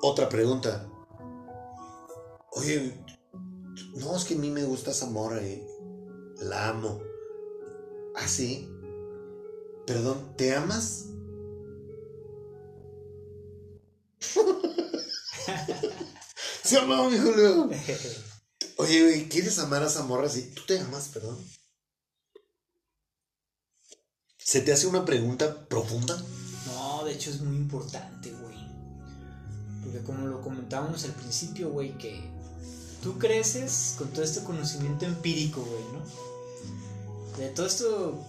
[0.00, 0.88] Otra pregunta.
[2.52, 3.04] Oye,
[3.96, 5.66] no, es que a mí me gusta esa morra, eh.
[6.40, 7.02] La amo.
[8.14, 8.70] ¿Ah, sí?
[9.86, 11.08] Perdón, ¿te amas?
[16.64, 17.70] ¿Sí o no, mi Julio?
[18.76, 20.52] Oye, güey, ¿quieres amar a esa morra así?
[20.54, 21.38] ¿Tú te amas, perdón?
[24.38, 26.16] ¿Se te hace una pregunta profunda?
[26.66, 28.56] No, de hecho es muy importante, güey.
[29.82, 32.22] Porque como lo comentábamos al principio, güey, que
[33.02, 36.02] tú creces con todo este conocimiento empírico, güey, ¿no?
[37.36, 38.26] De todo esto,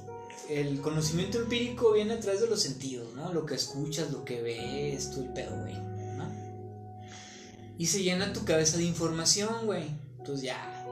[0.49, 3.31] el conocimiento empírico viene a través de los sentidos, ¿no?
[3.34, 5.76] Lo que escuchas, lo que ves, todo el pedo, güey,
[6.17, 6.27] ¿no?
[7.77, 9.85] Y se llena tu cabeza de información, güey.
[10.17, 10.88] Entonces ya,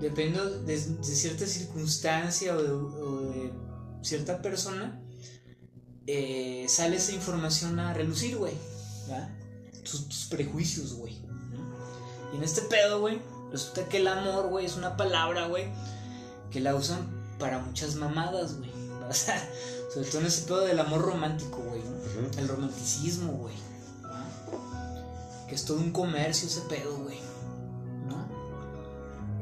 [0.00, 3.52] dependiendo de, cierta circunstancia o de,
[4.02, 5.02] cierta persona,
[6.06, 8.54] eh, sale esa información a relucir, güey.
[9.82, 11.18] Tus, tus prejuicios, güey.
[12.32, 13.20] Y en este pedo, güey,
[13.50, 15.64] resulta que el amor, güey, es una palabra, güey,
[16.50, 18.70] que la usan para muchas mamadas, güey.
[19.08, 19.42] O sea,
[19.94, 21.80] sobre todo en ese pedo del amor romántico, güey.
[21.82, 22.38] ¿no?
[22.38, 23.54] El romanticismo, güey.
[24.02, 25.46] ¿no?
[25.46, 27.18] Que es todo un comercio ese pedo, güey.
[28.06, 28.28] ¿No?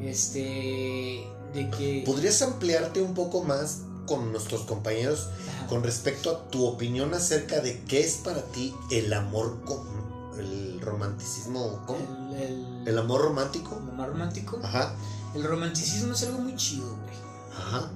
[0.00, 1.26] Este.
[1.54, 2.02] De que.
[2.06, 5.28] ¿Podrías ampliarte un poco más con nuestros compañeros
[5.58, 5.66] Ajá.
[5.66, 9.96] con respecto a tu opinión acerca de qué es para ti el amor, con-
[10.38, 11.98] el romanticismo, ¿cómo?
[12.36, 13.80] El, el, ¿El amor romántico?
[13.82, 14.60] el amor romántico.
[14.62, 14.94] Ajá,
[15.34, 17.16] El romanticismo es algo muy chido, güey.
[17.56, 17.90] Ajá.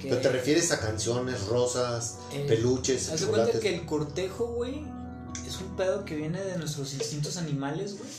[0.00, 4.46] Que- Pero te refieres a canciones, rosas, Eh, peluches, Haz de cuenta que el cortejo,
[4.46, 4.84] güey,
[5.46, 8.10] es un pedo que viene de nuestros instintos animales, güey.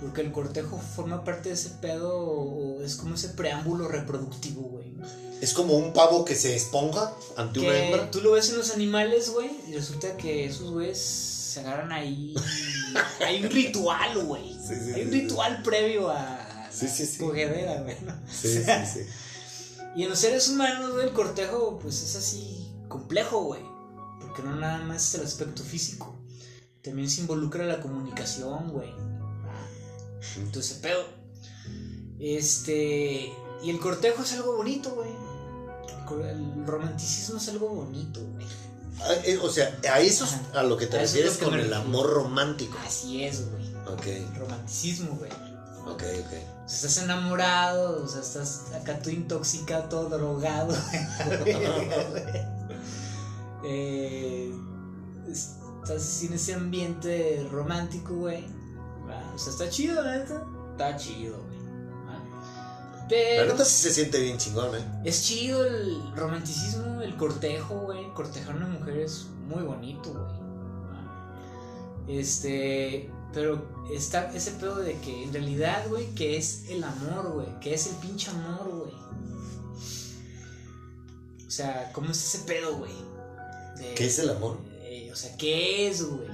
[0.00, 4.94] Porque el cortejo forma parte de ese pedo, es como ese preámbulo reproductivo, güey.
[5.40, 8.10] Es como un pavo que se esponja ante una Que hembra.
[8.10, 12.34] tú lo ves en los animales, güey, y resulta que esos güeyes se agarran ahí.
[13.26, 14.52] Hay un ritual, güey.
[14.54, 17.96] Sí, sí, Hay un sí, ritual previo a Sí, sí, güey.
[18.04, 18.12] ¿no?
[18.30, 18.62] Sí, sí,
[18.92, 19.00] sí.
[19.96, 23.62] Y en los seres humanos, güey, el cortejo, pues es así complejo, güey.
[24.20, 26.16] Porque no nada más es el aspecto físico.
[26.82, 28.92] También se involucra la comunicación, güey.
[30.36, 31.04] Entonces, pedo.
[32.18, 33.32] Este.
[33.62, 35.10] Y el cortejo es algo bonito, güey.
[36.28, 38.46] El romanticismo es algo bonito, güey.
[39.00, 42.10] Ah, eh, O sea, a eso es a lo que te refieres con el amor
[42.10, 42.76] romántico.
[42.86, 43.74] Así es, güey.
[43.86, 45.30] Ok, El romanticismo, güey.
[45.86, 46.53] ok, ok.
[46.64, 50.74] O sea, estás enamorado, o sea, estás acá todo intoxicado, todo drogado.
[53.64, 54.50] eh,
[55.30, 58.46] estás en ese ambiente romántico, güey.
[59.34, 60.42] O sea, está chido, la neta.
[60.72, 61.58] Está chido, güey.
[62.06, 62.14] Va.
[62.14, 65.02] La Pero neta sí se siente bien chingón, ¿eh?
[65.04, 68.08] es chido el romanticismo, el cortejo, güey.
[68.14, 70.44] Cortejar a una mujer es muy bonito, güey.
[72.06, 77.60] Este, pero está ese pedo de que en realidad, güey, que es el amor, güey,
[77.60, 78.94] que es el pinche amor, güey.
[81.46, 82.92] O sea, ¿cómo es ese pedo, güey?
[83.76, 84.58] De- ¿Qué es el amor?
[84.82, 86.28] eh, o sea, ¿qué es, güey?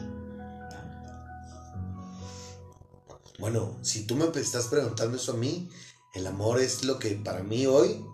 [3.39, 5.71] Bueno, si tú me estás preguntando eso a mí,
[6.15, 8.05] el amor es lo que para mí hoy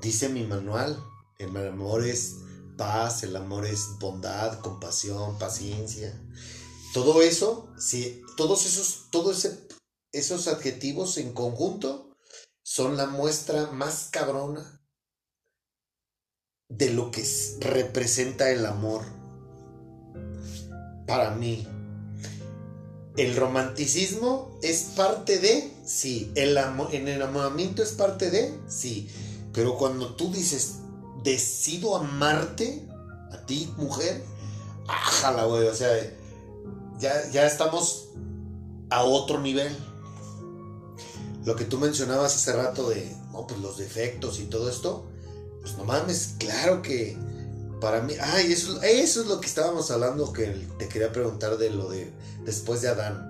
[0.00, 1.02] dice mi manual.
[1.38, 2.36] El amor es
[2.78, 6.16] paz, el amor es bondad, compasión, paciencia.
[6.92, 9.66] Todo eso, si todos esos, todos ese-
[10.12, 12.16] esos adjetivos en conjunto
[12.62, 14.80] son la muestra más cabrona
[16.68, 17.26] de lo que
[17.60, 19.02] representa el amor
[21.06, 21.66] para mí.
[23.16, 26.32] El romanticismo es parte de, sí.
[26.34, 29.08] El el enamoramiento es parte de, sí.
[29.52, 30.76] Pero cuando tú dices,
[31.22, 32.88] decido amarte,
[33.30, 34.24] a ti, mujer,
[34.88, 35.68] ájala, güey.
[35.68, 35.90] O sea,
[37.02, 38.08] ya, ya estamos
[38.88, 39.76] a otro nivel.
[41.44, 45.04] Lo que tú mencionabas hace rato de, no, pues los defectos y todo esto,
[45.60, 47.18] pues no mames, claro que
[47.80, 50.46] para mí, ay, eso, eso es lo que estábamos hablando que
[50.78, 52.12] te quería preguntar de lo de
[52.44, 53.28] después de Adán.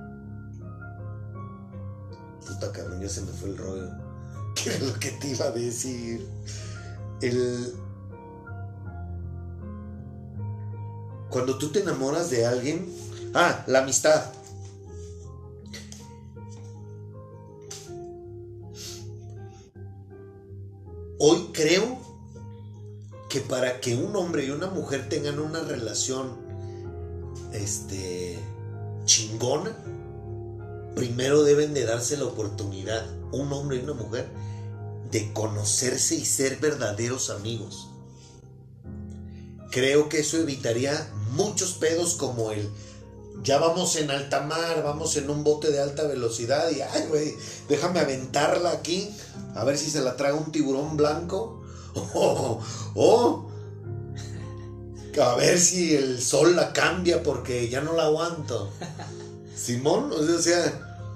[2.46, 3.88] Puta cabrón, ya se me fue el rollo.
[4.54, 6.28] ¿Qué era lo que te iba a decir?
[7.22, 7.74] El.
[11.30, 12.86] cuando tú te enamoras de alguien,
[13.34, 14.32] ah, la amistad.
[21.18, 21.98] Hoy creo
[23.28, 26.36] que para que un hombre y una mujer tengan una relación
[27.52, 28.38] este
[29.04, 29.76] chingona,
[30.96, 34.28] primero deben de darse la oportunidad, un hombre y una mujer,
[35.10, 37.88] de conocerse y ser verdaderos amigos.
[39.70, 42.68] Creo que eso evitaría muchos pedos como el
[43.42, 47.34] ya vamos en alta mar, vamos en un bote de alta velocidad y ay, güey,
[47.68, 49.10] déjame aventarla aquí
[49.54, 51.62] a ver si se la traga un tiburón blanco
[52.14, 53.52] o
[55.20, 58.70] a ver si el sol la cambia porque ya no la aguanto.
[59.54, 61.08] Simón, o sea,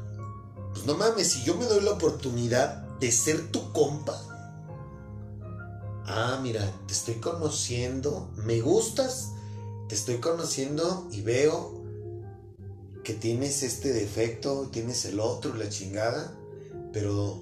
[0.73, 4.21] pues no mames, si yo me doy la oportunidad de ser tu compa.
[6.07, 9.31] Ah, mira, te estoy conociendo, me gustas,
[9.89, 11.76] te estoy conociendo y veo
[13.07, 16.37] que tienes este defecto, tienes el otro, la chingada,
[16.93, 17.41] pero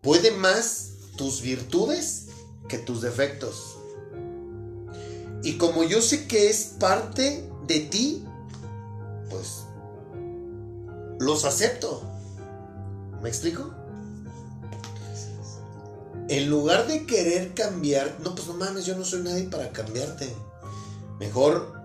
[0.00, 2.26] puede más tus virtudes
[2.68, 3.76] que tus defectos.
[5.44, 8.24] Y como yo sé que es parte de ti,
[9.30, 9.66] pues
[11.20, 12.02] los acepto.
[13.22, 13.72] ¿Me explico?
[16.28, 20.28] En lugar de querer cambiar, no, pues no mames, yo no soy nadie para cambiarte.
[21.20, 21.79] Mejor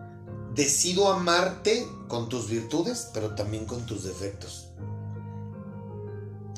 [0.55, 4.69] decido amarte con tus virtudes, pero también con tus defectos.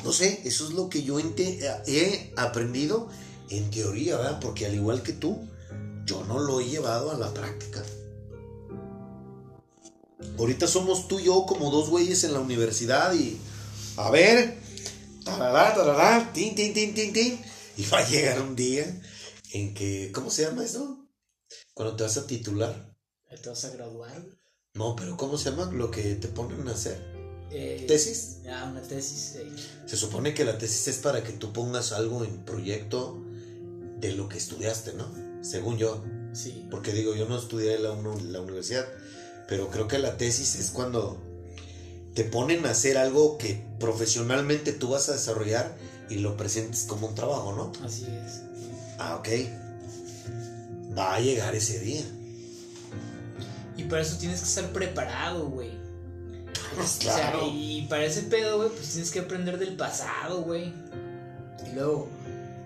[0.03, 3.09] No sé, eso es lo que yo he aprendido
[3.49, 4.39] en teoría, ¿verdad?
[4.39, 5.47] Porque al igual que tú,
[6.05, 7.83] yo no lo he llevado a la práctica.
[10.37, 13.37] Ahorita somos tú y yo como dos güeyes en la universidad y...
[13.97, 14.59] A ver,
[15.25, 17.39] tarará, tarará, tin, tin, tin, tin, tin.
[17.77, 19.01] Y va a llegar un día
[19.51, 20.11] en que...
[20.13, 21.07] ¿Cómo se llama eso?
[21.73, 22.86] Cuando te vas a titular.
[23.29, 24.23] ¿Te vas a graduar?
[24.73, 27.01] No, pero ¿cómo se llama lo que te ponen a hacer?
[27.51, 28.39] Eh, ¿Tesis?
[28.49, 29.37] Ah, una tesis.
[29.85, 33.21] Se supone que la tesis es para que tú pongas algo en proyecto
[33.99, 35.07] de lo que estudiaste, ¿no?
[35.43, 36.03] Según yo.
[36.33, 36.67] Sí.
[36.69, 38.85] Porque digo, yo no estudié en la, la universidad,
[39.47, 41.21] pero creo que la tesis es cuando
[42.13, 45.77] te ponen a hacer algo que profesionalmente tú vas a desarrollar
[46.09, 47.71] y lo presentes como un trabajo, ¿no?
[47.85, 48.41] Así es.
[48.97, 49.27] Ah, ok.
[50.97, 52.03] Va a llegar ese día.
[53.77, 55.71] Y para eso tienes que estar preparado, güey.
[56.75, 57.37] Pues claro.
[57.37, 60.73] O sea, y para ese pedo, güey, pues tienes que aprender del pasado, güey.
[61.69, 62.09] Y luego,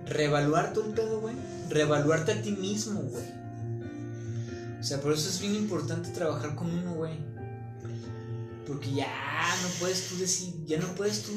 [0.08, 1.36] reevaluar todo el pedo, güey.
[1.70, 3.42] Reevaluarte a ti mismo, güey.
[4.80, 7.14] O sea, por eso es bien importante trabajar con uno, güey.
[8.66, 9.08] Porque ya
[9.62, 11.34] no puedes tú decir, ya no puedes tú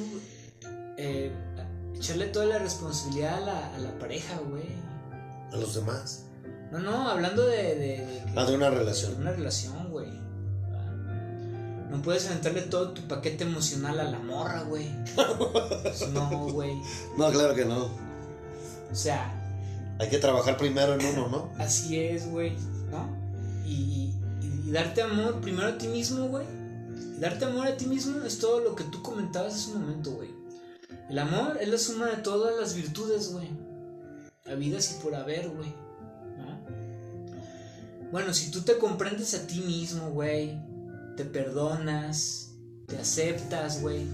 [0.97, 1.33] eh,
[1.95, 4.69] echarle toda la responsabilidad a la, a la pareja, güey.
[5.53, 6.25] A los demás.
[6.75, 7.77] No, no, hablando de...
[7.77, 9.15] de, ah, de una relación.
[9.15, 10.09] De una relación, güey.
[11.89, 14.91] No puedes aventarle todo tu paquete emocional a la morra, güey.
[16.13, 16.75] no, güey.
[17.17, 17.85] No, claro que no.
[18.91, 19.41] O sea.
[20.01, 21.53] Hay que trabajar primero en uno, ¿no?
[21.63, 22.57] Así es, güey.
[22.91, 23.09] ¿No?
[23.65, 26.47] Y, y, darte amor primero a ti mismo, güey.
[27.21, 30.31] Darte amor a ti mismo es todo lo que tú comentabas hace un momento, güey.
[31.09, 33.49] El amor es la suma de todas las virtudes, güey.
[34.45, 35.84] Habidas y por haber, güey.
[38.15, 40.57] Bueno, si tú te comprendes a ti mismo, güey,
[41.17, 42.53] te perdonas,
[42.87, 44.07] te aceptas, güey.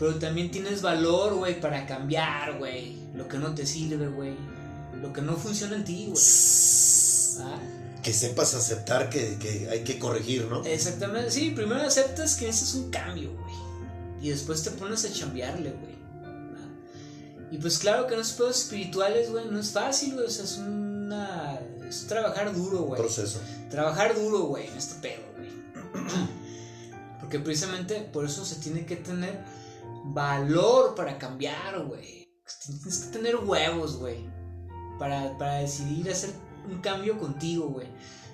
[0.00, 2.96] Pero también tienes valor, güey, para cambiar, güey.
[3.14, 4.34] Lo que no te sirve, güey.
[5.00, 6.20] Lo que no funciona en ti, güey.
[8.02, 10.64] Que sepas aceptar que, hay que corregir, ¿no?
[10.64, 11.30] Exactamente.
[11.30, 13.54] Sí, primero aceptas que es un cambio, güey.
[14.22, 15.98] Y después te pones a chambearle, güey.
[17.52, 20.26] Y pues claro que en los pedos espirituales, güey, no es fácil, güey.
[20.26, 23.00] O sea, es una es trabajar duro, güey.
[23.00, 23.40] Proceso.
[23.70, 25.50] Trabajar duro, güey, en este pedo, güey.
[27.20, 29.44] Porque precisamente por eso se tiene que tener
[30.04, 32.28] valor para cambiar, güey.
[32.64, 34.28] Tienes que tener huevos, güey.
[34.98, 36.30] Para, para decidir hacer
[36.66, 37.88] un cambio contigo, güey.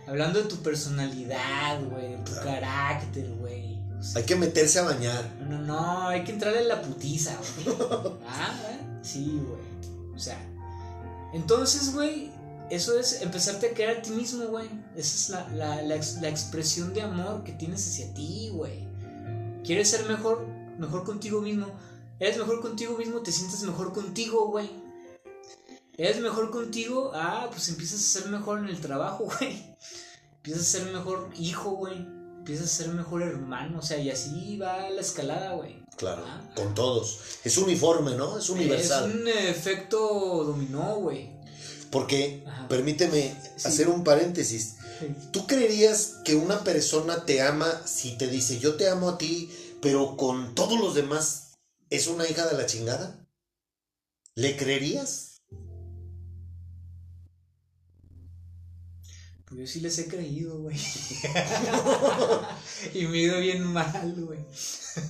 [0.06, 3.81] Hablando de tu personalidad, güey, de tu carácter, güey.
[4.14, 5.35] hay que meterse a bañar.
[5.48, 7.76] No, no, hay que entrarle en la putiza, güey.
[8.28, 8.55] ah,
[9.02, 10.14] sí, güey.
[10.14, 10.39] O sea,
[11.32, 12.31] entonces, güey,
[12.70, 14.68] eso es empezarte a querer a ti mismo, güey.
[14.96, 15.54] Esa es
[16.20, 18.88] la, expresión de amor que tienes hacia ti, güey.
[19.64, 20.46] ¿Quieres ser mejor?
[20.78, 21.66] Mejor contigo mismo.
[22.18, 23.20] ¿Eres mejor contigo mismo?
[23.20, 24.70] ¿Te sientes mejor contigo, güey?
[25.96, 27.12] ¿Eres mejor contigo?
[27.14, 29.76] Ah, pues empiezas a ser mejor en el trabajo, güey.
[30.36, 31.98] Empiezas a ser mejor hijo, güey.
[32.38, 33.78] Empiezas a ser mejor hermano.
[33.78, 35.82] O sea, y así va la escalada, güey.
[35.96, 36.42] Claro, ah.
[36.56, 37.20] con todos.
[37.44, 38.38] Es uniforme, ¿no?
[38.38, 39.10] Es universal.
[39.10, 41.34] Es un efecto dominó, güey.
[41.94, 42.66] Porque, Ajá.
[42.66, 43.68] permíteme Sí.
[43.68, 44.74] hacer un paréntesis.
[45.30, 49.48] ¿Tú creerías que una persona te ama si te dice yo te amo a ti,
[49.80, 51.52] pero con todos los demás
[51.90, 53.24] es una hija de la chingada?
[54.34, 55.42] ¿Le creerías?
[59.44, 60.76] Pues yo sí les he creído, güey.
[62.94, 64.40] y me he ido bien mal, güey.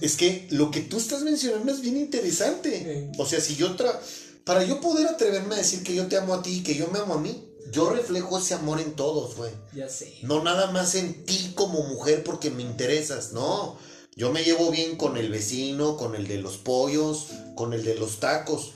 [0.02, 3.10] Es que lo que tú estás mencionando es bien interesante.
[3.16, 3.98] O sea, si yo tra
[4.44, 6.88] para yo poder atreverme a decir que yo te amo a ti y que yo
[6.88, 9.50] me amo a mí, yo reflejo ese amor en todos, güey.
[9.72, 10.18] Ya sé.
[10.22, 13.78] No nada más en ti como mujer porque me interesas, no.
[14.16, 17.96] Yo me llevo bien con el vecino, con el de los pollos, con el de
[17.96, 18.72] los tacos.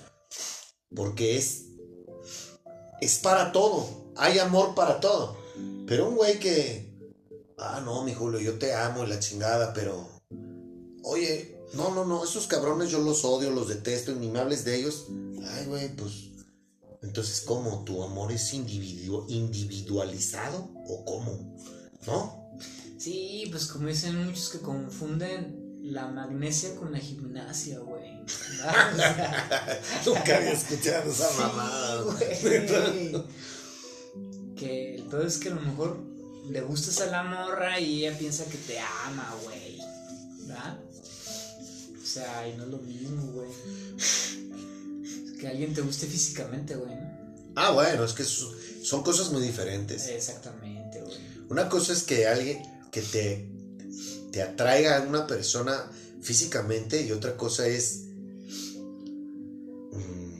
[0.94, 1.66] Porque es.
[3.00, 4.12] Es para todo.
[4.16, 5.36] Hay amor para todo.
[5.86, 6.88] Pero un güey que.
[7.58, 10.08] Ah, no, mi Julio, yo te amo y la chingada, pero.
[11.04, 14.64] Oye, no, no, no, esos cabrones yo los odio, los detesto y ni me hables
[14.64, 15.06] de ellos.
[15.46, 16.12] Ay, güey, pues.
[17.02, 17.84] Entonces, ¿cómo?
[17.84, 20.70] ¿Tu amor es individu- individualizado?
[20.86, 21.56] ¿O cómo?
[22.06, 22.58] ¿No?
[22.98, 28.18] Sí, pues como dicen muchos que confunden la magnesia con la gimnasia, güey.
[28.50, 28.92] ¿Verdad?
[28.92, 32.02] O sea, Nunca había escuchado esa sí, mamada.
[32.02, 33.14] güey.
[34.56, 35.96] Que el peor es que a lo mejor
[36.50, 39.78] le gustas a la morra y ella piensa que te ama, güey.
[40.46, 40.78] ¿Verdad?
[42.18, 43.48] O sea, y no es lo mismo, güey.
[45.38, 47.18] Que alguien te guste físicamente, güey, ¿no?
[47.54, 50.08] Ah, bueno, es que so- son cosas muy diferentes.
[50.08, 51.16] Exactamente, güey.
[51.48, 53.48] Una cosa es que alguien que te,
[54.32, 55.90] te atraiga a una persona
[56.20, 58.06] físicamente y otra cosa es
[59.92, 60.32] mm,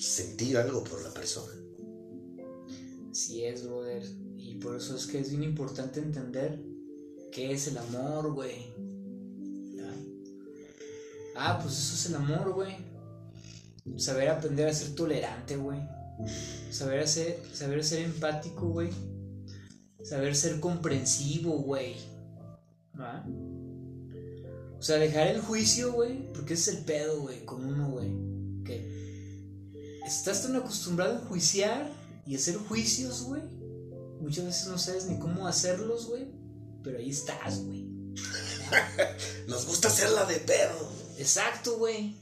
[0.00, 1.52] sentir algo por la persona.
[3.12, 4.02] Sí es, brother.
[4.38, 6.60] Y por eso es que es bien importante entender
[7.34, 8.72] qué es el amor, güey.
[11.36, 12.76] Ah, pues eso es el amor, güey.
[13.98, 15.80] Saber aprender a ser tolerante, güey.
[16.70, 18.90] Saber, hacer, saber ser empático, güey.
[20.02, 21.96] Saber ser comprensivo, güey.
[22.98, 23.26] ¿Va?
[24.78, 26.32] O sea, dejar el juicio, güey.
[26.32, 28.10] Porque ese es el pedo, güey, con uno, güey.
[28.64, 31.90] Que estás tan acostumbrado a enjuiciar
[32.26, 33.42] y hacer juicios, güey.
[34.20, 36.43] Muchas veces no sabes ni cómo hacerlos, güey.
[36.84, 37.84] Pero ahí estás, güey.
[39.48, 40.92] Nos gusta hacerla de pedo.
[41.18, 42.16] Exacto, güey.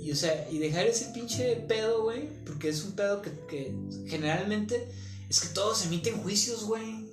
[0.00, 2.28] Y o sea, y dejar ese pinche pedo, güey.
[2.44, 3.74] Porque es un pedo que, que
[4.08, 4.88] generalmente
[5.28, 7.06] es que todos emiten juicios, güey.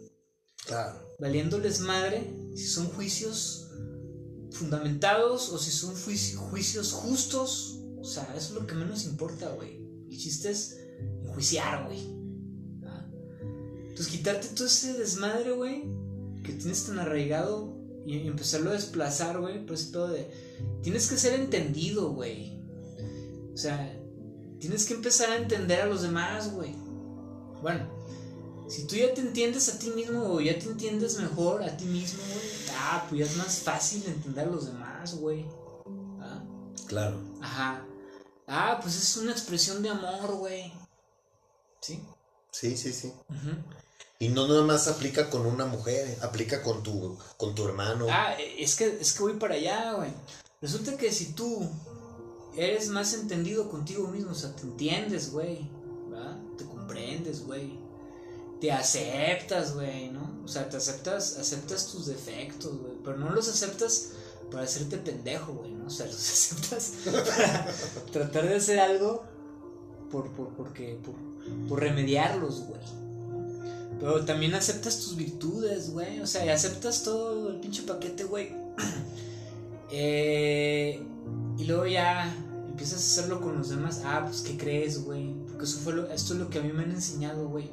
[0.65, 0.99] Claro.
[1.19, 2.23] Valiéndoles madre
[2.55, 3.67] si son juicios
[4.51, 7.75] fundamentados o si son juici- juicios justos.
[7.99, 9.77] O sea, eso es lo que menos importa, güey.
[10.09, 10.77] El chiste es
[11.25, 11.99] enjuiciar, güey.
[12.85, 13.07] ¿Ah?
[13.89, 15.83] Entonces, quitarte todo ese desmadre, güey,
[16.49, 20.31] que tienes tan arraigado y empezarlo a desplazar, güey, por ese pedo de.
[20.81, 22.59] Tienes que ser entendido, güey.
[23.53, 23.95] O sea,
[24.59, 26.73] tienes que empezar a entender a los demás, güey.
[27.61, 27.87] Bueno,
[28.67, 31.85] si tú ya te entiendes a ti mismo o ya te entiendes mejor a ti
[31.85, 35.45] mismo, güey, ah, pues ya es más fácil entender a los demás, güey.
[36.19, 36.43] ¿Ah?
[36.87, 37.19] Claro.
[37.41, 37.85] Ajá.
[38.47, 40.73] Ah, pues es una expresión de amor, güey.
[41.81, 42.01] ¿Sí?
[42.51, 43.13] Sí, sí, sí.
[43.29, 43.51] Ujú.
[44.21, 48.07] Y no nada más aplica con una mujer, aplica con tu, con tu hermano.
[48.09, 50.09] Ah, es que, es que voy para allá, güey.
[50.61, 51.69] Resulta que si tú
[52.57, 55.69] eres más entendido contigo mismo, o sea, te entiendes, güey,
[56.09, 56.37] ¿verdad?
[56.57, 57.79] Te comprendes, güey.
[58.59, 60.41] Te aceptas, güey, ¿no?
[60.43, 62.95] O sea, te aceptas, aceptas tus defectos, güey.
[63.01, 64.09] Pero no los aceptas
[64.51, 65.87] para hacerte pendejo, güey, ¿no?
[65.87, 67.73] O sea, los aceptas para
[68.11, 69.23] tratar de hacer algo
[70.11, 71.15] por, por, porque, por,
[71.69, 72.81] por remediarlos, güey.
[73.99, 76.21] Pero también aceptas tus virtudes, güey.
[76.21, 78.51] O sea, aceptas todo el pinche paquete, güey.
[79.91, 81.01] Eh,
[81.57, 82.31] y luego ya
[82.69, 84.03] empiezas a hacerlo con los demás.
[84.05, 85.33] Ah, pues, ¿qué crees, güey?
[85.47, 87.71] Porque eso fue lo, esto es lo que a mí me han enseñado, güey.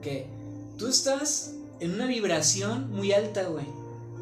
[0.00, 0.28] Que
[0.76, 3.66] tú estás en una vibración muy alta, güey.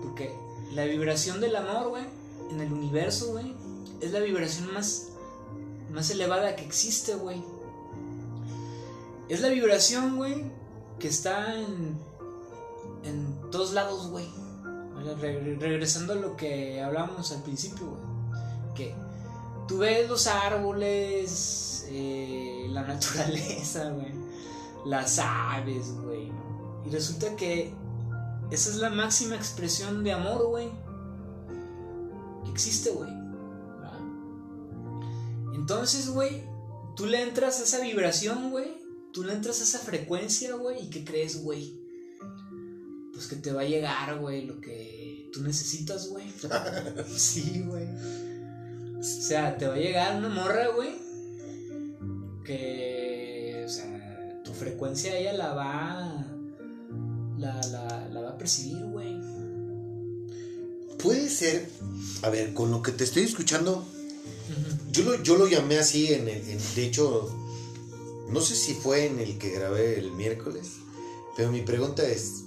[0.03, 0.33] Porque
[0.73, 2.05] la vibración del amor, güey,
[2.51, 3.53] en el universo, güey,
[4.01, 5.09] es la vibración más,
[5.93, 7.43] más elevada que existe, güey.
[9.29, 10.45] Es la vibración, güey,
[10.99, 11.99] que está en,
[13.05, 14.27] en todos lados, güey.
[15.21, 18.03] Re- regresando a lo que hablábamos al principio, güey.
[18.75, 18.95] Que
[19.69, 24.13] tú ves los árboles, eh, la naturaleza, güey.
[24.85, 26.31] Las aves, güey.
[26.87, 27.73] Y resulta que
[28.51, 30.71] esa es la máxima expresión de amor, güey.
[32.45, 33.11] Que existe, güey.
[35.55, 36.45] Entonces, güey,
[36.95, 38.86] tú le entras a esa vibración, güey.
[39.17, 40.85] Tú le entras a esa frecuencia, güey.
[40.85, 41.73] ¿Y qué crees, güey?
[43.15, 46.27] Pues que te va a llegar, güey, lo que tú necesitas, güey.
[47.17, 47.87] Sí, güey.
[48.99, 50.91] O sea, te va a llegar una morra, güey,
[52.45, 56.27] que, o sea, tu frecuencia ella la va,
[57.39, 59.17] la, la, la va a percibir, güey.
[60.99, 61.69] Puede ser,
[62.23, 63.87] a ver, con lo que te estoy escuchando,
[64.91, 67.29] yo lo, yo lo llamé así en el, en- de hecho,
[68.29, 70.77] no sé si fue en el que grabé el miércoles,
[71.37, 72.45] pero mi pregunta es,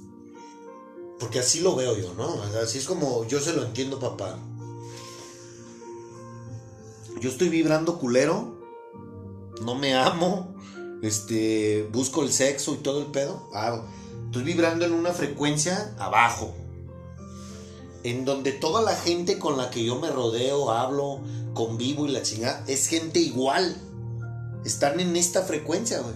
[1.19, 2.41] porque así lo veo yo, ¿no?
[2.61, 4.37] Así es como yo se lo entiendo, papá.
[7.19, 8.57] Yo estoy vibrando culero,
[9.61, 10.55] no me amo,
[11.01, 13.49] este, busco el sexo y todo el pedo.
[13.53, 13.85] Ah,
[14.25, 16.53] estoy vibrando en una frecuencia abajo
[18.03, 21.19] en donde toda la gente con la que yo me rodeo, hablo,
[21.53, 23.75] convivo y la chingada, es gente igual.
[24.65, 26.15] Están en esta frecuencia, güey.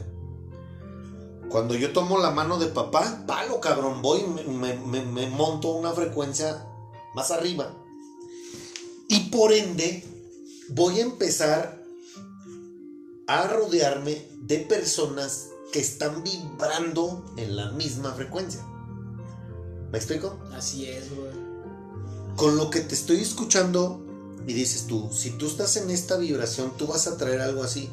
[1.49, 5.69] Cuando yo tomo la mano de papá, palo, cabrón, voy y me, me- me- monto
[5.73, 6.65] a una frecuencia
[7.15, 7.71] más arriba.
[9.07, 10.03] Y por ende,
[10.69, 11.83] voy a empezar
[13.27, 18.61] a rodearme de personas que están vibrando en la misma frecuencia.
[19.91, 20.39] ¿Me explico?
[20.53, 21.31] Así es, güey.
[22.35, 24.03] con lo que te estoy escuchando
[24.47, 27.89] y dices tú, si tú estás en esta vibración, tú vas a traer algo así.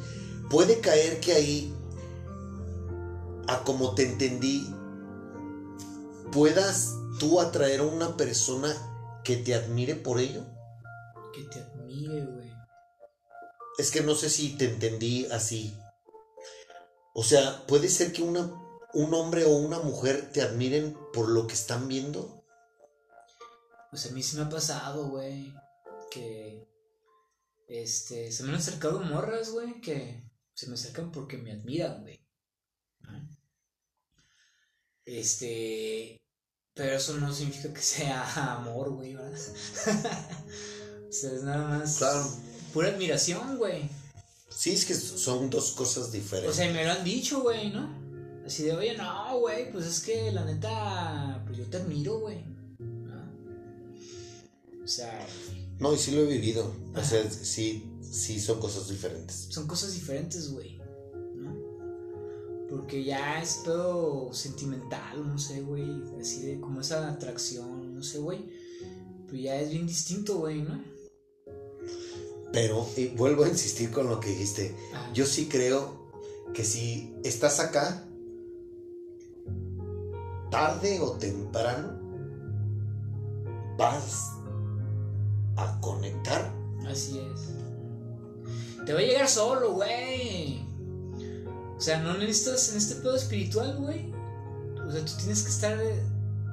[0.51, 1.73] Puede caer que ahí,
[3.47, 4.69] a como te entendí,
[6.33, 8.75] puedas tú atraer a una persona
[9.23, 10.45] que te admire por ello.
[11.33, 12.53] Que te admire, güey.
[13.79, 15.79] Es que no sé si te entendí así.
[17.15, 18.53] O sea, puede ser que una,
[18.93, 22.45] un hombre o una mujer te admiren por lo que están viendo.
[23.91, 25.55] Pues a mí sí me ha pasado, güey.
[26.11, 26.69] Que.
[27.69, 28.33] Este.
[28.33, 29.81] Se me han acercado morras, güey.
[29.81, 30.30] Que
[30.61, 32.21] se me acercan porque me admiran, güey.
[33.01, 33.29] ¿no?
[35.07, 36.19] Este.
[36.75, 39.33] Pero eso no significa que sea amor, güey, ¿verdad?
[41.09, 41.97] o sea, es nada más.
[41.97, 42.31] Claro.
[42.75, 43.89] Pura admiración, güey.
[44.51, 46.53] Sí, es que son dos cosas diferentes.
[46.53, 47.99] O sea, me lo han dicho, güey, ¿no?
[48.45, 52.45] Así de, oye, no, güey, pues es que la neta, pues yo te admiro, güey.
[52.79, 53.33] ¿no?
[54.85, 55.27] O sea,
[55.79, 56.71] No, y sí lo he vivido.
[56.95, 59.47] O sea, sí, sí son cosas diferentes.
[59.51, 60.79] son cosas diferentes, güey.
[61.37, 61.55] ¿No?
[62.69, 66.03] Porque ya es todo sentimental, no sé, güey.
[66.21, 68.45] Así de como esa atracción, no sé, güey.
[69.29, 70.83] Pues ya es bien distinto, güey, ¿no?
[72.53, 74.75] Pero y vuelvo a insistir con lo que dijiste.
[74.93, 76.11] Ah, Yo sí creo
[76.53, 78.05] que si estás acá,
[80.51, 81.97] tarde o temprano,
[83.79, 84.33] vas
[85.57, 86.53] a conectar.
[86.89, 87.60] Así es.
[88.87, 90.61] Te va a llegar solo, güey.
[91.77, 94.13] O sea, no necesitas en este pedo espiritual, güey.
[94.87, 96.03] O sea, tú tienes que estar de,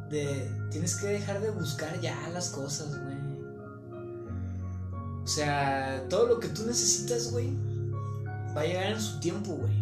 [0.10, 3.18] de- Tienes que dejar de buscar ya las cosas, güey.
[5.24, 7.50] O sea, todo lo que tú necesitas, güey,
[8.56, 9.74] va a llegar en su tiempo, güey.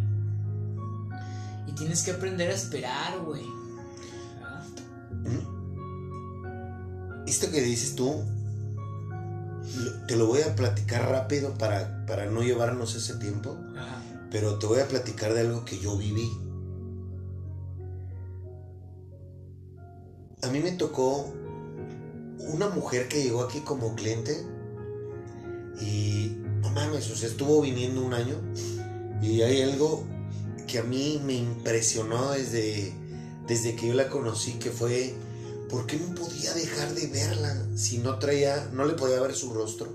[1.67, 3.43] Y tienes que aprender a esperar, güey.
[7.27, 8.23] Esto que dices tú,
[10.07, 13.57] te lo voy a platicar rápido para, para no llevarnos ese tiempo.
[13.77, 14.01] Ajá.
[14.31, 16.29] Pero te voy a platicar de algo que yo viví.
[20.41, 21.33] A mí me tocó
[22.39, 24.45] una mujer que llegó aquí como cliente
[25.81, 28.35] y no mames, o sea, estuvo viniendo un año
[29.21, 30.03] y hay algo
[30.67, 32.93] que a mí me impresionó desde,
[33.47, 35.15] desde que yo la conocí, que fue,
[35.69, 39.53] ¿por qué no podía dejar de verla si no traía, no le podía ver su
[39.53, 39.93] rostro?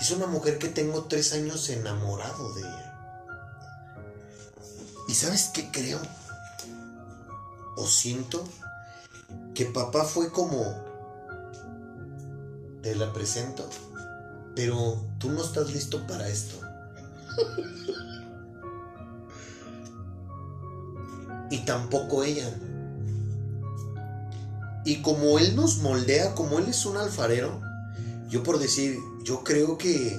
[0.00, 2.86] Es una mujer que tengo tres años enamorado de ella.
[5.08, 6.00] ¿Y sabes qué creo?
[7.76, 8.42] O siento
[9.54, 10.64] que papá fue como,
[12.82, 13.68] te la presento,
[14.54, 16.60] pero tú no estás listo para esto.
[21.50, 22.48] y tampoco ella.
[24.84, 27.60] Y como él nos moldea, como él es un alfarero,
[28.28, 30.18] yo por decir, yo creo que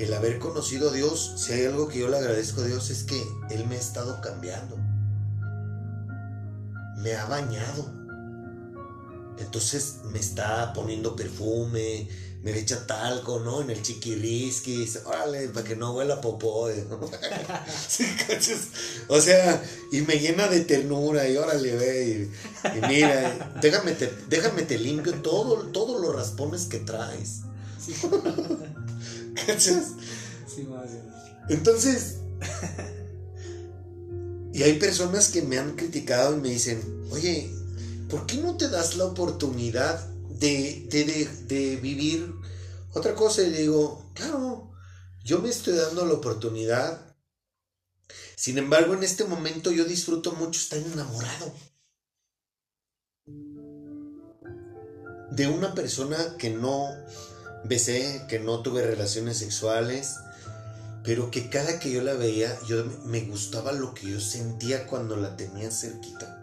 [0.00, 3.04] el haber conocido a Dios, si hay algo que yo le agradezco a Dios es
[3.04, 4.78] que Él me ha estado cambiando.
[6.96, 7.92] Me ha bañado.
[9.38, 12.08] Entonces me está poniendo perfume,
[12.42, 13.60] me echa talco, ¿no?
[13.60, 16.68] En el chiquirisqui, dice, órale, para que no huela popó.
[16.90, 17.10] ¿no?
[17.88, 18.68] Sí, ¿cachas?
[19.08, 19.62] O sea,
[19.92, 22.30] y me llena de ternura, y órale, ve,
[22.64, 27.40] y, y mira, déjame te, déjame te limpio todo, todos los raspones que traes.
[27.84, 27.94] Sí,
[29.46, 29.92] ¿Cachas?
[30.54, 30.88] sí, más.
[31.48, 32.16] Entonces,
[34.52, 37.52] y hay personas que me han criticado y me dicen, oye,
[38.08, 40.10] ¿por qué no te das la oportunidad
[40.40, 42.34] de, de, de- vivir
[42.94, 44.72] otra cosa y digo, claro,
[45.22, 47.14] yo me estoy dando la oportunidad.
[48.36, 51.54] Sin embargo, en este momento yo disfruto mucho estar enamorado.
[55.30, 56.88] De una persona que no
[57.64, 60.16] besé, que no tuve relaciones sexuales,
[61.04, 65.16] pero que cada que yo la veía, yo me gustaba lo que yo sentía cuando
[65.16, 66.39] la tenía cerquita.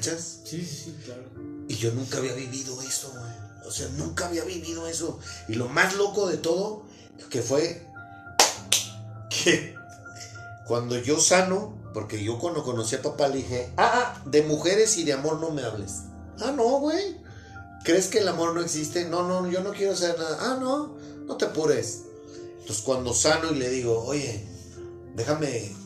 [0.00, 0.38] ¿Cachas?
[0.44, 1.24] Sí, sí, sí, claro.
[1.68, 3.32] Y yo nunca había vivido eso, güey.
[3.66, 5.18] O sea, nunca había vivido eso.
[5.46, 6.84] Y lo más loco de todo,
[7.28, 7.86] que fue
[9.28, 9.74] que
[10.66, 14.96] cuando yo sano, porque yo cuando conocí a papá le dije, ah, ah, de mujeres
[14.96, 16.04] y de amor no me hables.
[16.40, 17.18] Ah, no, güey.
[17.84, 19.04] ¿Crees que el amor no existe?
[19.04, 20.38] No, no, yo no quiero saber nada.
[20.40, 20.96] Ah, no,
[21.26, 22.04] no te apures.
[22.60, 24.46] Entonces cuando sano y le digo, oye,
[25.14, 25.76] déjame,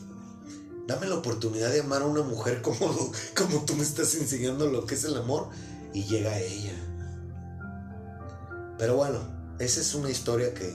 [0.87, 4.85] dame la oportunidad de amar a una mujer como, como tú me estás enseñando lo
[4.85, 5.49] que es el amor.
[5.93, 6.73] Y llega ella.
[8.77, 9.19] Pero bueno,
[9.59, 10.73] esa es una historia que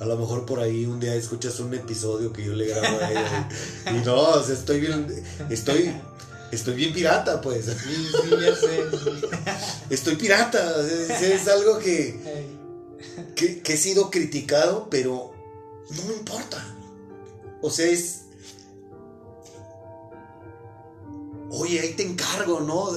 [0.00, 3.10] a lo mejor por ahí un día escuchas un episodio que yo le grabo a
[3.10, 3.48] ella.
[3.92, 5.06] Y, y no, o sea, estoy bien,
[5.50, 5.94] estoy
[6.50, 7.66] Estoy bien pirata, pues.
[7.66, 8.84] Sí, sí, ya sé.
[9.90, 10.80] Estoy pirata.
[10.86, 12.20] Es, es algo que,
[13.34, 15.32] que, que, he sido criticado, pero
[15.90, 16.64] no me importa.
[17.62, 18.25] O sea, es.
[21.58, 22.90] Oye, ahí te encargo, ¿no?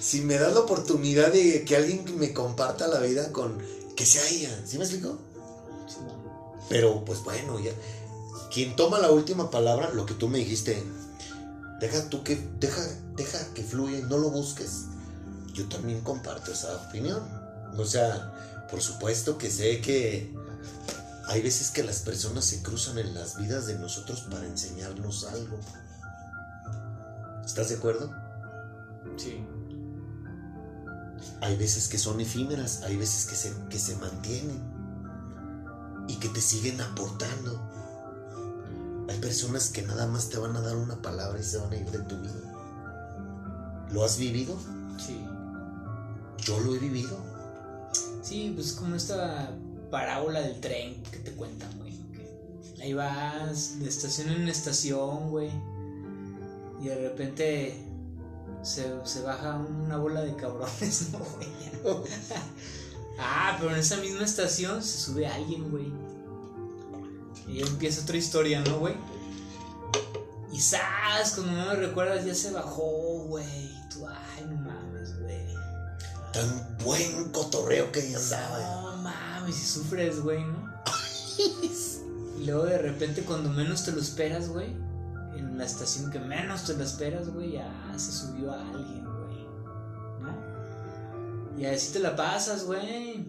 [0.00, 3.58] Si me das la oportunidad de que alguien me comparta la vida con.
[3.94, 4.62] Que sea ella.
[4.66, 5.16] ¿Sí me explico?
[6.68, 7.72] Pero, pues bueno, ya.
[8.52, 10.82] Quien toma la última palabra, lo que tú me dijiste,
[11.80, 12.82] deja tú que, deja,
[13.16, 14.86] deja que fluya, no lo busques.
[15.52, 17.22] Yo también comparto esa opinión.
[17.78, 20.34] O sea, por supuesto que sé que
[21.28, 25.58] hay veces que las personas se cruzan en las vidas de nosotros para enseñarnos algo.
[27.44, 28.10] ¿Estás de acuerdo?
[29.16, 29.44] Sí.
[31.40, 34.60] Hay veces que son efímeras, hay veces que se, que se mantienen
[36.08, 37.60] y que te siguen aportando.
[39.08, 41.76] Hay personas que nada más te van a dar una palabra y se van a
[41.76, 43.86] ir de tu vida.
[43.90, 44.56] ¿Lo has vivido?
[44.98, 45.24] Sí.
[46.38, 47.18] Yo lo he vivido.
[48.22, 49.50] Sí, pues como esta
[49.90, 51.98] parábola del tren que te cuentan, güey.
[52.80, 55.50] Ahí vas de estación en estación, güey.
[56.80, 57.90] Y de repente
[58.62, 61.48] se, se baja una bola de cabrones, ¿no, güey?
[63.18, 65.92] ah, pero en esa misma estación se sube alguien, güey.
[67.46, 68.94] Y empieza otra historia, ¿no, güey?
[70.52, 71.32] Y ¡zas!
[71.34, 73.70] Cuando no me recuerdas, ya se bajó, güey.
[73.92, 75.46] Tú, ay, no mames, güey.
[76.32, 78.58] Tan buen cotorreo que andaba.
[78.82, 80.70] No mames, si sufres, güey, ¿no?
[82.38, 84.68] y luego de repente, cuando menos te lo esperas, güey,
[85.60, 89.44] la estación que menos te lo esperas, güey, ya se subió a alguien, güey.
[90.22, 91.58] ¿No?
[91.58, 93.26] Y así te la pasas, güey.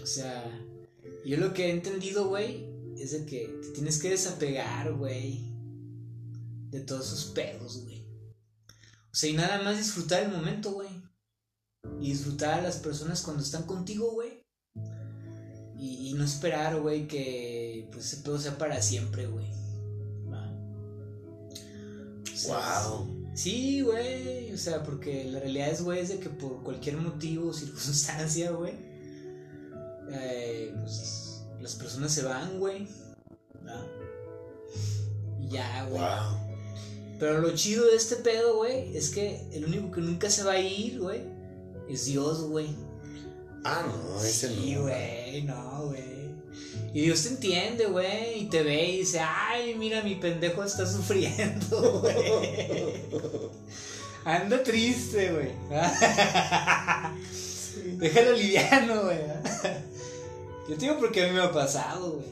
[0.00, 0.56] O sea,
[1.26, 5.52] yo lo que he entendido, güey, es de que te tienes que desapegar, güey.
[6.70, 8.06] De todos esos pedos, güey.
[9.10, 11.02] O sea, y nada más disfrutar el momento, güey.
[12.00, 14.46] Y disfrutar a las personas cuando están contigo, güey.
[15.76, 19.67] Y, y, no esperar, güey, que pues ese pedo sea para siempre, güey.
[22.46, 23.30] Wow.
[23.34, 24.52] Sí, güey.
[24.52, 28.50] O sea, porque la realidad es, güey, es de que por cualquier motivo o circunstancia,
[28.52, 28.74] güey.
[30.10, 32.88] Eh, pues las personas se van, güey.
[35.40, 36.00] Y ya, güey.
[36.00, 36.48] Wow.
[37.18, 40.52] Pero lo chido de este pedo, güey, es que el único que nunca se va
[40.52, 41.22] a ir, güey,
[41.88, 42.68] es Dios, güey.
[43.64, 44.82] Ah, no, ese Sí, no.
[44.82, 46.17] güey, no, güey.
[46.98, 50.84] Y Dios te entiende, güey, y te ve y dice, ay, mira, mi pendejo está
[50.84, 53.04] sufriendo, güey.
[54.24, 55.52] Anda triste, güey.
[57.98, 59.20] Déjalo liviano, güey.
[60.68, 62.26] Yo te digo porque a mí me ha pasado, güey.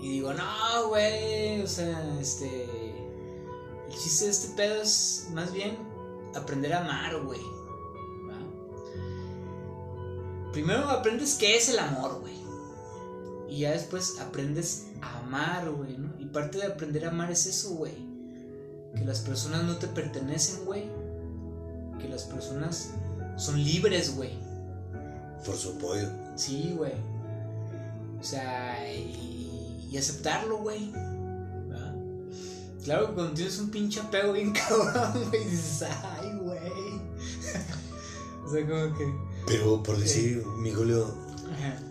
[0.00, 2.66] Y digo, no, güey, o sea, este...
[3.88, 5.76] El chiste de este pedo es más bien
[6.36, 7.42] aprender a amar, güey.
[10.52, 12.37] Primero aprendes qué es el amor, güey.
[13.48, 16.12] Y ya después aprendes a amar, güey, ¿no?
[16.18, 17.94] Y parte de aprender a amar es eso, güey.
[18.94, 20.84] Que las personas no te pertenecen, güey.
[21.98, 22.90] Que las personas
[23.36, 24.32] son libres, güey.
[25.44, 26.08] Por su apoyo.
[26.36, 26.92] Sí, güey.
[28.20, 30.92] O sea, y, y aceptarlo, güey.
[32.88, 36.58] Claro que cuando tienes un pinche apego bien cabrón, güey, dices, ay, güey.
[38.46, 39.14] o sea, como que.
[39.46, 41.14] Pero por decir, mi Julio,
[41.52, 41.87] Ajá.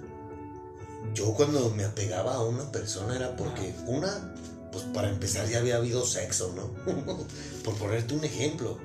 [1.17, 4.35] Yo cuando me apegaba a una persona era porque, una,
[4.71, 6.67] pues para empezar ya había habido sexo, ¿no?
[7.63, 8.77] por ponerte un ejemplo.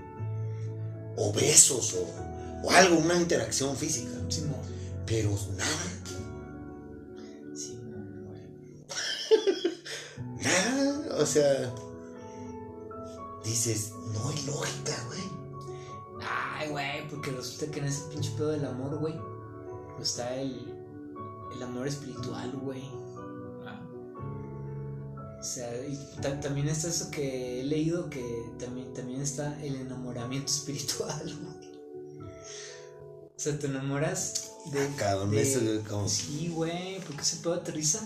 [1.16, 4.12] o besos, o, o algo, una interacción física.
[4.30, 4.56] Sí, no.
[5.04, 5.28] Pero
[5.58, 5.70] nada,
[7.54, 8.32] Sí, no,
[10.42, 11.16] nada.
[11.22, 11.70] O sea,
[13.44, 15.20] dices, no hay lógica, güey.
[16.26, 19.20] Ay, güey, porque resulta que en ese pinche pedo del amor, güey,
[20.00, 20.71] está el,
[21.54, 22.82] el amor espiritual, güey.
[23.66, 23.80] Ah.
[25.40, 28.24] O sea, y ta- también está eso que he leído, que
[28.58, 31.72] también, también está el enamoramiento espiritual, güey.
[33.34, 34.88] O sea, te enamoras de...
[34.96, 36.08] Cabrón, de- eso es como.
[36.08, 38.00] Sí, güey, porque ese pedo aterriza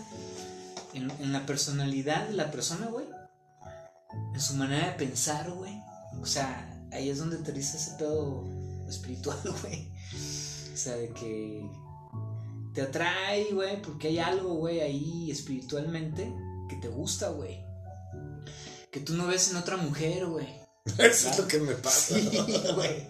[0.94, 3.06] en, en la personalidad de la persona, güey.
[4.34, 5.78] En su manera de pensar, güey.
[6.22, 8.44] O sea, ahí es donde aterriza ese pedo
[8.88, 9.90] espiritual, güey.
[10.72, 11.68] O sea, de que
[12.76, 16.30] te atrae, güey, porque hay algo, güey, ahí espiritualmente
[16.68, 17.64] que te gusta, güey.
[18.92, 20.46] Que tú no ves en otra mujer, güey.
[20.98, 22.18] Eso es lo que me pasa.
[22.18, 22.38] Sí,
[22.74, 23.08] güey.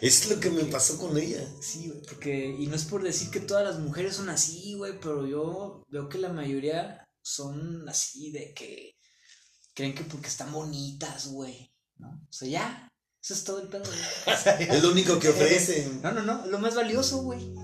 [0.00, 1.40] Es lo que me pasó con ella.
[1.62, 4.98] Sí, güey, porque, y no es por decir que todas las mujeres son así, güey,
[4.98, 8.96] pero yo veo que la mayoría son así, de que
[9.72, 12.08] creen que porque están bonitas, güey, ¿no?
[12.08, 12.88] O sea, ya,
[13.22, 14.68] eso es todo el pedo, güey.
[14.68, 16.02] Es lo único que ofrecen.
[16.02, 17.54] No, no, no, lo más valioso, güey.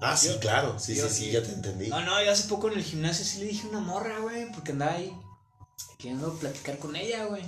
[0.00, 0.78] Ah, sí, claro.
[0.78, 1.88] Sí, yo- sí, sí, ya te entendí.
[1.88, 4.72] No, no, yo hace poco en el gimnasio sí le dije una morra, güey, porque
[4.72, 5.12] andaba ahí
[5.98, 7.42] queriendo platicar con ella, güey.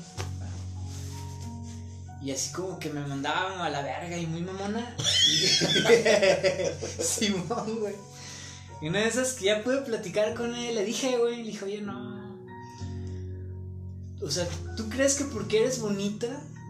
[2.22, 4.94] Y así como que me mandaba a la verga y muy mamona.
[7.02, 7.94] Simón, güey.
[8.82, 11.64] Y una de esas que ya pude platicar con él, le dije, güey, le dije,
[11.64, 12.20] oye, no.
[14.22, 14.46] O sea,
[14.76, 16.26] ¿tú crees que porque eres bonita?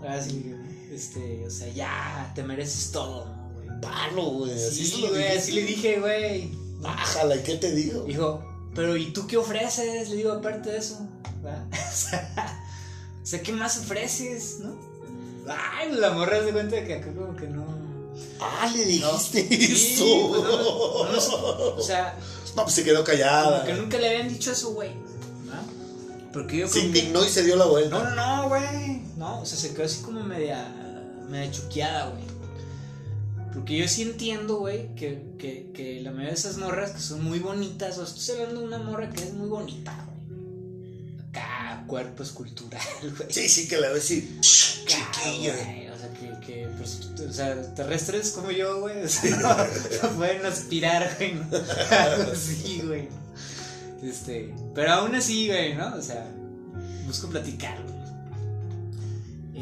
[0.08, 0.54] Así,
[0.92, 3.39] este, o sea, ya te mereces todo.
[3.80, 4.52] Palo, güey.
[4.52, 6.52] Así Sí, güey, así le dije, güey.
[6.80, 8.04] Bájala, ¿y qué te digo?
[8.04, 8.42] Dijo,
[8.74, 10.08] pero ¿y tú qué ofreces?
[10.10, 10.98] Le digo, aparte de eso.
[13.22, 14.58] O sea, ¿qué más ofreces?
[14.60, 14.74] ¿No?
[15.48, 17.64] Ay, la morra se cuenta de que acá como que no.
[18.40, 20.28] Ah, le dijiste Sí, eso.
[20.30, 22.18] pues no, no, no, o sea,
[22.56, 23.60] No, pues se quedó callada.
[23.60, 24.90] como que nunca le habían dicho eso, güey.
[26.32, 27.98] Porque yo Se indignó y se dio la vuelta.
[27.98, 29.02] No, no, no, güey.
[29.16, 30.66] No, o sea, se quedó así como media.
[31.28, 32.22] media choqueada, güey.
[33.52, 37.24] Porque yo sí entiendo, güey, que, que, que la mayoría de esas morras que son
[37.24, 41.18] muy bonitas, o estoy hablando de una morra que es muy bonita, güey.
[41.28, 43.32] Acá, cuerpo escultural, güey.
[43.32, 44.10] Sí, sí, que la ves.
[44.10, 45.54] Acá, Chiquilla.
[45.92, 49.48] O sea, que, que pues, o sea, terrestres como yo, güey, o sea, no,
[50.08, 51.44] no pueden aspirar, güey, ¿no?
[51.90, 53.08] Algo así, güey.
[54.02, 55.94] Este, pero aún así, güey, ¿no?
[55.96, 56.24] O sea,
[57.06, 58.00] busco platicar, güey.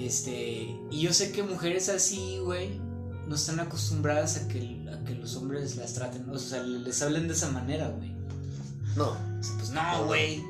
[0.06, 2.80] Este, y yo sé que mujeres así, güey,
[3.28, 6.32] no están acostumbradas a que, a que los hombres las traten, ¿no?
[6.32, 8.10] o sea, les hablen de esa manera, güey.
[8.96, 9.10] No.
[9.10, 10.42] O sea, pues no, güey.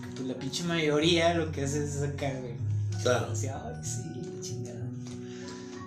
[0.00, 2.54] Porque pues la pinche mayoría lo que hace es acá, güey.
[3.02, 3.28] Claro.
[3.30, 3.36] Ay,
[3.82, 4.02] sí,
[4.42, 4.80] chingada.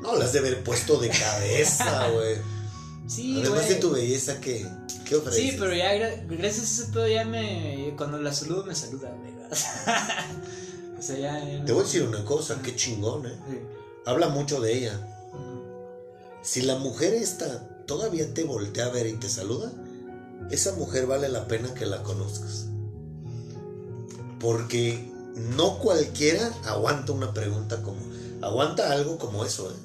[0.02, 2.36] No, las de haber puesto de cabeza, güey.
[3.08, 4.66] Sí, Además de tu belleza, ¿qué,
[5.08, 5.52] qué ofreces?
[5.52, 7.94] Sí, pero ya gra- gracias a ese pedo ya me.
[7.98, 9.32] Cuando la saludo me saluda, güey.
[10.98, 11.66] o sea, ya.
[11.66, 13.36] Te voy a decir una cosa, qué chingón, ¿eh?
[13.50, 13.58] Sí.
[14.08, 15.15] Habla mucho de ella.
[16.46, 19.74] Si la mujer esta todavía te voltea a ver y te saluda,
[20.52, 22.68] esa mujer vale la pena que la conozcas.
[24.40, 28.00] Porque no cualquiera aguanta una pregunta como,
[28.42, 29.76] aguanta algo como eso, ¿eh?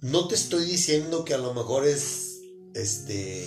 [0.00, 2.38] No te estoy diciendo que a lo mejor es,
[2.72, 3.44] este,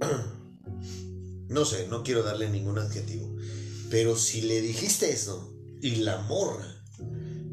[1.48, 3.36] no sé, no quiero darle ningún adjetivo,
[3.88, 5.49] pero si le dijiste eso
[5.82, 6.80] y la morra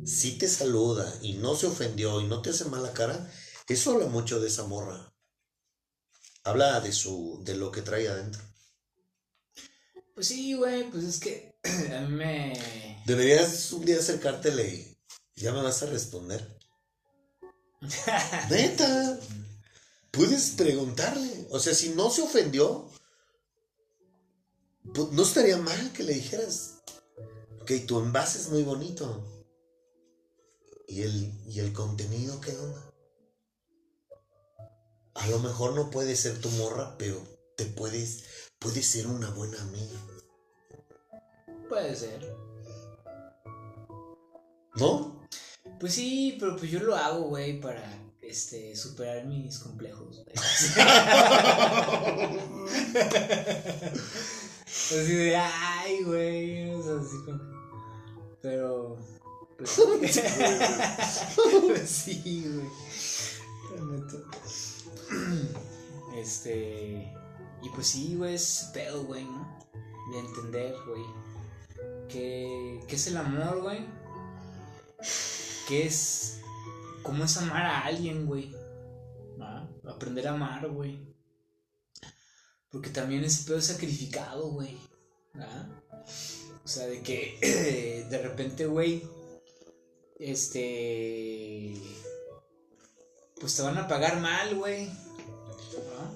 [0.08, 3.30] si te saluda y no se ofendió y no te hace mala cara,
[3.68, 5.14] eso habla mucho de esa morra.
[6.46, 8.42] Habla de su de lo que trae adentro.
[10.16, 11.60] Pues sí, güey, pues es que
[11.94, 13.04] a mí me.
[13.06, 14.98] Deberías un día acercártele
[15.36, 16.58] y ya me vas a responder.
[18.50, 19.20] Neta.
[20.10, 21.48] Puedes preguntarle.
[21.52, 22.90] O sea, si no se ofendió,
[24.94, 26.77] pues no estaría mal que le dijeras.
[27.68, 29.26] Ok, tu envase es muy bonito.
[30.88, 32.82] ¿Y el, y el contenido qué onda?
[35.16, 37.22] A lo mejor no puede ser tu morra, pero
[37.58, 38.24] te puedes,
[38.58, 40.00] puede ser una buena amiga.
[41.68, 42.34] Puede ser.
[44.76, 45.28] ¿No?
[45.78, 47.84] Pues sí, pero pues yo lo hago, güey, para
[48.22, 50.24] este superar mis complejos.
[54.68, 56.72] Así de, ay, güey.
[56.72, 57.57] así como-
[58.42, 58.98] Pero.
[59.58, 60.22] Pues,
[61.66, 62.70] pues sí, güey.
[66.16, 67.12] Este.
[67.64, 69.58] Y pues sí, güey, es pedo, güey, ¿no?
[70.12, 71.04] De entender, güey.
[72.08, 73.88] que, que es el amor, güey.
[75.68, 76.42] Que es.
[77.02, 78.54] ¿Cómo es amar a alguien, güey?
[79.42, 79.68] ¿Ah?
[79.88, 81.00] Aprender a amar, güey.
[82.70, 84.78] Porque también ese pedo es sacrificado, güey.
[85.36, 85.68] ¿Ah?
[86.68, 89.08] O sea, de que de repente, güey,
[90.20, 91.74] este...
[93.40, 94.90] Pues te van a pagar mal, güey.
[95.98, 96.12] ¿Ah?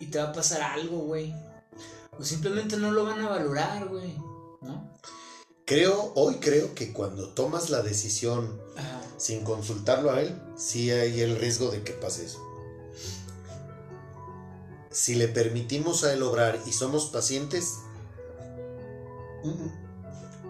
[0.00, 1.32] Y te va a pasar algo, güey.
[2.18, 4.16] O simplemente no lo van a valorar, güey.
[4.62, 4.98] ¿No?
[5.64, 9.00] Creo, hoy creo que cuando tomas la decisión Ajá.
[9.16, 12.44] sin consultarlo a él, sí hay el riesgo de que pase eso.
[14.90, 17.76] Si le permitimos a él obrar y somos pacientes,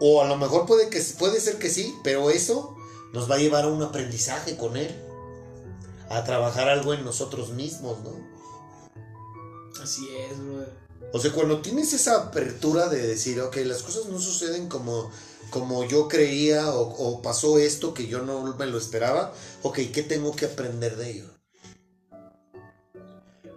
[0.01, 2.77] o a lo mejor puede, que, puede ser que sí, pero eso
[3.13, 4.95] nos va a llevar a un aprendizaje con él,
[6.09, 8.11] a trabajar algo en nosotros mismos, ¿no?
[9.83, 10.67] Así es, güey.
[11.13, 15.11] O sea, cuando tienes esa apertura de decir, ok, las cosas no suceden como,
[15.51, 19.33] como yo creía o, o pasó esto que yo no me lo esperaba,
[19.63, 21.27] ok, ¿qué tengo que aprender de ello?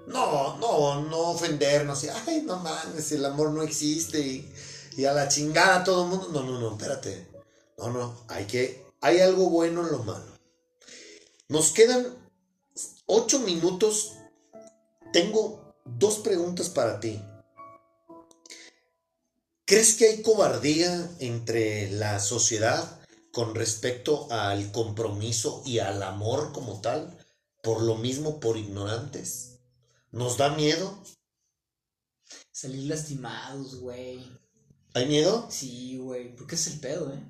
[0.08, 4.54] No, no, no ofendernos y, ay, no mames, el amor no existe y,
[4.98, 6.30] y a la chingada todo el mundo.
[6.32, 7.28] No, no, no, espérate.
[7.78, 10.38] No, no, hay que, hay algo bueno en lo malo.
[11.50, 12.08] Nos quedan
[13.06, 14.14] ocho minutos.
[15.12, 17.22] Tengo dos preguntas para ti.
[19.66, 23.02] ¿Crees que hay cobardía entre la sociedad
[23.32, 27.18] con respecto al compromiso y al amor como tal?
[27.64, 29.60] Por lo mismo, por ignorantes.
[30.12, 30.98] ¿Nos da miedo?
[32.52, 34.45] Salir lastimados, güey.
[34.96, 35.48] ¿Hay miedo?
[35.52, 36.34] Sí, güey.
[36.36, 37.22] Porque es el pedo, eh.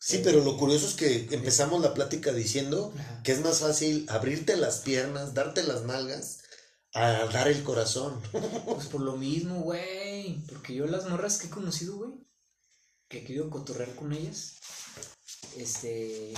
[0.00, 3.22] Sí, pero lo curioso es que empezamos la plática diciendo Ajá.
[3.22, 6.40] que es más fácil abrirte las piernas, darte las nalgas,
[6.94, 8.20] a dar el corazón.
[8.64, 10.42] Pues por lo mismo, güey.
[10.48, 12.10] Porque yo las morras que he conocido, güey,
[13.08, 14.56] que he querido cotorrear con ellas,
[15.56, 16.34] este,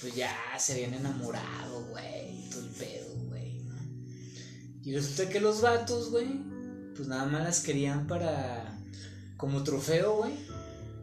[0.00, 3.76] pues ya se habían enamorado, güey, todo el pedo, güey, ¿no?
[4.84, 6.28] Y resulta que los vatos, güey,
[6.94, 8.75] pues nada más las querían para,
[9.36, 10.32] como trofeo, güey.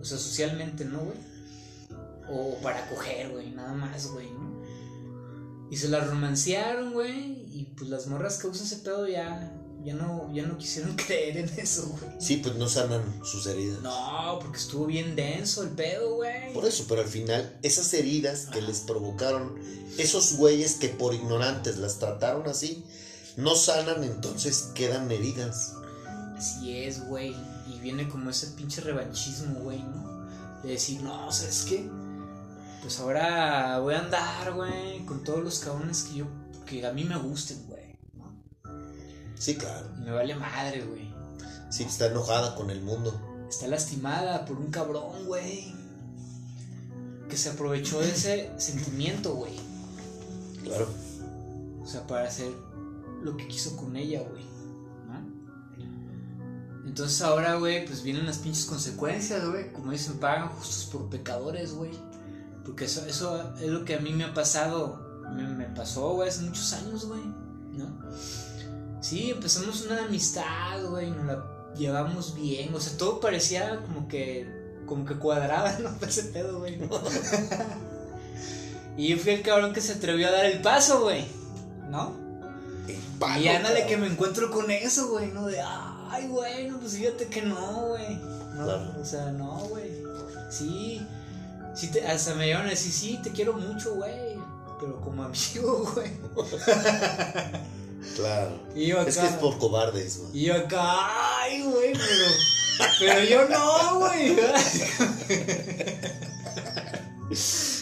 [0.02, 1.18] O sea, socialmente, ¿no, güey?
[2.30, 4.64] O para coger, güey, nada más, güey, ¿no?
[5.70, 7.46] Y se las romancearon, güey.
[7.52, 9.52] Y pues las morras que usan ese pedo ya,
[9.84, 12.12] ya no, ya no quisieron creer en eso, güey.
[12.20, 13.82] Sí, pues no sanan sus heridas.
[13.82, 16.54] No, porque estuvo bien denso el pedo, güey.
[16.54, 19.58] Por eso, pero al final, esas heridas que les provocaron
[19.98, 22.84] esos güeyes que por ignorantes las trataron así,
[23.38, 25.76] no sanan, entonces quedan heridas.
[26.36, 27.36] Así es, güey.
[27.84, 30.26] Viene como ese pinche revanchismo, güey, ¿no?
[30.64, 31.86] De decir, no, ¿sabes qué?
[32.82, 36.26] Pues ahora voy a andar, güey, con todos los cabrones que yo,
[36.66, 37.98] que a mí me gusten, güey.
[38.14, 38.32] ¿no?
[39.36, 39.86] Sí, claro.
[39.98, 41.14] Y me vale madre, güey.
[41.70, 43.20] Sí, está enojada con el mundo.
[43.50, 45.76] Está lastimada por un cabrón, güey.
[47.30, 49.60] Que se aprovechó de ese sentimiento, güey.
[50.64, 50.88] Claro.
[51.84, 52.50] O sea, para hacer
[53.22, 54.53] lo que quiso con ella, güey.
[56.86, 59.72] Entonces ahora, güey, pues vienen las pinches consecuencias, güey.
[59.72, 61.92] Como dicen, pagan justos por pecadores, güey.
[62.66, 65.22] Porque eso, eso es lo que a mí me ha pasado.
[65.34, 67.22] Me, me pasó, güey, hace muchos años, güey.
[67.72, 67.88] ¿No?
[69.02, 71.10] Sí, empezamos una amistad, güey.
[71.12, 71.46] Nos la
[71.78, 72.74] llevamos bien.
[72.74, 74.62] O sea, todo parecía como que.
[74.86, 75.90] Como que cuadraba, ¿no?
[76.06, 76.78] Ese pedo, güey.
[76.78, 76.90] ¿no?
[78.98, 81.26] y yo fui el cabrón que se atrevió a dar el paso, güey.
[81.90, 82.14] ¿No?
[82.88, 85.48] El Y palo, ándale que me encuentro con eso, güey, ¿no?
[85.48, 85.62] De,
[86.14, 88.16] ay, güey, no, pues fíjate que no, güey.
[88.56, 88.94] No, Claro.
[89.02, 89.92] o sea, no, güey.
[90.50, 91.02] Sí,
[91.76, 94.38] sí, te, hasta me llevan a decir, sí, te quiero mucho, güey.
[94.80, 96.12] Pero como amigo, güey.
[98.16, 98.52] Claro.
[98.76, 100.32] Y yo acá, Es que es por cobardes, güey.
[100.38, 102.26] y yo acá, ay, güey, pero,
[103.00, 104.36] pero yo no, güey.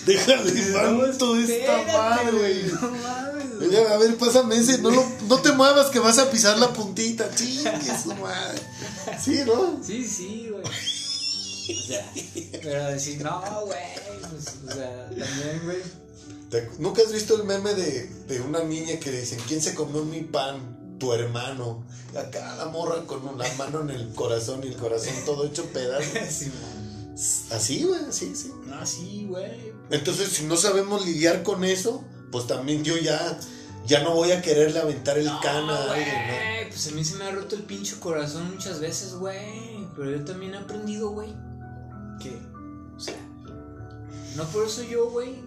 [0.06, 1.26] Déjale No, esta
[1.98, 2.32] madre.
[2.32, 2.62] No güey.
[2.64, 3.31] Oigan,
[3.66, 4.78] a ver, pásame ese.
[4.80, 7.30] No, lo- no te muevas que vas a pisar la puntita.
[7.36, 8.60] Chingue su madre.
[9.24, 9.80] Sí, ¿no?
[9.84, 10.64] Sí, sí, güey.
[10.64, 12.12] O sea,
[12.62, 13.80] pero decir, no, güey,
[14.30, 15.78] pues, o sea, también, güey.
[16.50, 20.04] ¿Te- ¿Nunca has visto el meme de, de una niña que dicen, ¿quién se comió
[20.04, 20.98] mi pan?
[21.00, 21.86] Tu hermano.
[22.16, 26.12] Acá la morra con la mano en el corazón y el corazón todo hecho pedazos.
[26.30, 26.52] Sí.
[27.52, 28.52] Así, güey, así, sí.
[28.66, 29.72] No, sí, güey.
[29.92, 33.38] Entonces, si no sabemos lidiar con eso, pues también yo ya,
[33.86, 37.16] ya no voy a quererle aventar el No, cana a alguien, Pues a mí se
[37.16, 39.88] me ha roto el pinche corazón muchas veces, güey.
[39.96, 41.34] Pero yo también he aprendido, güey.
[42.20, 42.40] Que,
[42.96, 43.18] o sea,
[44.36, 45.44] no por eso yo, güey,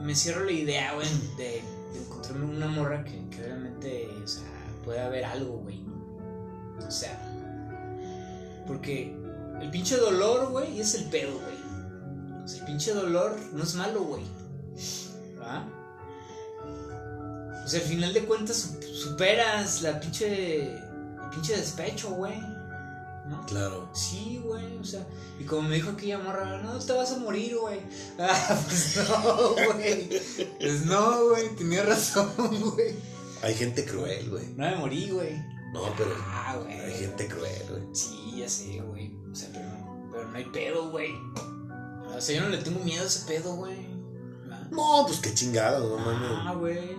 [0.00, 1.62] me cierro la idea, güey, de,
[1.92, 4.44] de encontrarme una morra que, que obviamente, o sea,
[4.84, 5.82] puede haber algo, güey.
[5.82, 6.86] ¿no?
[6.86, 7.18] O sea,
[8.66, 9.16] Porque
[9.60, 12.42] el pinche dolor, güey, es el pedo, güey.
[12.44, 14.22] O sea, el pinche dolor no es malo, güey.
[15.46, 15.68] ¿Va?
[17.64, 20.74] O sea, al final de cuentas su- superas la pinche.
[20.76, 22.38] El pinche despecho, güey.
[23.26, 23.44] ¿No?
[23.46, 23.88] Claro.
[23.94, 25.06] Sí, güey, o sea,
[25.40, 27.80] y como me dijo aquella morra, no te vas a morir, güey.
[28.18, 30.20] Ah, pues no, güey.
[30.60, 32.94] Pues no, güey, tenía razón, güey.
[33.42, 34.46] Hay gente cruel, güey.
[34.56, 35.32] No me morí, güey.
[35.72, 36.78] No, pero Ah, güey.
[36.78, 37.82] hay gente cruel, güey.
[37.94, 39.16] Sí, ya sé, güey.
[39.32, 39.68] O sea, pero,
[40.12, 41.10] pero no hay pedo, güey.
[42.14, 43.93] O sea, yo no le tengo miedo a ese pedo, güey.
[44.74, 46.58] Ah, No, pues qué chingado, no Ah, mames.
[46.60, 46.94] güey.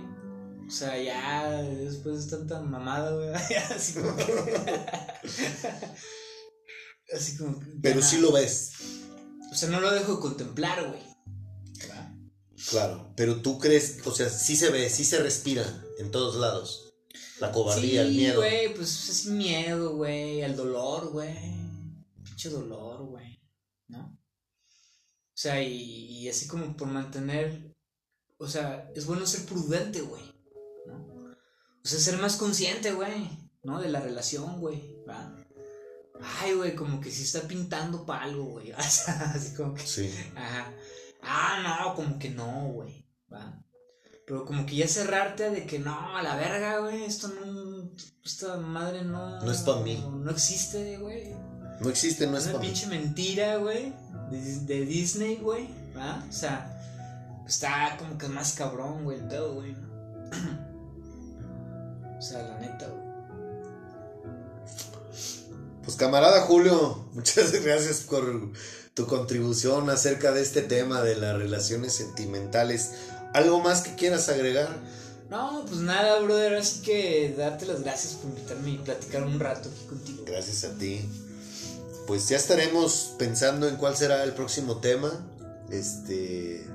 [0.68, 3.30] O sea, ya después de tanta mamada, güey.
[3.76, 4.26] Así como que.
[7.16, 7.60] Así como.
[7.60, 8.08] que Pero nada.
[8.08, 8.72] sí lo ves.
[9.52, 11.02] O sea, no lo dejo de contemplar, güey.
[12.70, 13.14] Claro.
[13.16, 15.64] Pero tú crees, o sea, sí se ve, sí se respira
[16.00, 16.94] en todos lados.
[17.40, 18.38] La cobardía, el Sí, miedo.
[18.40, 21.38] güey, pues es miedo, güey, al dolor, güey.
[22.24, 23.40] Pinche dolor, güey.
[23.88, 24.00] ¿No?
[24.08, 27.65] O sea, y, y así como por mantener.
[28.38, 30.22] O sea, es bueno ser prudente, güey.
[30.88, 30.96] ¿No?
[31.84, 33.30] O sea, ser más consciente, güey.
[33.64, 33.82] ¿No?
[33.82, 34.98] De la relación, güey.
[35.08, 35.36] ¿Va?
[36.42, 38.72] Ay, güey, como que si está pintando para algo, güey.
[38.78, 39.86] O sea, así como que.
[39.86, 40.14] Sí.
[40.36, 40.72] Ajá.
[41.22, 43.06] Ah, no, como que no, güey.
[43.32, 43.62] Va.
[44.28, 47.04] Pero como que ya cerrarte de que no, a la verga, güey.
[47.04, 47.92] Esto no.
[48.24, 49.40] Esta madre no.
[49.42, 50.04] No es pa' mí.
[50.12, 51.34] No existe, güey.
[51.82, 52.68] No existe, no Es una para mí.
[52.72, 53.94] pinche mentira, güey.
[54.32, 55.68] De, de Disney, güey.
[55.96, 56.26] ¿Va?
[56.28, 56.75] O sea,
[57.48, 59.74] está como que más cabrón, güey, el pedo, güey.
[59.74, 60.76] ¿no?
[62.18, 63.06] O sea, la neta, güey.
[65.84, 68.52] Pues camarada Julio, muchas gracias por
[68.96, 72.94] tu contribución acerca de este tema de las relaciones sentimentales.
[73.34, 74.70] ¿Algo más que quieras agregar?
[75.30, 76.56] No, pues nada, brother.
[76.56, 80.24] Así que darte las gracias por invitarme y platicar un rato aquí contigo.
[80.26, 81.08] Gracias a ti.
[82.08, 85.12] Pues ya estaremos pensando en cuál será el próximo tema.
[85.70, 86.66] Este,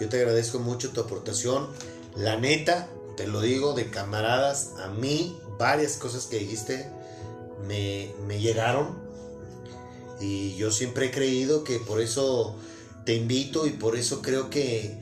[0.00, 1.68] yo te agradezco mucho tu aportación.
[2.16, 6.90] La neta, te lo digo de camaradas, a mí varias cosas que dijiste
[7.66, 8.96] me, me llegaron.
[10.20, 12.56] Y yo siempre he creído que por eso
[13.04, 14.98] te invito y por eso creo que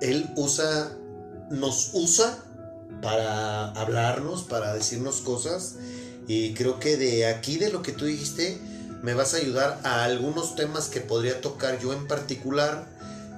[0.00, 0.92] él usa,
[1.50, 2.38] nos usa
[3.00, 5.76] para hablarnos, para decirnos cosas.
[6.28, 8.58] Y creo que de aquí, de lo que tú dijiste,
[9.02, 12.86] me vas a ayudar a algunos temas que podría tocar yo en particular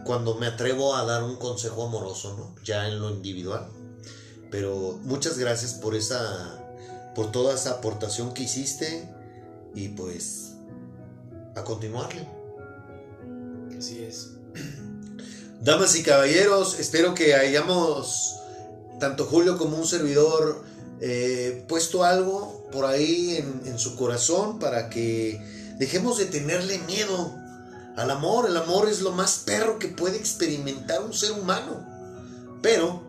[0.04, 2.54] cuando me atrevo a dar un consejo amoroso, ¿no?
[2.64, 3.68] Ya en lo individual.
[4.50, 6.60] Pero muchas gracias por esa,
[7.14, 9.08] por toda esa aportación que hiciste
[9.74, 10.52] y pues
[11.56, 12.28] a continuarle.
[13.76, 14.30] Así es.
[15.60, 18.36] Damas y caballeros, espero que hayamos,
[19.00, 20.62] tanto Julio como un servidor,
[21.00, 25.40] eh, puesto algo por ahí en, en su corazón para que
[25.78, 27.43] dejemos de tenerle miedo
[27.96, 28.46] al amor.
[28.48, 31.86] El amor es lo más perro que puede experimentar un ser humano.
[32.62, 33.02] Pero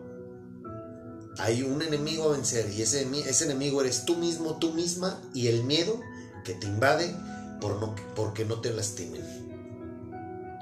[1.38, 5.20] hay un enemigo a vencer y ese, emi- ese enemigo eres tú mismo, tú misma
[5.34, 6.00] y el miedo
[6.44, 7.14] que te invade
[7.60, 9.22] por no, porque no te lastimen.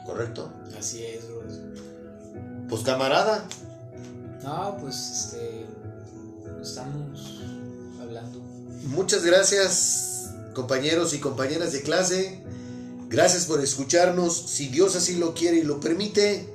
[0.06, 0.52] ¿Correcto?
[0.78, 1.74] Así es, brother.
[2.68, 3.46] Pues camarada,
[4.42, 5.66] No, pues este.
[6.62, 7.40] Estamos
[8.00, 8.38] hablando.
[8.84, 12.43] Muchas gracias, compañeros y compañeras de clase.
[13.14, 14.36] Gracias por escucharnos.
[14.36, 16.52] Si Dios así lo quiere y lo permite,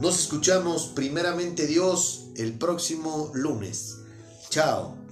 [0.00, 3.96] nos escuchamos primeramente Dios el próximo lunes.
[4.50, 5.03] Chao.